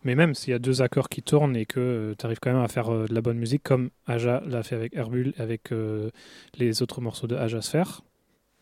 Mais 0.06 0.16
même 0.16 0.34
s'il 0.36 0.52
y 0.52 0.54
a 0.54 0.60
deux 0.60 0.82
accords 0.82 1.10
qui 1.10 1.22
tournent 1.22 1.58
et 1.58 1.66
que 1.66 2.16
tu 2.18 2.26
arrives 2.26 2.40
quand 2.42 2.54
même 2.54 2.62
à 2.64 2.70
faire 2.70 2.90
euh, 2.94 3.08
de 3.08 3.14
la 3.14 3.20
bonne 3.22 3.38
musique, 3.38 3.62
comme 3.64 3.90
Aja 4.08 4.42
l'a 4.46 4.64
fait 4.64 4.76
avec 4.76 4.96
Herbule, 4.96 5.34
avec 5.38 5.74
euh, 5.74 6.12
les 6.58 6.82
autres 6.82 7.02
morceaux 7.02 7.28
de 7.28 7.36
Aja 7.36 7.62
Sphère, 7.62 8.02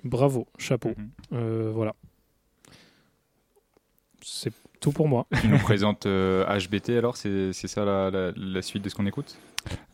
bravo, 0.03 0.47
chapeau. 0.57 0.93
Mhm. 1.29 1.69
Voilà. 1.71 1.93
C'est 4.23 4.53
tout 4.79 4.91
pour 4.91 5.07
moi. 5.07 5.27
Tu 5.41 5.47
nous 5.47 5.59
présente 5.59 6.05
euh, 6.05 6.45
HBT 6.45 6.91
alors, 6.97 7.15
c'est 7.17 7.53
c'est 7.53 7.67
ça 7.67 7.85
la, 7.85 8.09
la, 8.11 8.31
la 8.35 8.61
suite 8.61 8.83
de 8.83 8.89
ce 8.89 8.95
qu'on 8.95 9.05
écoute? 9.05 9.37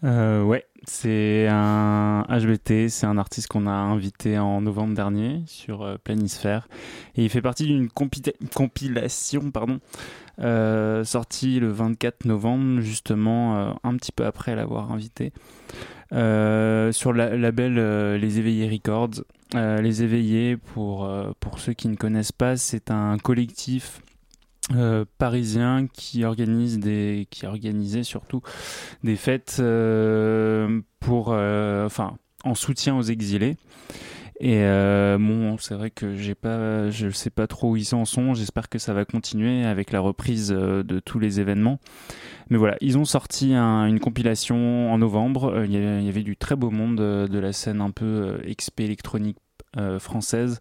Euh, 0.04 0.42
ouais, 0.42 0.66
c'est 0.86 1.48
un 1.48 2.26
HBT, 2.28 2.90
c'est 2.90 3.06
un 3.06 3.20
artiste 3.20 3.48
qu'on 3.48 3.68
a 3.68 3.72
invité 3.72 4.40
en 4.40 4.62
novembre 4.62 4.96
dernier 4.96 5.44
sur 5.46 5.84
euh, 5.84 5.98
Planisphère. 6.04 6.68
Et 7.16 7.24
il 7.24 7.30
fait 7.30 7.42
partie 7.42 7.66
d'une 7.68 7.88
compita- 7.88 8.34
compilation 8.56 9.52
pardon, 9.52 9.80
euh, 10.40 11.04
sortie 11.04 11.60
le 11.60 11.70
24 11.72 12.26
novembre, 12.26 12.82
justement 12.82 13.58
euh, 13.58 13.72
un 13.84 13.96
petit 13.96 14.12
peu 14.12 14.26
après 14.26 14.56
l'avoir 14.56 14.92
invité, 14.92 15.34
euh, 16.14 16.92
sur 16.92 17.14
le 17.14 17.36
label 17.38 17.76
euh, 17.78 18.18
Les 18.18 18.40
Éveillés 18.40 18.70
Records. 18.70 19.24
Euh, 19.56 19.82
les 19.82 20.02
Éveillés, 20.04 20.58
pour, 20.58 21.06
euh, 21.06 21.32
pour 21.40 21.60
ceux 21.60 21.74
qui 21.74 21.88
ne 21.90 21.96
connaissent 21.96 22.32
pas, 22.32 22.56
c'est 22.58 22.90
un 22.92 23.18
collectif 23.18 24.02
euh, 24.76 25.04
parisien 25.18 25.88
qui 25.92 26.24
organise 26.24 26.80
des 26.80 27.28
qui 27.32 27.46
organisait 27.48 28.04
surtout 28.04 28.42
des 29.04 29.16
fêtes 29.16 29.58
euh, 29.60 30.82
pour 31.00 31.30
euh, 31.32 31.86
enfin 31.86 32.18
en 32.44 32.54
soutien 32.56 32.96
aux 32.96 33.02
exilés. 33.02 33.58
Et 34.42 34.62
bon 35.20 35.58
c'est 35.58 35.74
vrai 35.74 35.90
que 35.90 36.16
j'ai 36.16 36.34
pas 36.36 36.90
je 36.92 37.10
sais 37.10 37.30
pas 37.30 37.46
trop 37.46 37.72
où 37.72 37.76
ils 37.76 37.94
en 37.94 38.06
sont. 38.06 38.34
J'espère 38.36 38.70
que 38.70 38.80
ça 38.80 38.94
va 38.94 39.04
continuer 39.04 39.66
avec 39.66 39.92
la 39.92 40.00
reprise 40.00 40.48
de 40.50 41.00
tous 41.00 41.20
les 41.20 41.42
événements. 41.42 41.80
Mais 42.50 42.58
voilà 42.58 42.78
ils 42.80 42.98
ont 42.98 43.04
sorti 43.04 43.54
un- 43.54 43.86
une 43.86 44.00
compilation 44.00 44.94
en 44.94 44.98
novembre. 44.98 45.64
Il 45.66 45.74
y, 45.74 46.08
avait, 46.08 46.24
du 46.24 46.38
très 46.38 46.56
beau 46.56 46.70
monde 46.70 46.96
de 46.98 47.40
la 47.40 47.52
scène 47.52 47.82
un 47.82 47.92
peu 47.92 48.06
euh, 48.06 48.54
XP 48.56 48.80
électronique 48.82 49.38
française 50.00 50.60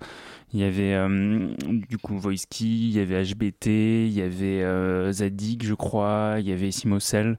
il 0.55 0.61
y 0.61 0.65
avait 0.65 0.95
euh, 0.95 1.49
du 1.89 1.99
coup 1.99 2.19
Voiski, 2.19 2.89
il 2.89 2.97
y 2.97 3.01
avait 3.01 3.23
HBT, 3.23 3.67
il 3.67 4.13
y 4.13 4.23
avait 4.23 4.63
euh, 4.63 5.13
Zadig, 5.13 5.63
je 5.63 5.75
crois, 5.75 6.37
il 6.39 6.49
y 6.49 6.53
avait 6.53 6.71
Simocel. 6.71 7.39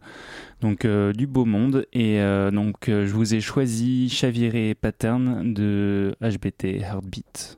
Donc 0.61 0.85
euh, 0.85 1.11
du 1.13 1.25
beau 1.25 1.45
monde. 1.45 1.87
Et 1.93 2.19
donc 2.51 2.85
je 2.87 3.11
vous 3.11 3.33
ai 3.33 3.41
choisi 3.41 4.09
Chaviré 4.09 4.75
Pattern 4.75 5.53
de 5.53 6.15
HBT 6.21 6.81
Heartbeat. 6.81 7.57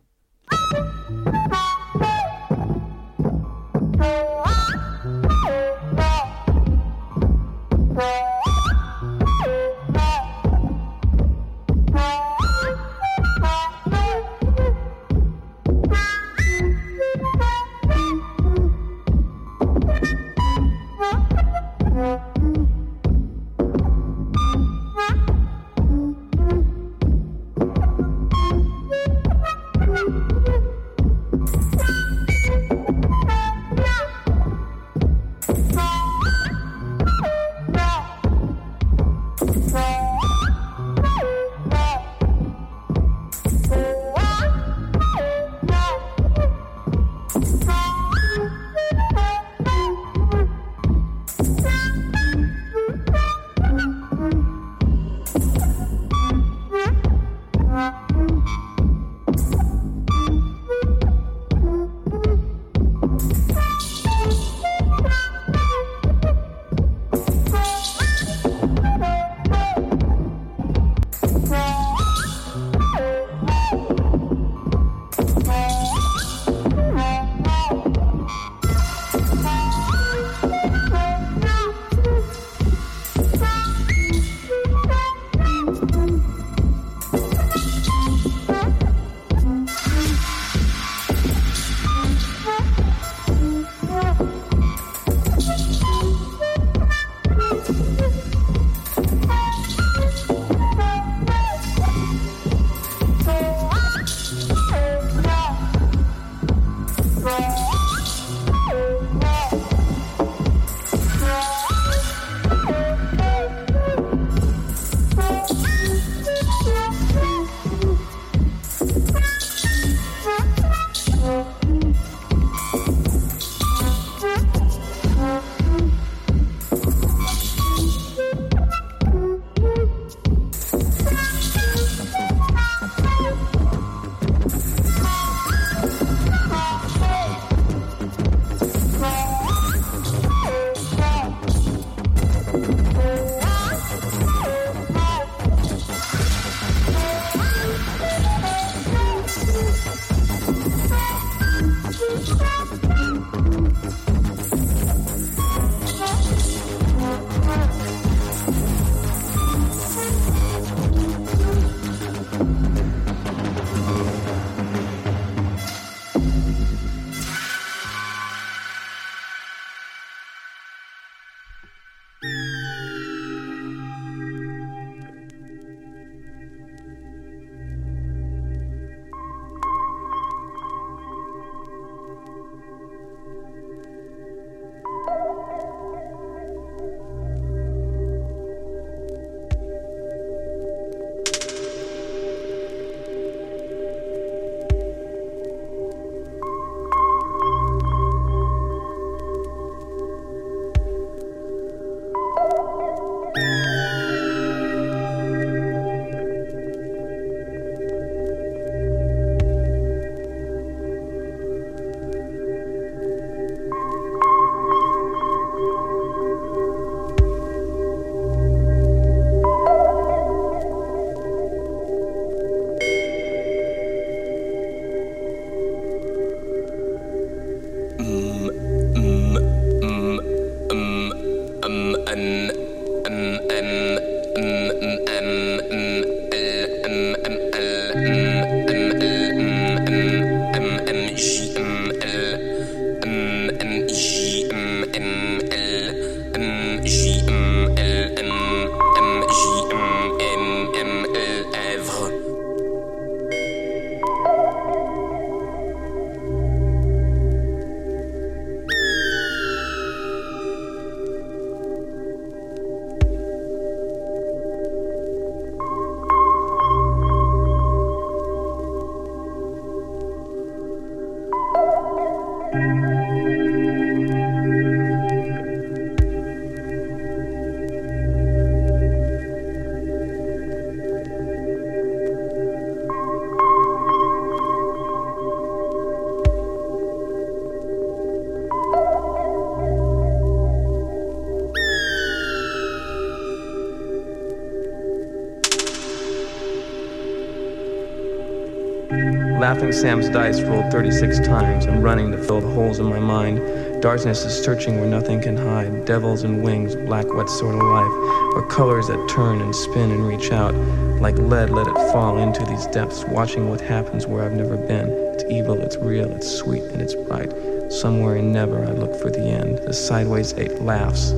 Laughing 299.41 299.72
Sam's 299.72 300.07
dice 300.07 300.39
rolled 300.43 300.72
36 300.72 301.19
times. 301.22 301.65
I'm 301.65 301.81
running 301.81 302.11
to 302.11 302.18
fill 302.19 302.41
the 302.41 302.47
holes 302.49 302.77
in 302.77 302.85
my 302.85 302.99
mind. 302.99 303.81
Darkness 303.81 304.23
is 304.23 304.43
searching 304.43 304.80
where 304.80 304.88
nothing 304.88 305.19
can 305.19 305.35
hide. 305.35 305.84
Devils 305.84 306.22
and 306.22 306.43
wings, 306.43 306.76
black 306.76 307.11
wet 307.11 307.27
sort 307.27 307.55
of 307.55 307.63
life. 307.63 307.91
Or 308.35 308.45
colors 308.47 308.85
that 308.85 309.09
turn 309.09 309.41
and 309.41 309.55
spin 309.55 309.89
and 309.89 310.07
reach 310.07 310.31
out. 310.31 310.53
Like 311.01 311.18
lead, 311.18 311.49
let 311.49 311.65
it 311.65 311.73
fall 311.91 312.19
into 312.19 312.45
these 312.45 312.68
depths, 312.68 313.03
watching 313.05 313.49
what 313.49 313.61
happens 313.61 314.05
where 314.05 314.23
I've 314.23 314.34
never 314.34 314.57
been. 314.57 314.91
It's 315.15 315.23
evil, 315.23 315.59
it's 315.59 315.77
real, 315.77 316.11
it's 316.11 316.30
sweet, 316.30 316.61
and 316.61 316.80
it's 316.80 316.93
bright. 316.93 317.34
Somewhere 317.72 318.18
in 318.18 318.31
never, 318.31 318.63
I 318.63 318.73
look 318.73 318.93
for 319.01 319.09
the 319.09 319.23
end. 319.23 319.57
The 319.57 319.73
sideways 319.73 320.35
ape 320.35 320.61
laughs 320.61 321.13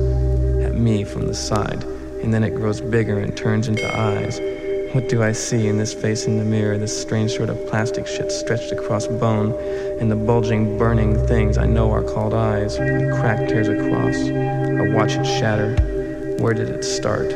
at 0.64 0.74
me 0.74 1.04
from 1.04 1.26
the 1.26 1.34
side, 1.34 1.84
and 2.22 2.32
then 2.32 2.42
it 2.42 2.54
grows 2.54 2.80
bigger 2.80 3.18
and 3.18 3.36
turns 3.36 3.68
into 3.68 3.84
eyes. 3.94 4.40
What 4.94 5.08
do 5.08 5.24
I 5.24 5.32
see 5.32 5.66
in 5.66 5.76
this 5.76 5.92
face 5.92 6.24
in 6.26 6.38
the 6.38 6.44
mirror? 6.44 6.78
This 6.78 6.96
strange 7.02 7.32
sort 7.34 7.50
of 7.50 7.66
plastic 7.66 8.06
shit 8.06 8.30
stretched 8.30 8.70
across 8.70 9.08
bone, 9.08 9.52
and 9.98 10.08
the 10.08 10.14
bulging, 10.14 10.78
burning 10.78 11.18
things 11.26 11.58
I 11.58 11.66
know 11.66 11.90
are 11.90 12.04
called 12.04 12.32
eyes. 12.32 12.76
A 12.76 13.10
crack 13.18 13.48
tears 13.48 13.66
across. 13.66 14.14
I 14.14 14.94
watch 14.94 15.16
it 15.16 15.24
shatter. 15.24 15.74
Where 16.38 16.54
did 16.54 16.68
it 16.68 16.84
start? 16.84 17.30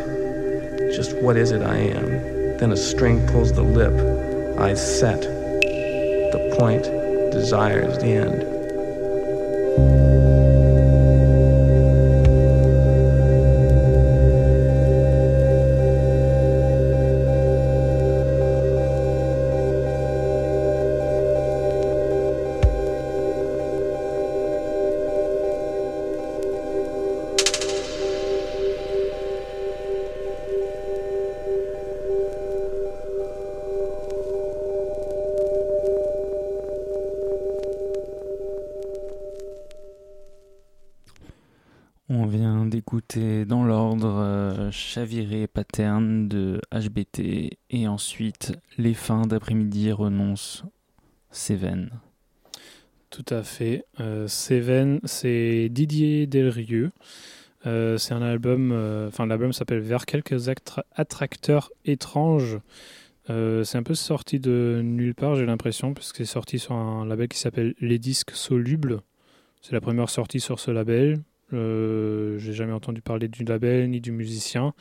Just 0.94 1.16
what 1.16 1.36
is 1.36 1.50
it 1.50 1.62
I 1.62 1.78
am? 1.78 2.58
Then 2.58 2.70
a 2.70 2.76
string 2.76 3.26
pulls 3.26 3.52
the 3.52 3.62
lip. 3.62 4.60
Eyes 4.60 5.00
set. 5.00 5.22
The 5.22 6.54
point, 6.56 6.84
desires 7.32 7.98
the 7.98 8.06
end. 8.06 8.57
Les 48.78 48.94
fins 48.94 49.26
d'après-midi 49.26 49.90
renoncent 49.92 50.62
Seven. 51.30 51.90
Tout 53.10 53.24
à 53.30 53.42
fait. 53.42 53.84
Euh, 54.00 54.28
Seven, 54.28 55.00
c'est 55.04 55.68
Didier 55.68 56.26
Delrieux. 56.26 56.90
Euh, 57.66 57.98
c'est 57.98 58.14
un 58.14 58.22
album, 58.22 58.70
euh, 58.72 59.08
enfin 59.08 59.26
l'album 59.26 59.52
s'appelle 59.52 59.80
Vers 59.80 60.06
quelques 60.06 60.48
attra- 60.48 60.84
attracteurs 60.94 61.70
étranges. 61.84 62.58
C'est 63.30 63.76
un 63.76 63.82
peu 63.82 63.94
sorti 63.94 64.40
de 64.40 64.80
nulle 64.82 65.14
part, 65.14 65.34
j'ai 65.34 65.44
l'impression, 65.44 65.92
parce 65.92 66.12
que 66.12 66.18
c'est 66.18 66.32
sorti 66.32 66.58
sur 66.58 66.72
un 66.72 67.04
label 67.04 67.28
qui 67.28 67.36
s'appelle 67.38 67.74
Les 67.78 67.98
Disques 67.98 68.30
Solubles. 68.30 69.02
C'est 69.60 69.74
la 69.74 69.82
première 69.82 70.08
sortie 70.08 70.40
sur 70.40 70.58
ce 70.58 70.70
label. 70.70 71.20
J'ai 71.52 72.52
jamais 72.54 72.72
entendu 72.72 73.02
parler 73.02 73.28
du 73.28 73.44
label 73.44 73.90
ni 73.90 74.00
du 74.00 74.12
musicien. 74.12 74.72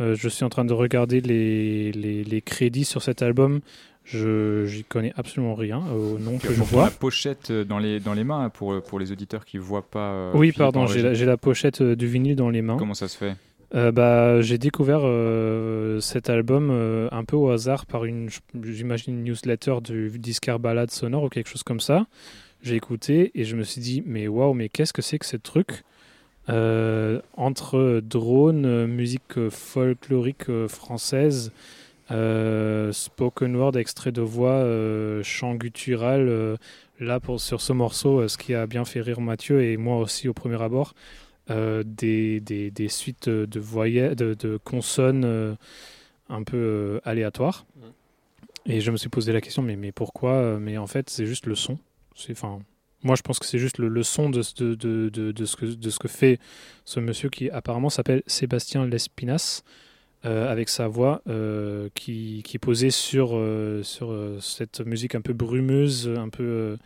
Euh, 0.00 0.14
je 0.14 0.28
suis 0.28 0.44
en 0.44 0.48
train 0.48 0.64
de 0.64 0.72
regarder 0.72 1.20
les, 1.20 1.92
les, 1.92 2.24
les 2.24 2.40
crédits 2.40 2.84
sur 2.84 3.02
cet 3.02 3.22
album. 3.22 3.60
Je 4.04 4.64
j'y 4.66 4.82
connais 4.82 5.12
absolument 5.16 5.54
rien 5.54 5.82
au 5.92 6.18
nom 6.18 6.38
que 6.38 6.52
je 6.52 6.62
vois. 6.62 6.84
la 6.84 6.90
pochette 6.90 7.50
euh, 7.50 7.64
dans 7.64 7.78
les, 7.78 8.00
dans 8.00 8.14
les 8.14 8.24
mains 8.24 8.44
hein, 8.44 8.48
pour, 8.50 8.82
pour 8.82 8.98
les 8.98 9.12
auditeurs 9.12 9.44
qui 9.44 9.58
ne 9.58 9.62
voient 9.62 9.88
pas. 9.88 10.10
euh, 10.12 10.30
Oui, 10.34 10.48
Philippe 10.48 10.58
pardon, 10.58 10.86
j'ai 10.86 11.24
la, 11.26 11.36
pochette 11.36 11.80
euh, 11.82 11.94
du 11.94 12.06
vinyle 12.06 12.34
dans 12.34 12.50
les 12.50 12.62
mains. 12.62 12.76
Comment 12.78 12.94
ça 12.94 13.08
se 13.08 13.16
fait? 13.16 13.34
Euh, 13.72 13.92
bah, 13.92 14.40
j'ai 14.40 14.58
découvert 14.58 15.02
euh, 15.04 16.00
cet 16.00 16.28
album 16.28 16.70
euh, 16.72 17.08
un 17.12 17.22
peu 17.24 17.36
au 17.36 17.50
hasard 17.50 17.86
par 17.86 18.04
une, 18.04 18.28
j'imagine, 18.64 19.14
une 19.18 19.24
newsletter 19.24 19.76
du 19.84 20.10
Discar 20.18 20.58
Balade 20.58 20.90
Sonore 20.90 21.24
ou 21.24 21.28
quelque 21.28 21.48
chose 21.48 21.62
comme 21.62 21.78
ça. 21.78 22.06
J'ai 22.62 22.74
écouté 22.74 23.30
et 23.34 23.44
je 23.44 23.54
me 23.54 23.62
suis 23.62 23.80
dit, 23.80 24.02
mais 24.04 24.26
waouh, 24.26 24.54
mais 24.54 24.68
qu'est-ce 24.68 24.92
que 24.92 25.02
c'est 25.02 25.18
que 25.20 25.26
ce 25.26 25.36
truc? 25.36 25.82
Euh, 26.50 27.20
Entre 27.36 28.00
drone, 28.02 28.86
musique 28.86 29.38
euh, 29.38 29.50
folklorique 29.50 30.48
euh, 30.48 30.68
française, 30.68 31.52
euh, 32.10 32.92
spoken 32.92 33.54
word, 33.54 33.76
extrait 33.76 34.10
de 34.10 34.20
voix, 34.20 34.52
euh, 34.54 35.22
chant 35.22 35.54
guttural. 35.54 36.58
là, 36.98 37.20
pour, 37.20 37.40
sur 37.40 37.60
ce 37.60 37.72
morceau, 37.72 38.26
ce 38.26 38.36
qui 38.36 38.54
a 38.54 38.66
bien 38.66 38.84
fait 38.84 39.00
rire 39.00 39.20
Mathieu 39.20 39.62
et 39.62 39.76
moi 39.76 39.98
aussi 39.98 40.28
au 40.28 40.34
premier 40.34 40.60
abord, 40.60 40.94
des, 41.48 42.40
des, 42.40 42.70
des 42.70 42.88
suites 42.88 43.28
de, 43.28 43.60
voyelles, 43.60 44.14
de, 44.14 44.34
de 44.34 44.56
consonnes 44.56 45.56
un 46.28 46.42
peu 46.42 47.00
aléatoires. 47.04 47.64
Et 48.66 48.80
je 48.80 48.90
me 48.90 48.96
suis 48.96 49.08
posé 49.08 49.32
la 49.32 49.40
question, 49.40 49.62
mais, 49.62 49.76
mais 49.76 49.90
pourquoi 49.90 50.58
Mais 50.60 50.78
en 50.78 50.86
fait, 50.86 51.10
c'est 51.10 51.26
juste 51.26 51.46
le 51.46 51.54
son. 51.54 51.78
Enfin, 52.30 52.60
moi, 53.02 53.16
je 53.16 53.22
pense 53.22 53.38
que 53.38 53.46
c'est 53.46 53.58
juste 53.58 53.78
le, 53.78 53.88
le 53.88 54.02
son 54.02 54.30
de, 54.30 54.42
de, 54.58 54.74
de, 55.08 55.32
de, 55.32 55.44
ce 55.44 55.56
que, 55.56 55.66
de 55.66 55.90
ce 55.90 55.98
que 55.98 56.08
fait 56.08 56.38
ce 56.84 57.00
monsieur 57.00 57.28
qui 57.30 57.50
apparemment 57.50 57.90
s'appelle 57.90 58.22
Sébastien 58.26 58.86
Lespinas, 58.86 59.62
euh, 60.26 60.52
avec 60.52 60.68
sa 60.68 60.86
voix 60.86 61.22
euh, 61.30 61.88
qui, 61.94 62.42
qui 62.44 62.58
posait 62.58 62.90
sur, 62.90 63.30
euh, 63.32 63.82
sur 63.82 64.14
cette 64.42 64.80
musique 64.80 65.14
un 65.14 65.22
peu 65.22 65.32
brumeuse, 65.32 66.12
un 66.14 66.28
peu 66.28 66.76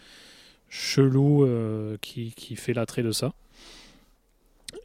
chelou, 0.69 1.49
qui, 2.01 2.33
qui 2.37 2.57
fait 2.57 2.75
l'attrait 2.75 3.03
de 3.03 3.11
ça. 3.11 3.33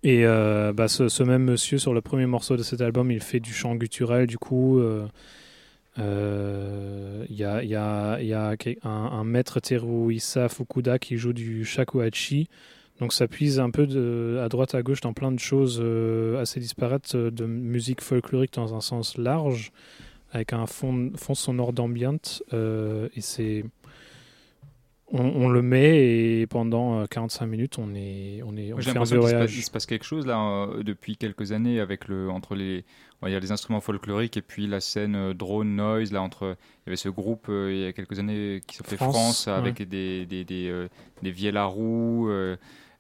Et 0.02 0.24
bah, 0.24 0.88
ce, 0.88 1.10
ce 1.10 1.24
même 1.24 1.44
monsieur, 1.44 1.78
sur 1.78 1.94
le 1.94 2.02
premier 2.02 2.26
morceau 2.26 2.58
de 2.58 2.64
cet 2.64 2.82
album, 2.82 3.12
il 3.12 3.22
fait 3.22 3.40
du 3.40 3.54
chant 3.54 3.76
guttural, 3.76 4.26
du 4.26 4.38
coup. 4.38 4.82
Euh, 6.00 7.22
euh, 7.22 7.26
Il 7.30 7.36
y 7.36 7.44
a, 7.44 7.64
il 7.64 8.28
il 8.28 8.78
un, 8.84 8.90
un 8.90 9.24
maître 9.24 9.60
Teruisa 9.60 10.50
Fukuda 10.50 11.00
qui 11.00 11.18
joue 11.18 11.34
du 11.34 11.66
shakuhachi. 11.66 12.48
Donc 13.00 13.14
ça 13.14 13.28
puise 13.28 13.60
un 13.60 13.70
peu 13.70 13.84
à 14.44 14.50
droite 14.50 14.76
à 14.76 14.82
gauche 14.82 15.02
dans 15.02 15.14
plein 15.14 15.32
de 15.32 15.40
choses 15.40 15.80
euh, 15.82 16.42
assez 16.42 16.60
disparates 16.60 17.16
euh, 17.16 17.32
de 17.32 17.46
musique 17.46 18.02
folklorique 18.02 18.54
dans 18.54 18.76
un 18.76 18.82
sens 18.82 19.18
large, 19.18 19.72
avec 20.32 20.52
un 20.52 20.66
fond, 20.66 21.12
sonore 21.34 21.74
d'ambiance. 21.74 22.44
et 22.52 23.22
c'est. 23.22 23.64
On, 25.12 25.22
on 25.24 25.50
le 25.50 25.62
met 25.64 26.40
et 26.42 26.46
pendant 26.48 27.00
euh, 27.02 27.06
45 27.08 27.46
minutes, 27.48 27.80
on 27.80 27.96
est, 27.96 28.42
on 28.46 28.56
est, 28.56 28.74
on 28.74 28.78
J'ai 28.80 28.84
fait 28.84 28.90
un 28.92 28.94
l'impression 28.94 29.16
qu'il 29.20 29.28
se, 29.28 29.32
passe- 29.32 29.32
voyage. 29.32 29.58
il 29.58 29.62
se 29.64 29.72
passe 29.72 29.86
quelque 29.88 30.06
chose 30.06 30.28
là 30.28 30.40
euh, 30.68 30.84
depuis 30.84 31.18
quelques 31.18 31.52
années 31.52 31.80
avec 31.80 32.08
le 32.08 32.30
entre 32.30 32.54
les 32.54 32.86
on 33.22 33.26
va 33.26 33.32
dire 33.32 33.40
les 33.40 33.52
instruments 33.52 33.82
folkloriques 33.82 34.38
et 34.38 34.42
puis 34.44 34.68
la 34.68 34.80
scène 34.80 35.16
euh, 35.16 35.34
drone 35.34 35.76
noise 35.76 36.12
là 36.12 36.22
entre 36.22 36.56
il 36.86 36.88
y 36.88 36.90
avait 36.90 36.96
ce 36.96 37.10
groupe 37.10 37.48
euh, 37.50 37.72
il 37.74 37.80
y 37.82 37.86
a 37.86 37.92
quelques 37.94 38.20
années 38.20 38.62
qui 38.68 38.76
s'appelait 38.78 38.98
France, 38.98 39.14
France, 39.16 39.46
ouais. 39.48 39.54
avec 39.54 39.82
des 39.90 40.26
des 40.28 40.44
des, 40.46 40.68
euh, 40.70 40.88
des 41.24 41.32
vielles 41.32 41.58
à 41.58 41.66
roues 41.66 42.30
euh, 42.30 42.56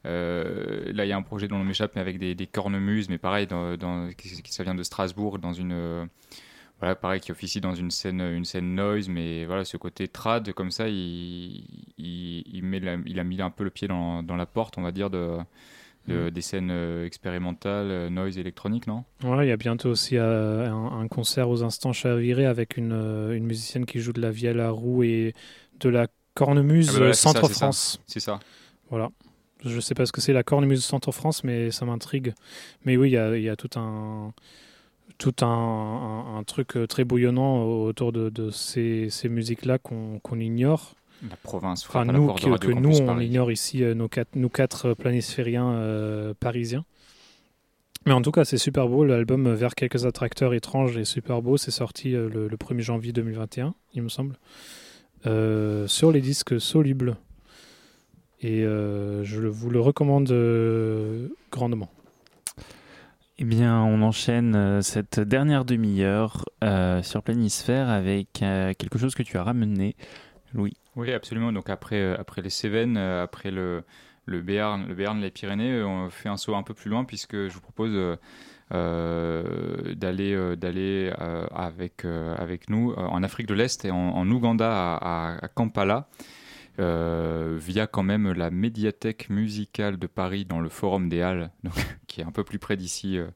euh, 0.07 0.91
là 0.93 1.05
il 1.05 1.09
y 1.09 1.11
a 1.11 1.17
un 1.17 1.21
projet 1.21 1.47
dont 1.47 1.57
on 1.57 1.63
m'échappe 1.63 1.91
mais 1.95 2.01
avec 2.01 2.17
des, 2.19 2.33
des 2.35 2.47
cornemuses 2.47 3.09
mais 3.09 3.17
pareil 3.17 3.47
dans, 3.47 3.75
dans- 3.77 4.09
ça 4.45 4.63
vient 4.63 4.75
de 4.75 4.83
Strasbourg 4.83 5.39
dans 5.39 5.53
une 5.53 5.73
euh, 5.73 6.05
voilà 6.79 6.95
pareil 6.95 7.19
qui 7.19 7.31
officie 7.31 7.61
dans 7.61 7.75
une 7.75 7.91
scène 7.91 8.21
une 8.21 8.45
scène 8.45 8.73
noise 8.75 9.09
mais 9.09 9.45
voilà 9.45 9.65
ce 9.65 9.77
côté 9.77 10.07
trad 10.07 10.53
comme 10.53 10.71
ça 10.71 10.87
il 10.87 11.65
il, 11.97 12.43
il 12.53 12.63
met 12.63 12.79
la- 12.79 12.97
il 13.05 13.19
a 13.19 13.23
mis 13.23 13.41
un 13.41 13.49
peu 13.49 13.63
le 13.63 13.69
pied 13.69 13.87
dans, 13.87 14.23
dans 14.23 14.35
la 14.35 14.45
porte 14.45 14.77
on 14.77 14.81
va 14.81 14.91
dire 14.91 15.09
de 15.09 15.37
de- 16.07 16.29
des 16.29 16.41
scènes 16.41 16.71
euh, 16.71 17.05
expérimentales, 17.05 17.91
euh, 17.91 18.09
noise 18.09 18.37
électronique, 18.39 18.87
non? 18.87 19.03
Ouais, 19.23 19.45
il 19.45 19.49
y 19.49 19.51
a 19.51 19.57
bientôt 19.57 19.89
aussi 19.89 20.17
euh, 20.17 20.67
un, 20.71 21.01
un 21.01 21.07
concert 21.07 21.49
aux 21.49 21.63
instants 21.63 21.93
chavirés 21.93 22.45
avec 22.45 22.77
une, 22.77 22.93
une 22.93 23.45
musicienne 23.45 23.85
qui 23.85 23.99
joue 23.99 24.13
de 24.13 24.21
la 24.21 24.31
vielle 24.31 24.59
à 24.59 24.71
roue 24.71 25.03
et 25.03 25.35
de 25.81 25.89
la 25.89 26.07
cornemuse 26.33 26.89
Ah 26.89 26.93
bah 26.93 26.97
voilà, 26.99 27.13
c'est 27.13 27.21
ça, 27.29 27.33
Centre 27.33 27.47
c'est 27.47 27.53
ça. 27.53 27.65
France. 27.65 27.99
C'est 28.07 28.19
ça. 28.19 28.39
Voilà. 28.89 29.09
Je 29.65 29.79
sais 29.81 29.93
pas 29.93 30.05
ce 30.05 30.11
que 30.13 30.21
c'est 30.21 30.33
la 30.33 30.43
cornemuse 30.43 30.83
Centre 30.85 31.11
France, 31.11 31.43
mais 31.43 31.69
ça 31.69 31.85
m'intrigue. 31.85 32.33
Mais 32.85 32.95
oui, 32.97 33.09
il 33.09 33.13
y 33.13 33.17
a, 33.17 33.35
il 33.35 33.43
y 33.43 33.49
a 33.49 33.55
tout 33.57 33.69
un 33.77 34.33
tout 35.19 35.35
un, 35.41 35.45
un- 35.47 36.37
un 36.37 36.43
truc 36.43 36.75
euh, 36.77 36.87
très 36.87 37.03
bouillonnant 37.03 37.63
autour 37.63 38.11
de, 38.11 38.29
de 38.29 38.49
ces, 38.49 39.09
ces 39.11 39.29
musiques-là 39.29 39.77
qu'on 39.77 40.39
ignore. 40.39 40.95
La 41.29 41.35
province. 41.35 41.85
Enfin, 41.87 42.05
la 42.05 42.13
nous, 42.13 42.33
que, 42.33 42.71
nous, 42.71 42.95
on 43.01 43.05
Paris. 43.05 43.27
ignore 43.27 43.51
ici, 43.51 43.83
euh, 43.83 43.93
nos, 43.93 44.07
quatre, 44.07 44.29
nous 44.35 44.49
quatre 44.49 44.93
planisphériens 44.93 45.69
euh, 45.73 46.33
parisiens. 46.39 46.85
Mais 48.05 48.13
en 48.13 48.21
tout 48.21 48.31
cas, 48.31 48.45
c'est 48.45 48.57
super 48.57 48.87
beau. 48.87 49.03
L'album 49.03 49.53
Vers 49.53 49.75
quelques 49.75 50.05
attracteurs 50.05 50.53
étranges 50.53 50.97
est 50.97 51.03
super 51.03 51.41
beau. 51.41 51.57
C'est 51.57 51.69
sorti 51.71 52.11
le, 52.11 52.47
le 52.47 52.57
1er 52.57 52.79
janvier 52.79 53.11
2021, 53.11 53.75
il 53.93 54.01
me 54.03 54.07
semble, 54.09 54.37
euh, 55.27 55.85
sur 55.87 56.13
les 56.13 56.21
disques 56.21 56.61
solubles. 56.61 57.17
Et 58.41 58.63
euh, 58.63 59.25
je 59.25 59.41
vous 59.41 59.69
le 59.69 59.81
recommande 59.81 60.29
grandement. 61.51 61.89
Eh 63.41 63.45
bien, 63.45 63.81
on 63.81 64.01
enchaîne 64.01 64.53
euh, 64.53 64.81
cette 64.81 65.21
dernière 65.21 65.63
demi-heure 65.63 66.43
euh, 66.61 67.01
sur 67.01 67.23
Planisphère 67.23 67.87
avec 67.87 68.43
euh, 68.43 68.73
quelque 68.77 68.99
chose 68.99 69.15
que 69.15 69.23
tu 69.23 69.37
as 69.37 69.43
ramené, 69.43 69.95
Louis. 70.53 70.75
Oui, 70.97 71.13
absolument. 71.13 71.53
Donc 71.53 71.69
après, 71.69 72.17
après 72.17 72.41
les 72.41 72.49
Cévennes, 72.49 72.97
après 72.97 73.49
le, 73.49 73.85
le 74.25 74.41
Béarn, 74.41 74.85
le 74.89 74.93
Béarn, 74.93 75.21
les 75.21 75.31
Pyrénées, 75.31 75.81
on 75.83 76.09
fait 76.09 76.27
un 76.27 76.35
saut 76.35 76.53
un 76.53 76.63
peu 76.63 76.73
plus 76.73 76.89
loin 76.89 77.05
puisque 77.05 77.47
je 77.47 77.53
vous 77.53 77.61
propose 77.61 78.17
d'aller 78.71 80.35
avec 81.55 82.03
avec 82.03 82.69
nous 82.69 82.91
en 82.91 83.23
Afrique 83.23 83.47
de 83.47 83.53
l'Est 83.53 83.85
et 83.85 83.91
en, 83.91 84.29
Ouganda 84.29 84.97
à 84.97 85.47
Kampala. 85.55 86.09
Euh, 86.79 87.57
via 87.59 87.87
quand 87.87 88.03
même 88.03 88.31
la 88.31 88.49
médiathèque 88.51 89.29
musicale 89.29 89.97
de 89.97 90.07
Paris 90.07 90.45
dans 90.45 90.59
le 90.61 90.69
Forum 90.69 91.09
des 91.09 91.21
Halles, 91.21 91.51
qui 92.07 92.21
est 92.21 92.23
un 92.23 92.31
peu 92.31 92.43
plus 92.43 92.57
près 92.59 92.77
d'ici 92.77 93.17
euh, 93.17 93.27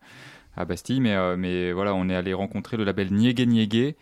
à 0.56 0.66
Bastille. 0.66 1.02
Mais, 1.02 1.14
euh, 1.16 1.36
mais 1.38 1.72
voilà, 1.74 1.94
on 1.94 2.10
est 2.10 2.16
allé 2.16 2.34
rencontrer 2.34 2.78
le 2.78 2.84
label 2.84 3.12
Niégué 3.12 3.46
Niégué, 3.46 3.96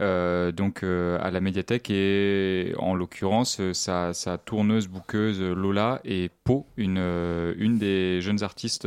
donc 0.00 0.84
à 0.84 1.30
la 1.30 1.40
médiathèque 1.40 1.90
et 1.90 2.72
en 2.78 2.94
l'occurrence 2.94 3.60
sa, 3.72 4.12
tourneuse 4.44 4.86
bouqueuse 4.86 5.42
Lola 5.42 6.00
et 6.04 6.30
Po, 6.44 6.66
une, 6.76 7.78
des 7.78 8.20
jeunes 8.20 8.44
artistes 8.44 8.86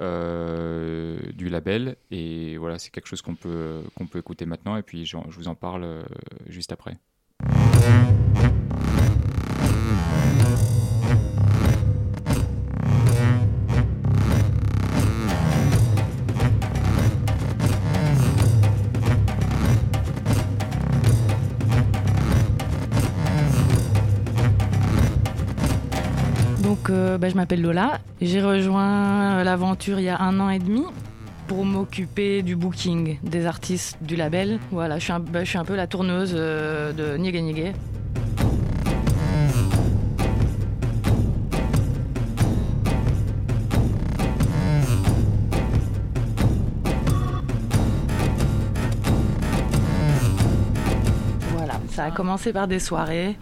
du 0.00 1.48
label 1.48 1.96
et 2.10 2.56
voilà 2.58 2.80
c'est 2.80 2.90
quelque 2.90 3.06
chose 3.06 3.22
qu'on 3.22 3.36
peut 3.36 3.82
peut 4.10 4.18
écouter 4.18 4.44
maintenant 4.44 4.76
et 4.76 4.82
puis 4.82 5.06
j'en- 5.06 5.30
je 5.30 5.36
vous 5.36 5.46
en 5.46 5.54
parle 5.54 6.04
juste 6.48 6.72
après. 6.72 6.96
Euh, 26.90 27.18
bah, 27.18 27.28
je 27.28 27.34
m'appelle 27.34 27.62
Lola. 27.62 28.00
J'ai 28.20 28.40
rejoint 28.40 29.42
l'aventure 29.44 29.98
il 30.00 30.04
y 30.04 30.08
a 30.08 30.20
un 30.20 30.40
an 30.40 30.50
et 30.50 30.58
demi 30.58 30.82
pour 31.46 31.64
m'occuper 31.64 32.42
du 32.42 32.56
booking 32.56 33.18
des 33.22 33.46
artistes 33.46 33.98
du 34.02 34.16
label. 34.16 34.58
Voilà, 34.70 34.98
je 34.98 35.04
suis 35.04 35.12
un, 35.12 35.20
bah, 35.20 35.40
peu 35.66 35.74
la 35.74 35.86
tourneuse 35.86 36.34
euh, 36.36 36.92
de 36.92 37.16
Niégué 37.16 37.42
Niégué. 37.42 37.72
A 52.08 52.10
commencé 52.10 52.52
par 52.52 52.68
des 52.68 52.78
soirées. 52.78 53.36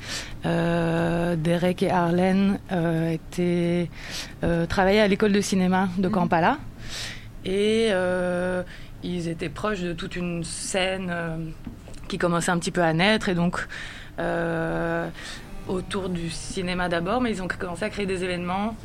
Euh, 0.45 1.37
Derek 1.37 1.83
et 1.83 1.91
Arlen 1.91 2.59
euh, 2.73 3.11
étaient, 3.11 3.89
euh, 4.45 4.67
travaillaient 4.67 5.01
à 5.01 5.09
l'école 5.09 5.33
de 5.33 5.41
cinéma 5.41 5.89
de 5.99 6.09
Kampala. 6.09 6.59
Et 7.45 7.91
ils 9.03 9.29
étaient 9.29 9.49
proches 9.49 9.81
de 9.81 9.93
toute 9.93 10.17
une 10.17 10.43
scène 10.43 11.15
qui 12.09 12.19
commençait 12.19 12.51
un 12.51 12.59
petit 12.59 12.73
peu 12.73 12.83
à 12.83 12.93
naître. 12.93 13.29
Et 13.29 13.35
donc, 13.35 13.69
autour 15.69 16.09
du 16.09 16.29
cinéma 16.31 16.89
d'abord, 16.89 17.21
mais 17.21 17.31
ils 17.31 17.43
ont 17.43 17.49
commencé 17.49 17.85
à 17.85 17.91
créer 17.91 18.07
des 18.07 18.25
événements, 18.25 18.77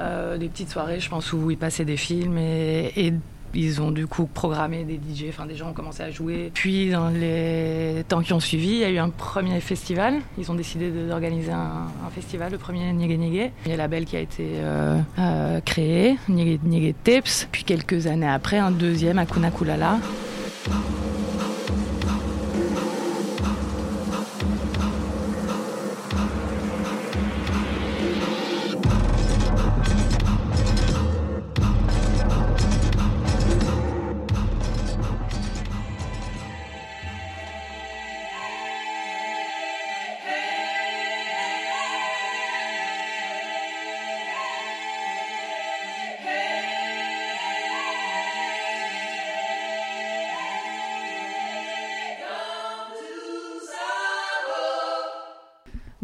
euh, 0.00 0.36
des 0.38 0.48
petites 0.48 0.70
soirées, 0.70 1.00
je 1.00 1.08
pense, 1.08 1.32
où 1.32 1.50
ils 1.50 1.58
passaient 1.58 1.84
des 1.84 1.96
films 1.96 2.38
et, 2.38 2.92
et 2.96 3.14
ils 3.54 3.80
ont 3.80 3.90
du 3.90 4.06
coup 4.06 4.26
programmé 4.26 4.84
des 4.84 4.94
DJ, 4.94 5.26
enfin 5.28 5.46
des 5.46 5.54
gens 5.54 5.70
ont 5.70 5.72
commencé 5.72 6.02
à 6.02 6.10
jouer. 6.10 6.50
Puis 6.54 6.90
dans 6.90 7.08
les 7.08 8.04
temps 8.08 8.22
qui 8.22 8.32
ont 8.32 8.40
suivi, 8.40 8.68
il 8.68 8.78
y 8.78 8.84
a 8.84 8.90
eu 8.90 8.98
un 8.98 9.10
premier 9.10 9.60
festival. 9.60 10.20
Ils 10.38 10.50
ont 10.50 10.54
décidé 10.54 10.90
d'organiser 10.90 11.52
un, 11.52 11.88
festival, 12.14 12.52
le 12.52 12.58
premier 12.58 12.92
Niégué 12.92 13.16
Niégué. 13.16 13.50
Il 13.64 13.68
y 13.68 13.72
a 13.72 13.74
un 13.74 13.78
label 13.78 14.04
qui 14.04 14.16
a 14.16 14.20
été 14.20 14.44
euh, 14.54 15.00
euh, 15.18 15.60
créé, 15.60 16.16
Niégué 16.28 16.94
Tapes. 17.02 17.48
Puis 17.50 17.64
quelques 17.64 18.06
années 18.06 18.28
après, 18.28 18.58
un 18.58 18.70
deuxième 18.70 19.18
à 19.18 19.26
Kunakulala. 19.26 19.98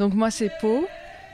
Donc 0.01 0.15
moi 0.15 0.31
c'est 0.31 0.51
Po. 0.63 0.89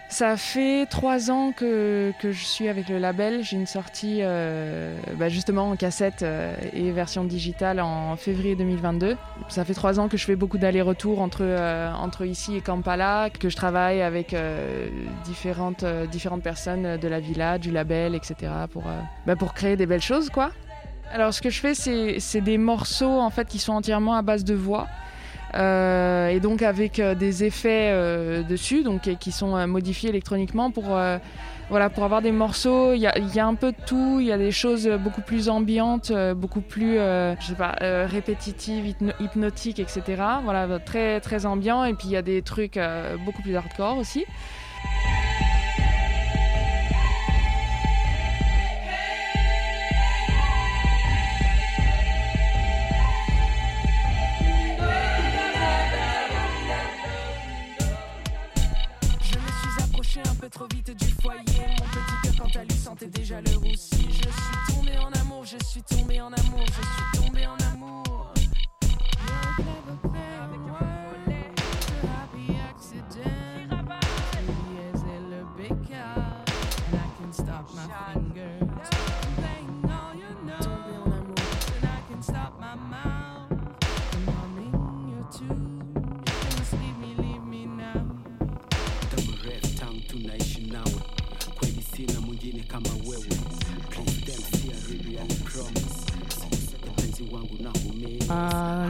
Ça 0.09 0.37
fait 0.37 0.87
trois 0.87 1.31
ans 1.31 1.53
que, 1.53 2.13
que 2.21 2.33
je 2.33 2.45
suis 2.45 2.69
avec 2.69 2.89
le 2.89 2.99
label. 2.99 3.45
J'ai 3.45 3.57
une 3.57 3.67
sortie 3.67 4.19
euh, 4.23 4.97
bah, 5.17 5.29
justement 5.29 5.71
en 5.71 5.77
cassette 5.77 6.23
euh, 6.23 6.53
et 6.73 6.91
version 6.91 7.23
digitale 7.23 7.79
en 7.79 8.17
février 8.17 8.57
2022. 8.57 9.17
Ça 9.49 9.65
fait 9.65 9.75
trois 9.75 10.01
ans 10.01 10.09
que 10.09 10.17
je 10.17 10.25
fais 10.25 10.35
beaucoup 10.35 10.59
d'allers-retours 10.59 11.21
entre, 11.21 11.43
euh, 11.43 11.93
entre 11.93 12.25
ici 12.25 12.57
et 12.57 12.61
Kampala, 12.61 13.31
que 13.31 13.49
je 13.49 13.55
travaille 13.55 14.03
avec 14.03 14.35
différentes, 15.25 15.85
différentes 16.11 16.43
personnes 16.43 16.97
de 16.97 17.09
la 17.09 17.21
villa, 17.21 17.59
du 17.59 17.71
label, 17.71 18.17
etc. 18.17 18.53
pour, 18.73 18.85
bah, 19.27 19.37
pour 19.37 19.55
créer 19.55 19.77
des 19.77 19.87
belles 19.87 20.03
choses 20.03 20.29
quoi. 20.29 20.51
Alors 21.13 21.33
ce 21.33 21.41
que 21.41 21.51
je 21.51 21.61
fais 21.61 21.75
c'est 21.75 22.19
c'est 22.19 22.41
des 22.41 22.59
morceaux 22.59 23.21
en 23.21 23.31
fait 23.31 23.47
qui 23.47 23.61
sont 23.61 23.75
entièrement 23.75 24.15
à 24.15 24.23
base 24.23 24.43
de 24.43 24.55
voix. 24.55 24.89
Euh, 25.55 26.29
et 26.29 26.41
donc 26.41 26.63
avec 26.63 26.99
euh, 26.99 27.15
des 27.15 27.45
effets 27.45 27.91
euh, 27.93 28.43
dessus, 28.43 28.83
donc 28.83 29.03
qui 29.19 29.33
sont 29.33 29.57
euh, 29.57 29.67
modifiés 29.67 30.11
électroniquement 30.11 30.71
pour 30.71 30.97
euh, 30.97 31.19
voilà 31.71 31.89
pour 31.89 32.05
avoir 32.05 32.21
des 32.21 32.33
morceaux. 32.33 32.93
Il 32.93 32.99
y 32.99 33.03
y 33.35 33.41
a 33.41 33.47
un 33.47 33.55
peu 33.55 33.73
de 33.73 33.77
tout. 33.87 34.19
Il 34.21 34.27
y 34.27 34.33
a 34.33 34.39
des 34.39 34.51
choses 34.51 34.89
beaucoup 35.03 35.23
plus 35.23 35.49
ambiantes, 35.49 36.11
euh, 36.11 36.35
beaucoup 36.35 36.61
plus 36.61 36.95
je 36.97 37.37
sais 37.47 37.55
pas 37.55 37.77
répétitives, 38.07 38.87
hypno- 38.87 39.15
hypnotiques, 39.21 39.79
etc. 39.79 40.03
Voilà 40.45 40.79
très 40.79 41.21
très 41.21 41.47
ambiant. 41.47 41.85
Et 41.85 41.95
puis 41.95 42.09
il 42.09 42.13
y 42.13 42.17
a 42.17 42.23
des 42.23 42.43
trucs 42.43 42.79
beaucoup 43.25 43.43
plus 43.43 43.57
hardcore 43.57 43.99
aussi. 43.99 44.25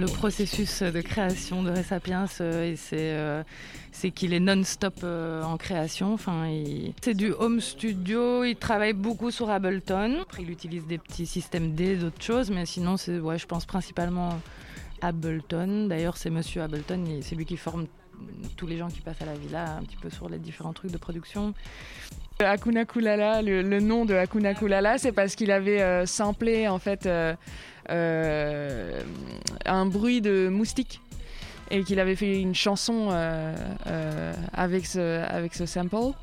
Le 0.06 0.12
processus 0.12 0.82
de 0.82 1.00
création 1.00 1.64
de 1.64 1.70
Resapiens, 1.70 2.26
euh, 2.40 2.76
euh, 2.92 3.42
c'est 3.90 4.10
qu'il 4.12 4.34
est 4.34 4.40
non-stop 4.40 5.00
euh, 5.02 5.42
en 5.42 5.56
création. 5.56 6.14
Enfin, 6.14 6.48
c'est 7.02 7.14
du 7.14 7.32
home 7.32 7.60
studio. 7.60 8.44
Il 8.44 8.54
travaille 8.54 8.92
beaucoup 8.92 9.32
sur 9.32 9.50
Ableton. 9.50 10.20
Après, 10.22 10.42
il 10.42 10.50
utilise 10.50 10.86
des 10.86 10.98
petits 10.98 11.26
systèmes 11.26 11.74
D, 11.74 11.96
d'autres 11.96 12.22
choses, 12.22 12.50
mais 12.50 12.66
sinon, 12.66 12.94
ouais, 13.08 13.38
je 13.38 13.46
pense 13.46 13.66
principalement 13.66 14.38
Ableton. 15.00 15.88
D'ailleurs, 15.88 16.16
c'est 16.16 16.30
Monsieur 16.30 16.62
Ableton. 16.62 17.02
C'est 17.22 17.34
lui 17.34 17.44
qui 17.44 17.56
forme 17.56 17.86
tous 18.56 18.66
les 18.66 18.78
gens 18.78 18.88
qui 18.88 19.00
passent 19.00 19.22
à 19.22 19.26
la 19.26 19.34
villa 19.34 19.76
un 19.76 19.82
petit 19.82 19.96
peu 19.96 20.08
sur 20.08 20.28
les 20.28 20.38
différents 20.38 20.72
trucs 20.72 20.92
de 20.92 20.98
production. 20.98 21.52
Hakuna 22.38 22.84
Kulala, 22.84 23.42
le, 23.42 23.80
nom 23.80 24.04
de 24.04 24.14
Hakuna 24.14 24.54
Kulala, 24.54 24.98
c'est 24.98 25.12
parce 25.12 25.34
qu'il 25.34 25.50
avait 25.50 25.82
euh, 25.82 26.06
samplé 26.06 26.68
en 26.68 26.78
fait 26.78 27.08
un 27.88 29.86
bruit 29.86 30.20
de 30.20 30.48
moustique 30.48 31.00
et 31.70 31.82
qu'il 31.82 31.98
avait 31.98 32.16
fait 32.16 32.40
une 32.40 32.54
chanson 32.54 33.08
euh, 33.10 33.54
euh, 33.86 34.32
avec, 34.52 34.86
ce, 34.86 35.24
avec 35.24 35.54
ce 35.54 35.66
sample. 35.66 36.14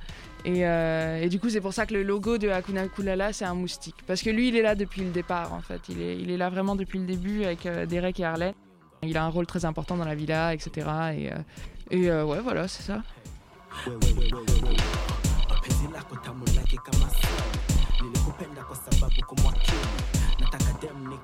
Et, 0.46 0.66
euh, 0.66 1.28
du 1.30 1.40
coup, 1.40 1.50
c'est 1.50 1.62
pour 1.62 1.74
ça 1.74 1.86
que 1.86 1.94
le 1.94 2.04
logo 2.04 2.38
de 2.38 2.50
Hakuna 2.50 2.88
Kulala, 2.88 3.32
c'est 3.34 3.46
un 3.46 3.54
moustique. 3.54 3.96
Parce 4.06 4.22
que 4.22 4.30
lui, 4.30 4.50
il 4.50 4.56
est 4.56 4.62
là 4.62 4.76
depuis 4.76 5.02
le 5.02 5.12
départ, 5.12 5.54
en 5.54 5.62
fait. 5.62 5.82
Il 5.90 6.02
est, 6.02 6.18
il 6.18 6.30
est 6.32 6.38
là 6.38 6.50
vraiment 6.50 6.76
depuis 6.76 7.00
le 7.00 7.06
début 7.06 7.46
avec 7.46 7.66
euh, 7.66 7.86
Derek 7.86 8.20
et 8.20 8.26
Harley. 8.26 8.54
Il 9.04 9.18
a 9.18 9.24
un 9.24 9.30
rôle 9.30 9.46
très 9.46 9.66
important 9.66 9.98
dans 9.98 10.06
la 10.06 10.16
villa, 10.16 10.54
etc. 10.54 10.72
Et, 11.16 11.32
euh, 11.32 11.36
et 11.92 12.10
euh, 12.10 12.26
ouais, 12.26 12.40
voilà, 12.42 12.68
c'est 12.68 12.84
ça. 12.84 13.02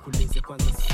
Kulize 0.04 0.40
kwa 0.40 0.56
nasi 0.56 0.89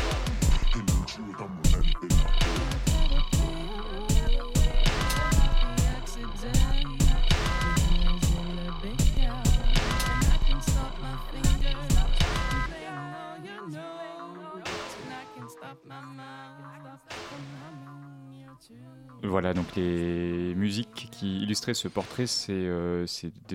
Voilà, 19.28 19.54
donc 19.54 19.74
les 19.74 20.54
musiques 20.54 21.08
qui 21.10 21.40
illustraient 21.40 21.74
ce 21.74 21.88
portrait, 21.88 22.28
c'est, 22.28 22.52
euh, 22.52 23.06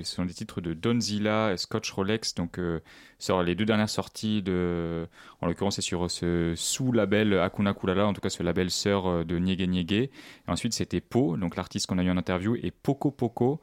sont 0.04 0.26
des 0.26 0.34
titres 0.34 0.60
de 0.60 0.74
Don 0.74 1.00
Zilla 1.00 1.54
et 1.54 1.58
Scotch 1.58 1.92
Rolex, 1.92 2.36
donc 2.36 2.60
euh, 2.60 2.82
les 3.46 3.56
deux 3.56 3.64
dernières 3.64 3.90
sorties 3.90 4.42
de, 4.42 5.08
en 5.40 5.48
l'occurrence 5.48 5.78
c'est 5.78 5.82
sur 5.82 6.12
ce 6.12 6.54
sous-label 6.58 7.40
Akuna 7.40 7.74
Kulala, 7.74 8.06
en 8.06 8.12
tout 8.12 8.20
cas 8.20 8.30
ce 8.30 8.44
label 8.44 8.70
sœur 8.70 9.08
euh, 9.08 9.24
de 9.24 9.38
Niege 9.38 9.66
Niege. 9.66 9.92
Et 9.94 10.10
ensuite 10.48 10.74
c'était 10.74 11.00
Po, 11.00 11.38
donc 11.38 11.56
l'artiste 11.56 11.88
qu'on 11.88 12.00
a 12.00 12.04
eu 12.04 12.10
en 12.10 12.18
interview, 12.18 12.56
et 12.56 12.72
Poco 12.72 13.10
Poco, 13.10 13.62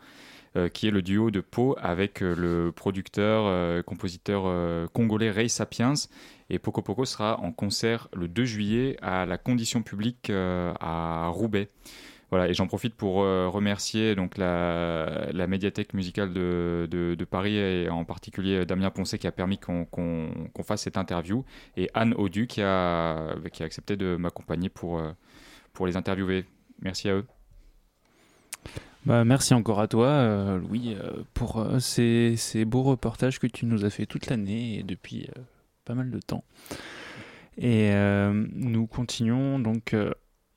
euh, 0.56 0.70
qui 0.70 0.88
est 0.88 0.90
le 0.90 1.02
duo 1.02 1.30
de 1.30 1.40
Po 1.40 1.76
avec 1.78 2.22
euh, 2.22 2.34
le 2.34 2.72
producteur, 2.72 3.44
euh, 3.46 3.82
compositeur 3.82 4.44
euh, 4.46 4.86
congolais 4.86 5.30
Ray 5.30 5.50
Sapiens. 5.50 5.92
Et 6.50 6.58
Poco 6.58 6.82
Poco 6.82 7.04
sera 7.04 7.40
en 7.40 7.52
concert 7.52 8.08
le 8.14 8.26
2 8.26 8.44
juillet 8.44 8.96
à 9.02 9.26
la 9.26 9.36
Condition 9.36 9.82
Publique 9.82 10.30
euh, 10.30 10.72
à 10.80 11.28
Roubaix. 11.28 11.68
Voilà, 12.30 12.48
et 12.48 12.54
j'en 12.54 12.66
profite 12.66 12.94
pour 12.94 13.22
euh, 13.22 13.48
remercier 13.48 14.14
donc 14.14 14.36
la, 14.36 15.28
la 15.32 15.46
médiathèque 15.46 15.94
musicale 15.94 16.34
de, 16.34 16.86
de, 16.90 17.24
Paris 17.24 17.56
et 17.56 17.88
en 17.88 18.04
particulier 18.04 18.66
Damien 18.66 18.90
Poncet 18.90 19.18
qui 19.18 19.26
a 19.26 19.32
permis 19.32 19.56
qu'on 19.58 19.86
qu'on 19.86 20.62
fasse 20.62 20.82
cette 20.82 20.98
interview 20.98 21.44
et 21.78 21.88
Anne 21.94 22.12
Audu 22.14 22.46
qui 22.46 22.60
a, 22.60 23.34
qui 23.50 23.62
a 23.62 23.66
accepté 23.66 23.96
de 23.96 24.16
m'accompagner 24.16 24.68
pour, 24.68 24.98
euh, 24.98 25.10
pour 25.72 25.86
les 25.86 25.96
interviewer. 25.96 26.44
Merci 26.82 27.08
à 27.08 27.14
eux. 27.14 27.26
Bah, 29.06 29.24
merci 29.24 29.54
encore 29.54 29.80
à 29.80 29.88
toi, 29.88 30.58
Louis, 30.58 30.96
pour 31.32 31.66
ces, 31.78 32.36
ces 32.36 32.66
beaux 32.66 32.82
reportages 32.82 33.38
que 33.38 33.46
tu 33.46 33.64
nous 33.64 33.86
as 33.86 33.90
fait 33.90 34.04
toute 34.04 34.26
l'année 34.26 34.78
et 34.78 34.82
depuis 34.82 35.28
pas 35.88 35.94
mal 35.94 36.10
de 36.10 36.18
temps. 36.18 36.44
Et 37.56 37.90
euh, 37.92 38.46
nous 38.52 38.86
continuons 38.86 39.58
donc 39.58 39.94
euh, 39.94 40.12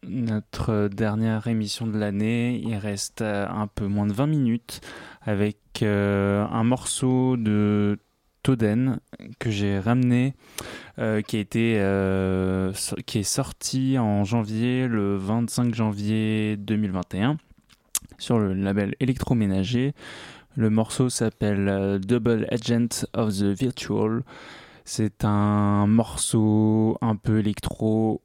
notre 0.05 0.89
dernière 0.89 1.47
émission 1.47 1.87
de 1.87 1.97
l'année. 1.97 2.61
Il 2.63 2.75
reste 2.75 3.21
euh, 3.21 3.47
un 3.47 3.67
peu 3.67 3.87
moins 3.87 4.05
de 4.05 4.11
20 4.11 4.27
minutes 4.27 4.81
avec 5.21 5.57
un 5.83 6.63
morceau 6.63 7.37
de 7.37 7.97
Toden 8.43 8.99
que 9.39 9.49
j'ai 9.49 9.79
ramené, 9.79 10.33
qui, 10.97 11.37
a 11.37 11.39
été, 11.39 11.79
qui 13.05 13.19
est 13.19 13.23
sorti 13.23 13.97
en 13.97 14.23
janvier, 14.23 14.87
le 14.87 15.15
25 15.15 15.73
janvier 15.73 16.57
2021 16.57 17.37
sur 18.17 18.37
le 18.37 18.53
label 18.53 18.95
électroménager. 18.99 19.93
Le 20.55 20.69
morceau 20.69 21.09
s'appelle 21.09 21.99
Double 22.03 22.47
Agent 22.51 23.05
of 23.13 23.29
the 23.29 23.57
Virtual. 23.57 24.23
C'est 24.85 25.25
un 25.25 25.87
morceau 25.87 26.97
un 27.01 27.15
peu 27.15 27.39
électro, 27.39 28.21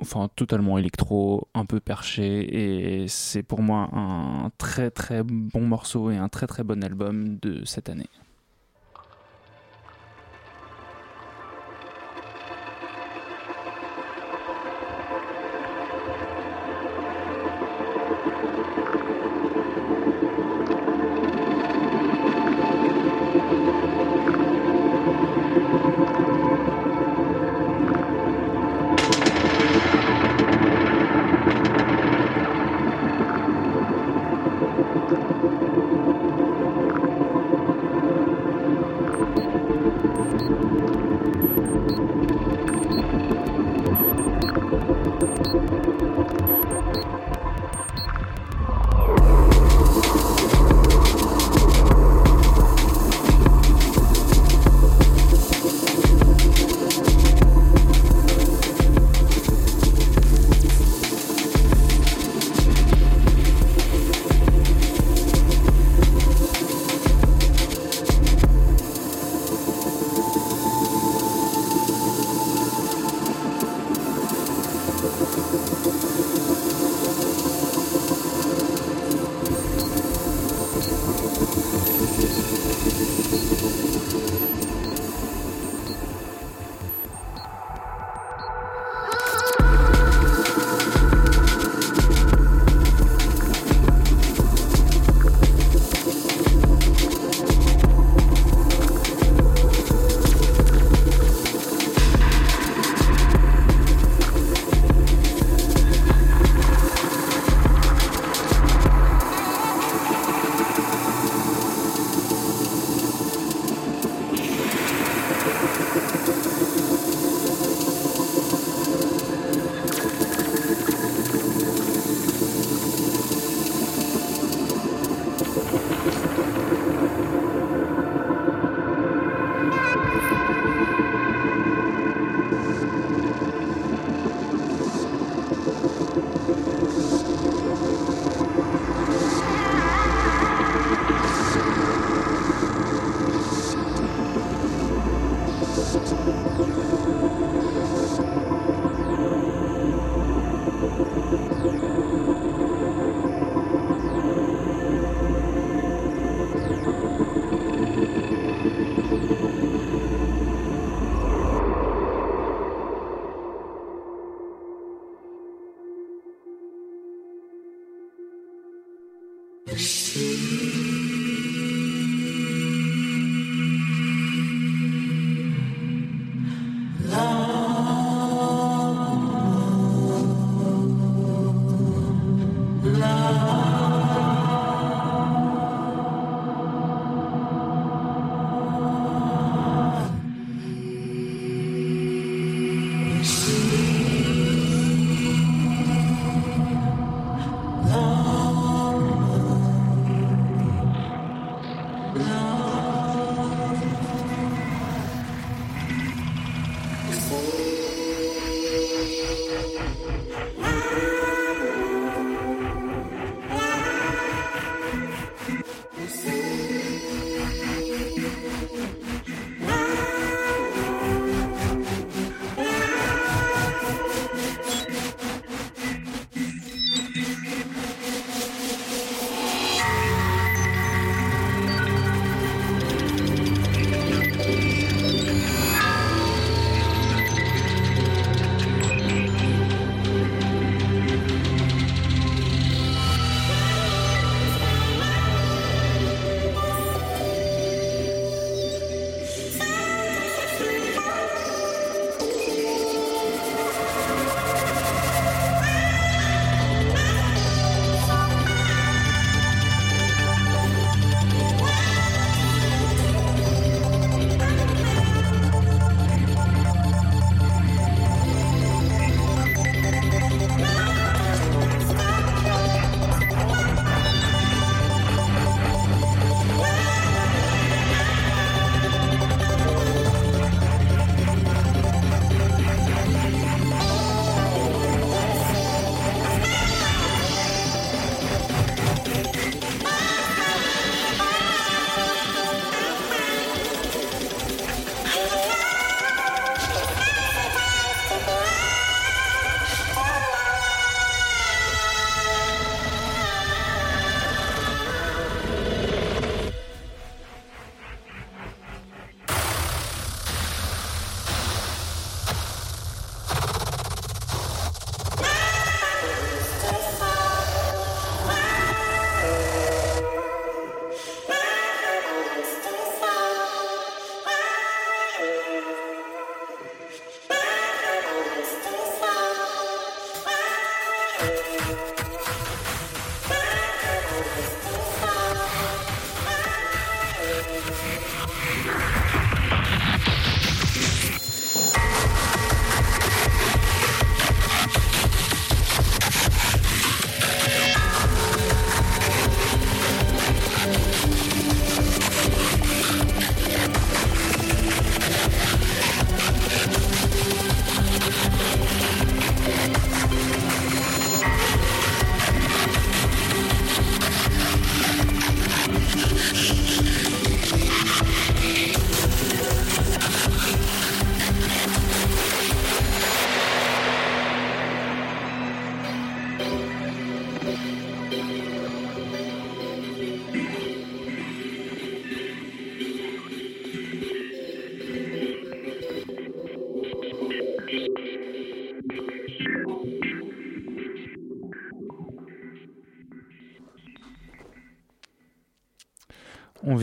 enfin 0.00 0.28
totalement 0.36 0.78
électro, 0.78 1.48
un 1.54 1.66
peu 1.66 1.80
perché, 1.80 3.02
et 3.02 3.08
c'est 3.08 3.42
pour 3.42 3.62
moi 3.62 3.88
un 3.92 4.50
très 4.58 4.90
très 4.90 5.22
bon 5.22 5.62
morceau 5.66 6.10
et 6.10 6.16
un 6.16 6.28
très 6.28 6.46
très 6.46 6.64
bon 6.64 6.82
album 6.84 7.38
de 7.38 7.64
cette 7.64 7.88
année. 7.88 8.08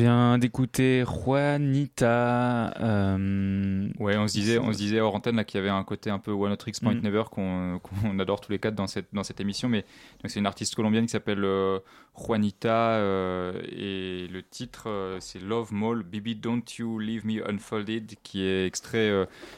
Vient 0.04 0.38
d'écouter 0.38 1.06
Juanita. 1.06 2.74
euh, 2.82 3.88
Ouais, 4.00 4.18
on 4.18 4.28
se 4.28 4.34
disait, 4.34 4.58
on 4.58 4.74
se 4.74 4.78
disait 4.78 5.00
hors 5.00 5.16
antenne 5.16 5.38
là 5.38 5.46
qu'il 5.46 5.60
y 5.60 5.62
avait 5.62 5.70
un 5.70 5.84
côté 5.86 6.10
un 6.10 6.20
peu 6.20 6.32
One 6.32 6.56
Tricks 6.58 6.82
Point 6.82 6.96
Mm. 6.96 7.02
Never 7.02 7.24
qu'on 7.32 7.80
adore 8.20 8.42
tous 8.42 8.52
les 8.52 8.60
quatre 8.60 8.76
dans 8.76 8.88
cette 8.88 9.08
dans 9.14 9.24
cette 9.24 9.40
émission. 9.40 9.70
Mais 9.70 9.86
c'est 10.26 10.40
une 10.40 10.46
artiste 10.46 10.76
colombienne 10.76 11.06
qui 11.06 11.12
s'appelle 11.12 11.44
euh, 11.46 11.80
Juanita 12.18 12.92
euh, 12.96 13.54
et 13.72 14.28
le 14.28 14.44
titre 14.44 15.18
c'est 15.20 15.42
Love 15.42 15.74
Mall 15.74 16.04
Baby 16.04 16.36
Don't 16.36 16.64
You 16.78 17.00
Leave 17.00 17.26
Me 17.26 17.50
Unfolded 17.50 18.16
qui 18.24 18.44
est 18.44 18.66
extrait. 18.68 19.08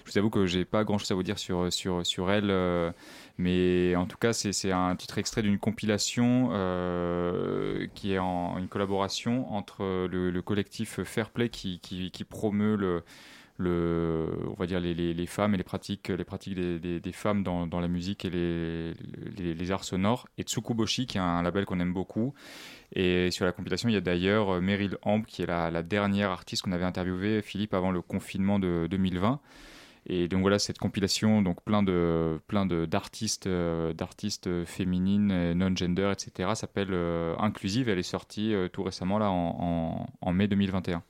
je 0.05 0.11
vous 0.11 0.17
avoue 0.19 0.29
que 0.29 0.45
j'ai 0.45 0.63
pas 0.63 0.83
grand 0.83 0.99
chose 0.99 1.11
à 1.11 1.15
vous 1.15 1.23
dire 1.23 1.39
sur 1.39 1.73
sur 1.73 2.05
sur 2.05 2.29
elle. 2.29 2.51
Mais 3.37 3.95
en 3.95 4.05
tout 4.05 4.17
cas, 4.17 4.31
c'est 4.33 4.71
un 4.71 4.95
titre 4.95 5.17
extrait 5.17 5.41
d'une 5.41 5.59
compilation 5.59 6.49
euh, 6.53 7.87
qui 7.93 8.13
est 8.13 8.19
en 8.19 8.57
une 8.57 8.69
collaboration 8.69 9.53
entre 9.53 10.07
le, 10.07 10.31
le 10.31 10.41
collectif 10.41 11.03
Fairplay 11.03 11.49
qui, 11.49 11.79
promeut 12.29 12.75
le, 12.77 13.03
on 14.47 14.53
va 14.53 14.67
dire 14.67 14.79
les, 14.79 15.25
femmes 15.25 15.53
et 15.53 15.57
les 15.57 15.63
pratiques, 15.63 16.07
les 16.07 16.23
pratiques 16.23 16.55
des, 16.55 17.11
femmes 17.11 17.43
dans, 17.43 17.79
la 17.81 17.87
musique 17.89 18.23
et 18.23 18.29
les, 18.29 19.71
arts 19.71 19.83
sonores, 19.83 20.27
et 20.37 20.43
Tsukuboshi, 20.43 21.05
qui 21.05 21.17
est 21.17 21.21
un 21.21 21.41
label 21.41 21.65
qu'on 21.65 21.81
aime 21.81 21.93
beaucoup. 21.93 22.33
Et 22.93 23.31
sur 23.31 23.43
la 23.43 23.51
compilation, 23.51 23.89
il 23.89 23.93
y 23.93 23.97
a 23.97 24.01
d'ailleurs 24.01 24.55
euh, 24.55 24.61
Meryl 24.61 24.97
Amp, 25.01 25.25
qui 25.25 25.41
est 25.41 25.47
la 25.47 25.83
dernière 25.83 26.31
artiste 26.31 26.61
qu'on 26.61 26.71
avait 26.71 26.85
interviewée, 26.85 27.41
Philippe, 27.41 27.73
avant 27.73 27.91
le 27.91 28.01
confinement 28.01 28.59
de 28.59 28.87
2020. 28.89 29.41
Et 30.07 30.27
donc 30.27 30.41
voilà 30.41 30.59
cette 30.59 30.77
compilation, 30.77 31.41
donc 31.41 31.63
plein 31.63 31.81
de 31.81 32.39
plein 32.47 32.65
de 32.65 32.85
d'artistes 32.85 33.47
euh, 33.47 33.91
d'artistes 33.93 34.63
féminines, 34.65 35.31
euh, 35.31 35.53
non-gender, 35.55 36.11
etc. 36.11 36.51
s'appelle 36.53 36.89
euh, 36.91 37.35
Inclusive. 37.39 37.89
Elle 37.89 37.97
est 37.97 38.03
sortie 38.03 38.53
tout 38.71 38.83
récemment 38.83 39.17
là 39.17 39.29
en, 39.31 40.33
mai 40.33 40.47
2021. 40.47 41.03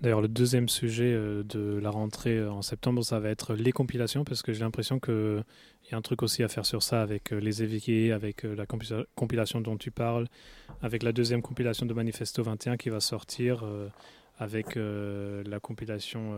D'ailleurs, 0.00 0.20
le 0.20 0.28
deuxième 0.28 0.68
sujet 0.68 1.14
de 1.14 1.78
la 1.80 1.90
rentrée 1.90 2.46
en 2.46 2.62
septembre, 2.62 3.02
ça 3.02 3.20
va 3.20 3.30
être 3.30 3.54
les 3.54 3.72
compilations, 3.72 4.24
parce 4.24 4.42
que 4.42 4.52
j'ai 4.52 4.60
l'impression 4.60 4.98
qu'il 5.00 5.44
y 5.90 5.94
a 5.94 5.96
un 5.96 6.02
truc 6.02 6.22
aussi 6.22 6.42
à 6.42 6.48
faire 6.48 6.66
sur 6.66 6.82
ça 6.82 7.00
avec 7.00 7.30
les 7.30 7.62
éviqués, 7.62 8.12
avec 8.12 8.42
la 8.42 8.66
compila- 8.66 9.06
compilation 9.14 9.60
dont 9.60 9.76
tu 9.78 9.90
parles, 9.90 10.26
avec 10.82 11.02
la 11.02 11.12
deuxième 11.12 11.42
compilation 11.42 11.86
de 11.86 11.94
Manifesto 11.94 12.42
21 12.42 12.76
qui 12.76 12.90
va 12.90 13.00
sortir, 13.00 13.64
avec 14.38 14.76
la 14.76 15.60
compilation. 15.60 16.34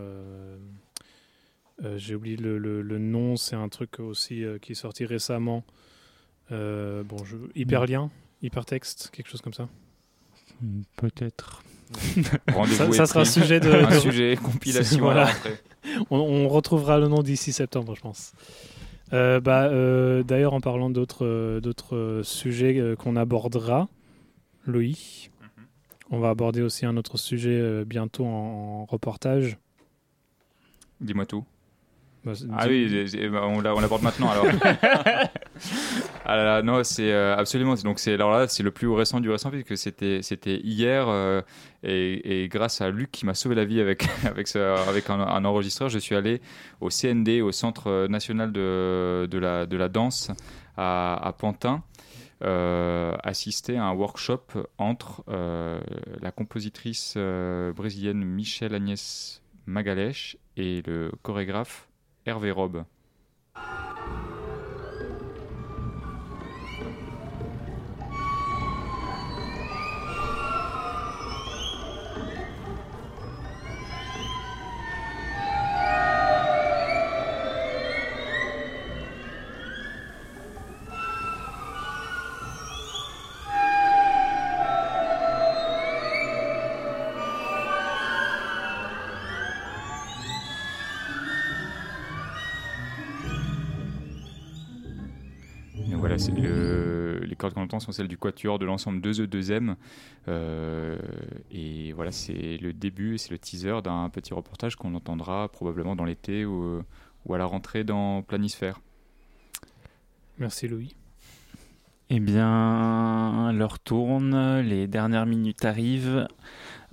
Euh, 1.85 1.99
j'ai 1.99 2.15
oublié 2.15 2.37
le, 2.37 2.59
le- 2.59 2.83
le 2.83 2.99
nom, 2.99 3.37
c'est 3.37 3.57
un 3.57 3.69
truc 3.69 4.01
aussi 4.01 4.45
euh, 4.45 4.59
qui 4.59 4.73
est 4.73 4.77
sorti 4.77 5.05
récemment. 5.05 5.65
Euh, 6.53 7.03
bon, 7.03 7.23
je... 7.25 7.37
Hyperlien, 7.55 8.11
hypertexte, 8.43 9.11
quelque 9.13 9.29
chose 9.29 9.41
comme 9.43 9.53
ça. 9.55 9.69
Peut-être. 10.97 11.63
Rendez-vous 12.49 12.93
ça, 12.93 12.93
ça 12.93 13.07
sera 13.07 13.25
sujet 13.25 13.61
de 13.61 13.71
Un 13.71 14.01
sujet, 14.01 14.37
compilation 14.37 15.01
Voilà. 15.01 15.29
on, 16.11 16.19
on 16.19 16.49
retrouvera 16.49 16.99
le 16.99 17.09
nom 17.09 17.23
d'ici 17.23 17.53
septembre, 17.53 17.95
je 17.95 18.01
pense. 18.01 18.33
Euh, 19.13 19.39
bah, 19.39 19.65
euh, 19.67 20.23
D'ailleurs, 20.25 20.55
en 20.55 20.61
parlant 20.61 20.91
d'autres 20.91 21.61
d'autres 21.63 22.23
sujets 22.25 22.79
euh, 22.79 22.97
qu'on 22.97 23.15
abordera, 23.15 23.89
Loïc, 24.65 25.31
on 26.11 26.19
va 26.19 26.31
aborder 26.31 26.63
aussi 26.63 26.87
un 26.87 26.97
autre 26.97 27.19
sujet 27.19 27.57
euh, 27.61 27.85
bientôt 27.85 28.25
en, 28.27 28.31
en 28.81 28.85
reportage. 28.87 29.59
Dis-moi 31.01 31.27
tout. 31.27 31.45
Bah, 32.27 32.33
Ah 32.59 32.67
oui, 32.69 33.07
bah, 33.31 33.43
on 33.47 33.61
l'a- 33.61 33.75
on 33.75 33.81
l'aborde 33.81 34.03
maintenant 34.03 34.29
alors. 34.31 34.47
ah 36.25 36.37
là 36.37 36.45
là, 36.45 36.63
non, 36.63 36.83
c'est 36.85 37.13
euh, 37.13 37.37
absolument. 37.37 37.75
Donc 37.75 37.99
c'est 37.99 38.15
alors 38.15 38.33
là, 38.33 38.49
c'est 38.49 38.63
le 38.63 38.71
plus 38.71 38.89
récent 38.89 39.21
du 39.21 39.31
récent 39.31 39.51
puisque 39.51 39.77
c'était 39.79 40.23
c'était 40.23 40.57
hier 40.57 41.07
euh, 41.09 41.41
et, 41.83 42.43
et 42.45 42.49
grâce 42.49 42.81
à 42.81 42.91
Luc 42.91 43.11
qui 43.13 43.27
m'a 43.27 43.35
sauvé 43.35 43.55
la 43.55 43.65
vie 43.65 43.81
avec 43.81 44.07
avec 44.25 44.49
ce- 44.49 44.59
avec 44.89 45.09
un, 45.09 45.21
un 45.21 45.45
enregistreur, 45.45 45.89
je 45.89 45.99
suis 45.99 46.15
allé 46.17 46.41
au 46.81 46.91
CND, 46.91 47.41
au 47.43 47.53
Centre 47.53 48.07
national 48.09 48.53
de 48.53 49.27
de 49.31 49.39
la 49.39 49.67
de 49.67 49.77
la 49.77 49.89
danse 49.89 50.31
à, 50.77 51.15
à 51.27 51.33
Pantin. 51.33 51.83
euh, 52.45 53.15
assister 53.23 53.79
à 53.79 53.85
un 53.85 53.93
workshop 53.95 54.43
entre 54.79 55.25
la 56.21 56.31
compositrice 56.33 57.17
brésilienne 57.75 58.23
Michelle 58.25 58.75
Agnès 58.75 59.43
Magalhães 59.67 60.37
et 60.59 60.83
le 60.87 61.11
chorégraphe 61.23 61.86
Hervé 62.27 62.51
Robe. 62.51 62.85
Sont 97.81 97.93
celles 97.93 98.09
du 98.09 98.19
quatuor 98.19 98.59
de 98.59 98.65
l'ensemble 98.65 99.01
2E2M. 99.01 99.77
Euh, 100.29 100.97
et 101.51 101.93
voilà, 101.93 102.13
c'est 102.13 102.59
le 102.59 102.73
début, 102.73 103.19
c'est 103.19 103.31
le 103.31 103.39
teaser 103.39 103.83
d'un 103.83 104.09
petit 104.11 104.35
reportage 104.35 104.77
qu'on 104.77 104.95
entendra 104.95 105.49
probablement 105.49 105.97
dans 105.97 106.05
l'été 106.05 106.45
ou, 106.45 106.83
ou 107.25 107.35
à 107.35 107.39
la 107.39 107.45
rentrée 107.45 107.85
dans 107.85 108.23
Planisphère. 108.23 108.81
Merci 110.39 110.69
Louis. 110.69 110.95
Eh 112.09 112.21
bien, 112.21 113.53
l'heure 113.53 113.81
tourne, 113.81 114.61
les 114.61 114.87
dernières 114.87 115.27
minutes 115.27 115.65
arrivent. 115.65 116.29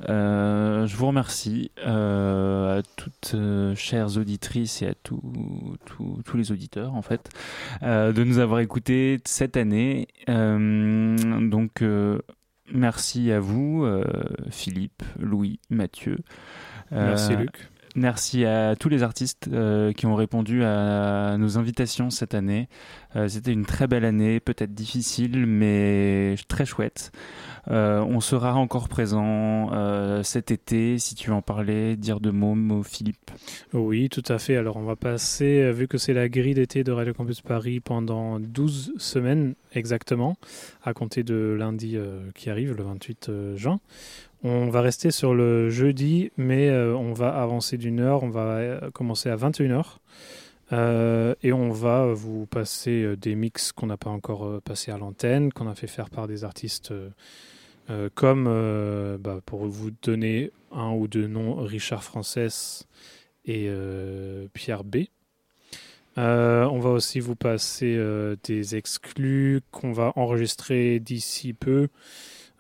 Euh, 0.10 0.86
je 0.88 0.96
vous 0.96 1.08
remercie 1.08 1.72
euh, 1.86 2.80
à 2.80 2.84
toutes 2.96 3.34
euh, 3.36 3.76
chères 3.76 4.18
auditrices 4.18 4.82
et 4.82 4.88
à 4.88 4.94
tous 4.96 5.22
les 6.36 6.52
auditeurs 6.52 6.96
en 6.96 7.02
fait 7.02 7.30
de 7.82 8.24
nous 8.24 8.40
avoir 8.40 8.60
écoutés 8.60 9.20
cette 9.26 9.58
année. 9.58 10.08
Donc 10.28 11.84
merci 12.72 13.32
à 13.32 13.40
vous, 13.40 13.88
Philippe, 14.50 15.04
Louis, 15.20 15.60
Mathieu. 15.70 16.18
Merci, 16.92 17.36
Luc. 17.36 17.70
Merci 17.96 18.44
à 18.44 18.76
tous 18.76 18.90
les 18.90 19.04
artistes 19.04 19.48
euh, 19.52 19.94
qui 19.94 20.08
ont 20.08 20.16
répondu 20.16 20.64
à 20.64 21.38
nos 21.38 21.60
invitations 21.60 22.10
cette 22.10 22.34
année. 22.34 22.68
Euh, 23.16 23.28
C'était 23.28 23.54
une 23.54 23.68
très 23.68 23.86
belle 23.86 24.04
année, 24.04 24.40
peut-être 24.40 24.74
difficile, 24.74 25.46
mais 25.46 26.36
très 26.48 26.66
chouette. 26.66 27.12
Euh, 27.72 28.02
on 28.02 28.20
sera 28.20 28.56
encore 28.56 28.90
présent 28.90 29.72
euh, 29.74 30.22
cet 30.24 30.52
été. 30.52 31.00
Si 31.00 31.16
tu 31.16 31.30
veux 31.30 31.36
en 31.36 31.42
parler, 31.42 31.96
dire 31.96 32.20
deux 32.20 32.32
mots, 32.32 32.56
mots, 32.56 32.84
Philippe. 32.84 33.32
Oui, 33.72 34.10
tout 34.10 34.24
à 34.28 34.38
fait. 34.38 34.58
Alors, 34.58 34.78
on 34.78 34.84
va 34.84 34.96
passer, 34.96 35.62
euh, 35.62 35.72
vu 35.72 35.88
que 35.88 35.98
c'est 35.98 36.14
la 36.14 36.28
grille 36.28 36.56
d'été 36.56 36.84
de 36.84 36.92
Radio 36.92 37.14
Campus 37.14 37.42
Paris 37.42 37.80
pendant 37.80 38.40
12 38.40 38.94
semaines 38.98 39.56
exactement, 39.74 40.36
à 40.84 40.94
compter 40.94 41.24
de 41.24 41.56
lundi 41.58 41.98
qui 42.36 42.50
arrive, 42.50 42.74
le 42.74 42.84
28 42.84 43.30
euh, 43.30 43.56
juin. 43.56 43.80
On 44.44 44.70
va 44.70 44.82
rester 44.82 45.12
sur 45.12 45.34
le 45.34 45.70
jeudi, 45.70 46.32
mais 46.36 46.70
on 46.70 47.14
va 47.14 47.30
avancer 47.30 47.78
d'une 47.78 48.02
heure. 48.02 48.24
On 48.24 48.30
va 48.30 48.82
commencer 48.94 49.30
à 49.30 49.38
21h. 49.38 50.00
Euh, 50.74 51.34
et 51.44 51.54
on 51.54 51.72
va 51.72 52.08
vous 52.08 52.46
passer 52.46 53.16
des 53.16 53.36
mix 53.36 53.72
qu'on 53.72 53.88
n'a 53.88 53.96
pas 53.96 54.10
encore 54.10 54.62
passés 54.64 54.92
à 54.92 54.98
l'antenne, 54.98 55.54
qu'on 55.54 55.70
a 55.70 55.76
fait 55.76 55.88
faire 55.88 56.10
par 56.10 56.28
des 56.28 56.44
artistes 56.44 56.94
euh, 57.90 58.10
comme, 58.14 58.46
euh, 58.48 59.18
bah, 59.18 59.42
pour 59.46 59.66
vous 59.66 59.92
donner 60.02 60.52
un 60.72 60.92
ou 60.92 61.08
deux 61.08 61.28
noms, 61.28 61.56
Richard 61.56 62.04
Frances 62.04 62.88
et 63.46 63.66
euh, 63.68 64.48
Pierre 64.54 64.84
B. 64.84 65.06
On 66.16 66.80
va 66.80 66.92
aussi 66.92 67.20
vous 67.20 67.36
passer 67.36 68.00
des 68.44 68.76
exclus 68.76 69.62
qu'on 69.72 69.92
va 69.92 70.14
enregistrer 70.16 71.00
d'ici 71.00 71.54
peu. 71.54 71.88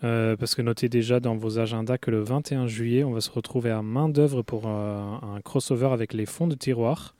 Parce 0.01 0.55
que 0.55 0.61
notez 0.61 0.89
déjà 0.89 1.19
dans 1.19 1.35
vos 1.35 1.59
agendas 1.59 1.97
que 1.97 2.11
le 2.11 2.21
21 2.21 2.67
juillet, 2.67 3.03
on 3.03 3.11
va 3.11 3.21
se 3.21 3.29
retrouver 3.29 3.69
à 3.69 3.81
main 3.83 4.09
d'œuvre 4.09 4.41
pour 4.41 4.67
un 4.67 5.39
crossover 5.43 5.89
avec 5.91 6.13
les 6.13 6.25
fonds 6.25 6.47
de 6.47 6.55
tiroir. 6.55 7.15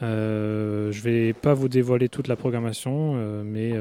Je 0.00 1.00
vais 1.02 1.34
pas 1.34 1.52
vous 1.52 1.68
dévoiler 1.68 2.08
toute 2.08 2.28
la 2.28 2.36
programmation, 2.36 3.44
mais 3.44 3.74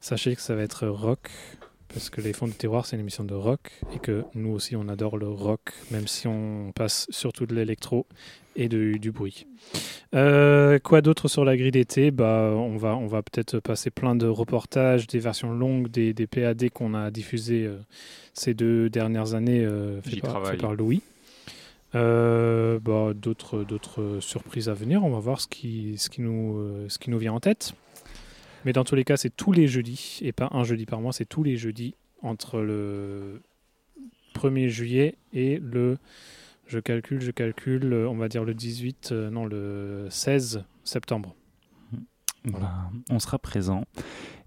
sachez 0.00 0.34
que 0.34 0.40
ça 0.40 0.54
va 0.54 0.62
être 0.62 0.86
rock, 0.86 1.30
parce 1.96 2.10
que 2.10 2.20
les 2.20 2.34
fonds 2.34 2.46
de 2.46 2.52
tiroir, 2.52 2.84
c'est 2.84 2.94
une 2.96 3.00
émission 3.00 3.24
de 3.24 3.32
rock, 3.32 3.72
et 3.94 3.98
que 3.98 4.24
nous 4.34 4.50
aussi, 4.50 4.76
on 4.76 4.86
adore 4.86 5.16
le 5.16 5.28
rock, 5.28 5.72
même 5.90 6.06
si 6.06 6.26
on 6.26 6.70
passe 6.74 7.06
surtout 7.08 7.46
de 7.46 7.54
l'électro 7.54 8.04
et 8.54 8.68
de- 8.68 8.98
du 8.98 9.12
bruit. 9.12 9.46
Euh, 10.14 10.78
quoi 10.78 11.00
d'autre 11.00 11.26
sur 11.28 11.46
la 11.46 11.56
grille 11.56 11.70
d'été 11.70 12.10
bah, 12.10 12.52
On 12.54 12.76
va, 12.76 12.96
on 12.96 13.06
va 13.06 13.22
peut-être 13.22 13.60
passer 13.60 13.88
plein 13.88 14.14
de 14.14 14.26
reportages, 14.26 15.06
des 15.06 15.18
versions 15.20 15.50
longues, 15.54 15.88
des, 15.88 16.12
des 16.12 16.26
PAD 16.26 16.68
qu'on 16.68 16.92
a 16.92 17.10
diffusés 17.10 17.64
euh, 17.64 17.78
ces 18.34 18.52
deux 18.52 18.90
dernières 18.90 19.32
années, 19.32 19.64
euh, 19.64 20.02
fait 20.02 20.20
par, 20.20 20.46
fait 20.46 20.58
par 20.58 20.74
Louis. 20.74 21.00
Euh, 21.94 22.78
bah, 22.78 23.14
d'autres, 23.14 23.64
d'autres 23.64 24.18
surprises 24.20 24.68
à 24.68 24.74
venir, 24.74 25.02
on 25.02 25.08
va 25.08 25.18
voir 25.20 25.40
ce 25.40 25.46
qui, 25.48 25.94
ce, 25.96 26.10
qui 26.10 26.20
nous, 26.20 26.88
ce 26.88 26.98
qui 26.98 27.08
nous 27.08 27.18
vient 27.18 27.32
en 27.32 27.40
tête. 27.40 27.72
Mais 28.66 28.72
dans 28.72 28.82
tous 28.82 28.96
les 28.96 29.04
cas, 29.04 29.16
c'est 29.16 29.30
tous 29.30 29.52
les 29.52 29.68
jeudis, 29.68 30.18
et 30.22 30.32
pas 30.32 30.48
un 30.50 30.64
jeudi 30.64 30.86
par 30.86 31.00
mois, 31.00 31.12
c'est 31.12 31.24
tous 31.24 31.44
les 31.44 31.56
jeudis 31.56 31.94
entre 32.20 32.58
le 32.58 33.40
1er 34.34 34.66
juillet 34.66 35.14
et 35.32 35.58
le, 35.62 35.98
je 36.66 36.80
calcule, 36.80 37.20
je 37.20 37.30
calcule, 37.30 37.92
euh, 37.92 38.08
on 38.08 38.16
va 38.16 38.28
dire 38.28 38.42
le 38.42 38.54
18, 38.54 39.10
euh, 39.12 39.30
non, 39.30 39.46
le 39.46 40.08
16 40.10 40.64
septembre. 40.82 41.36
Voilà, 42.44 42.90
on 43.08 43.20
sera 43.20 43.38
présent. 43.38 43.84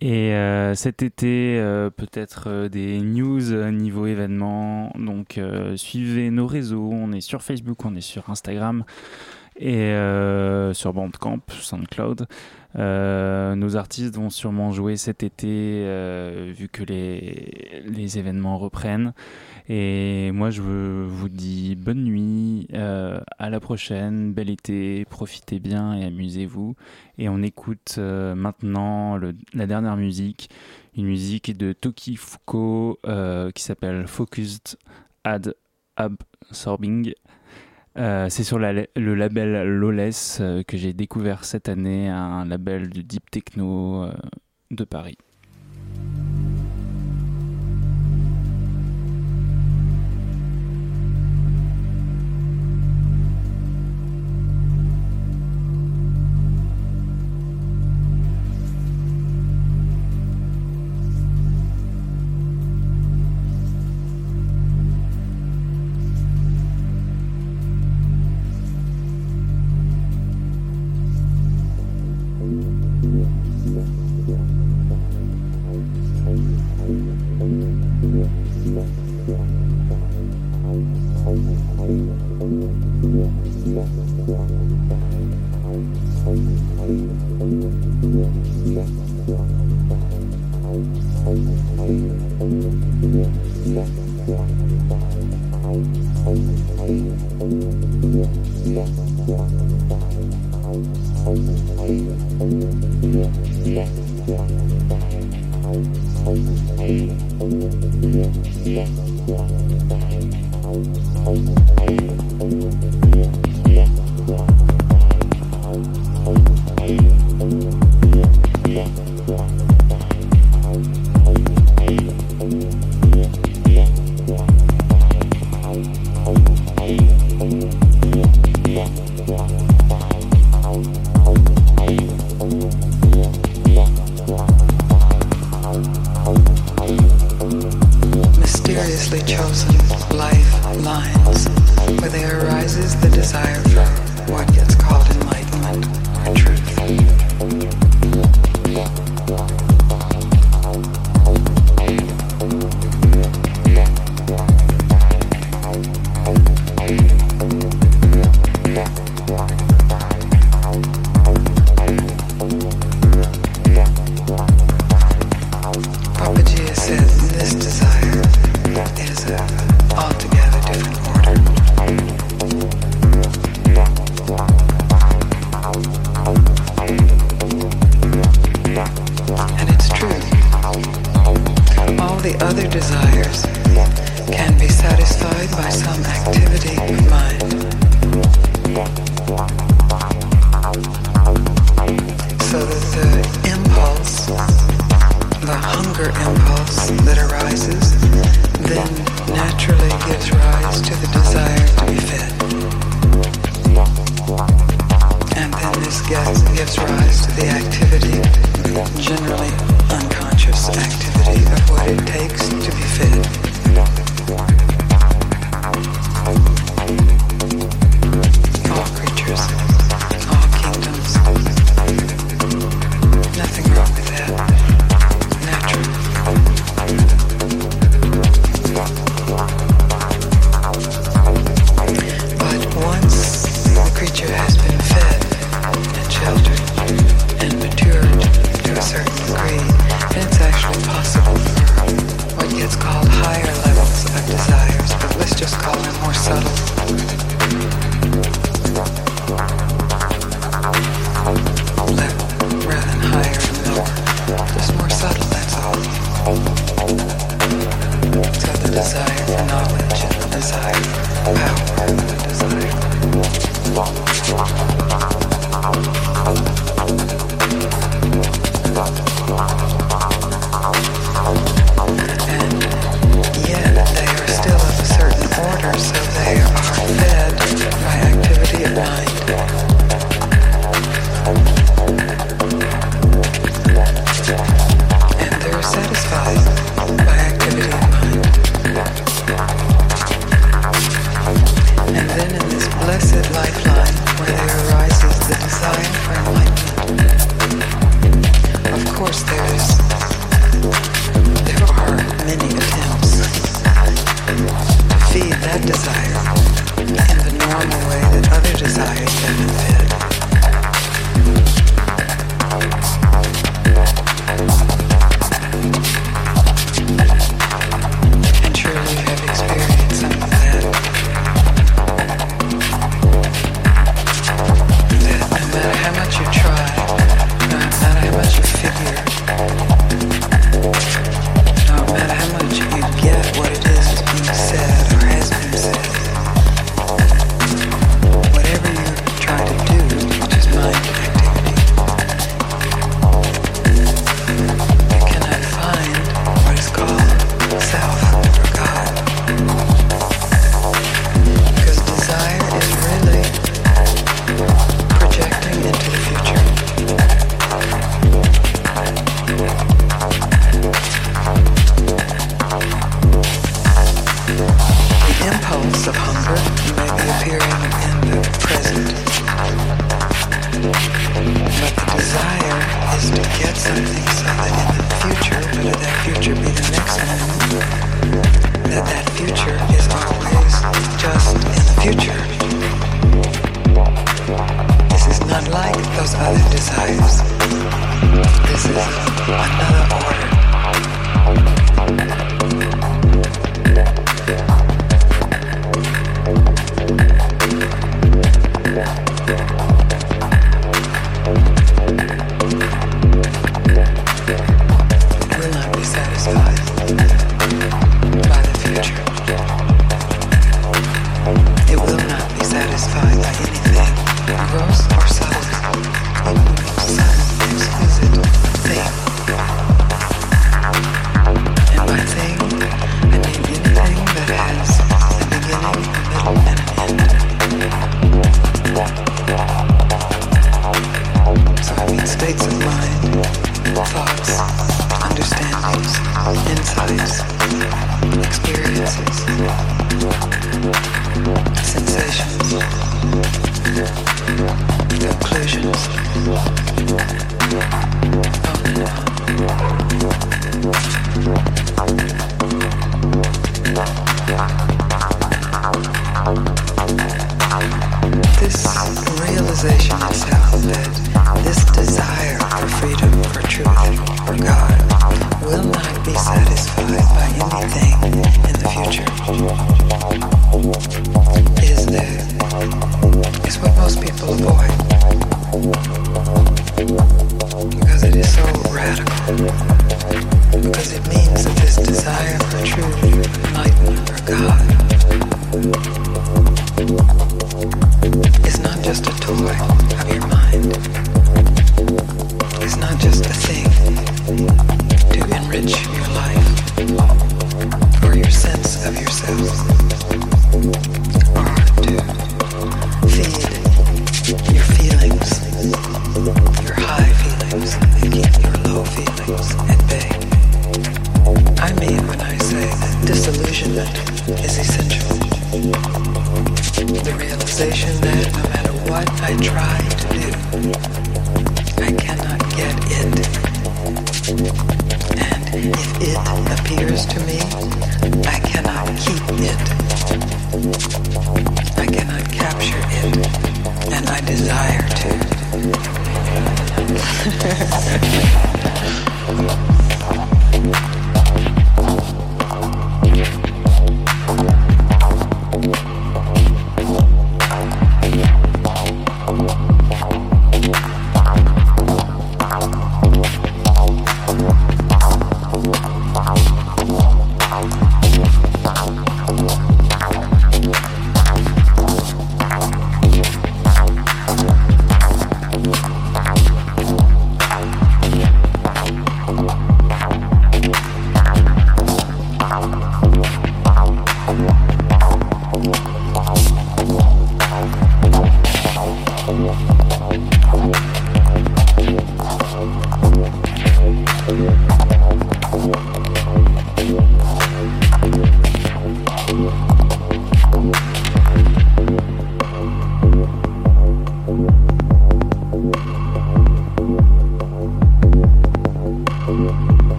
Et 0.00 0.34
euh, 0.34 0.74
cet 0.74 1.02
été, 1.02 1.58
euh, 1.58 1.90
peut-être 1.90 2.44
euh, 2.46 2.68
des 2.68 3.00
news 3.00 3.70
niveau 3.70 4.06
événement. 4.06 4.92
Donc, 4.98 5.38
suivez 5.76 6.30
nos 6.30 6.46
réseaux. 6.46 6.90
On 6.90 7.12
est 7.12 7.20
sur 7.20 7.42
Facebook, 7.42 7.84
on 7.84 7.94
est 7.94 8.00
sur 8.00 8.30
Instagram 8.30 8.84
et 9.60 9.76
euh, 9.76 10.72
sur 10.72 10.94
Bandcamp, 10.94 11.40
SoundCloud. 11.48 12.26
Euh, 12.76 13.54
nos 13.56 13.76
artistes 13.76 14.16
vont 14.16 14.30
sûrement 14.30 14.72
jouer 14.72 14.96
cet 14.96 15.22
été, 15.22 15.82
euh, 15.84 16.50
vu 16.56 16.68
que 16.68 16.82
les, 16.82 18.18
événements 18.18 18.56
reprennent. 18.56 19.12
Et 19.68 20.30
moi, 20.32 20.48
je 20.48 20.62
vous 20.62 21.28
dis 21.28 21.76
bonne 21.76 22.02
nuit, 22.04 22.68
à 22.72 23.50
la 23.50 23.60
prochaine, 23.60 24.32
bel 24.32 24.48
été, 24.48 25.04
profitez 25.04 25.60
bien 25.60 25.94
et 25.94 26.04
amusez-vous. 26.04 26.74
Et 27.18 27.28
on 27.28 27.42
écoute 27.42 27.98
maintenant 27.98 29.18
la 29.52 29.66
dernière 29.66 29.96
musique, 29.96 30.48
une 30.96 31.04
musique 31.04 31.56
de 31.56 31.74
Toki 31.74 32.16
Fuko 32.16 32.98
qui 33.54 33.62
s'appelle 33.62 34.06
Focused 34.06 34.78
Ad 35.22 35.54
Absorbing. 35.96 37.12
Euh, 37.96 38.28
c'est 38.28 38.44
sur 38.44 38.58
le 38.58 39.14
label 39.14 39.78
Lawless 39.78 40.38
euh, 40.40 40.62
que 40.62 40.76
j'ai 40.76 40.92
découvert 40.92 41.44
cette 41.44 41.68
année, 41.68 42.08
un 42.08 42.44
label 42.44 42.88
de 42.88 43.02
deep 43.02 43.30
techno 43.30 44.04
euh, 44.04 44.12
de 44.70 44.84
Paris. 44.84 45.18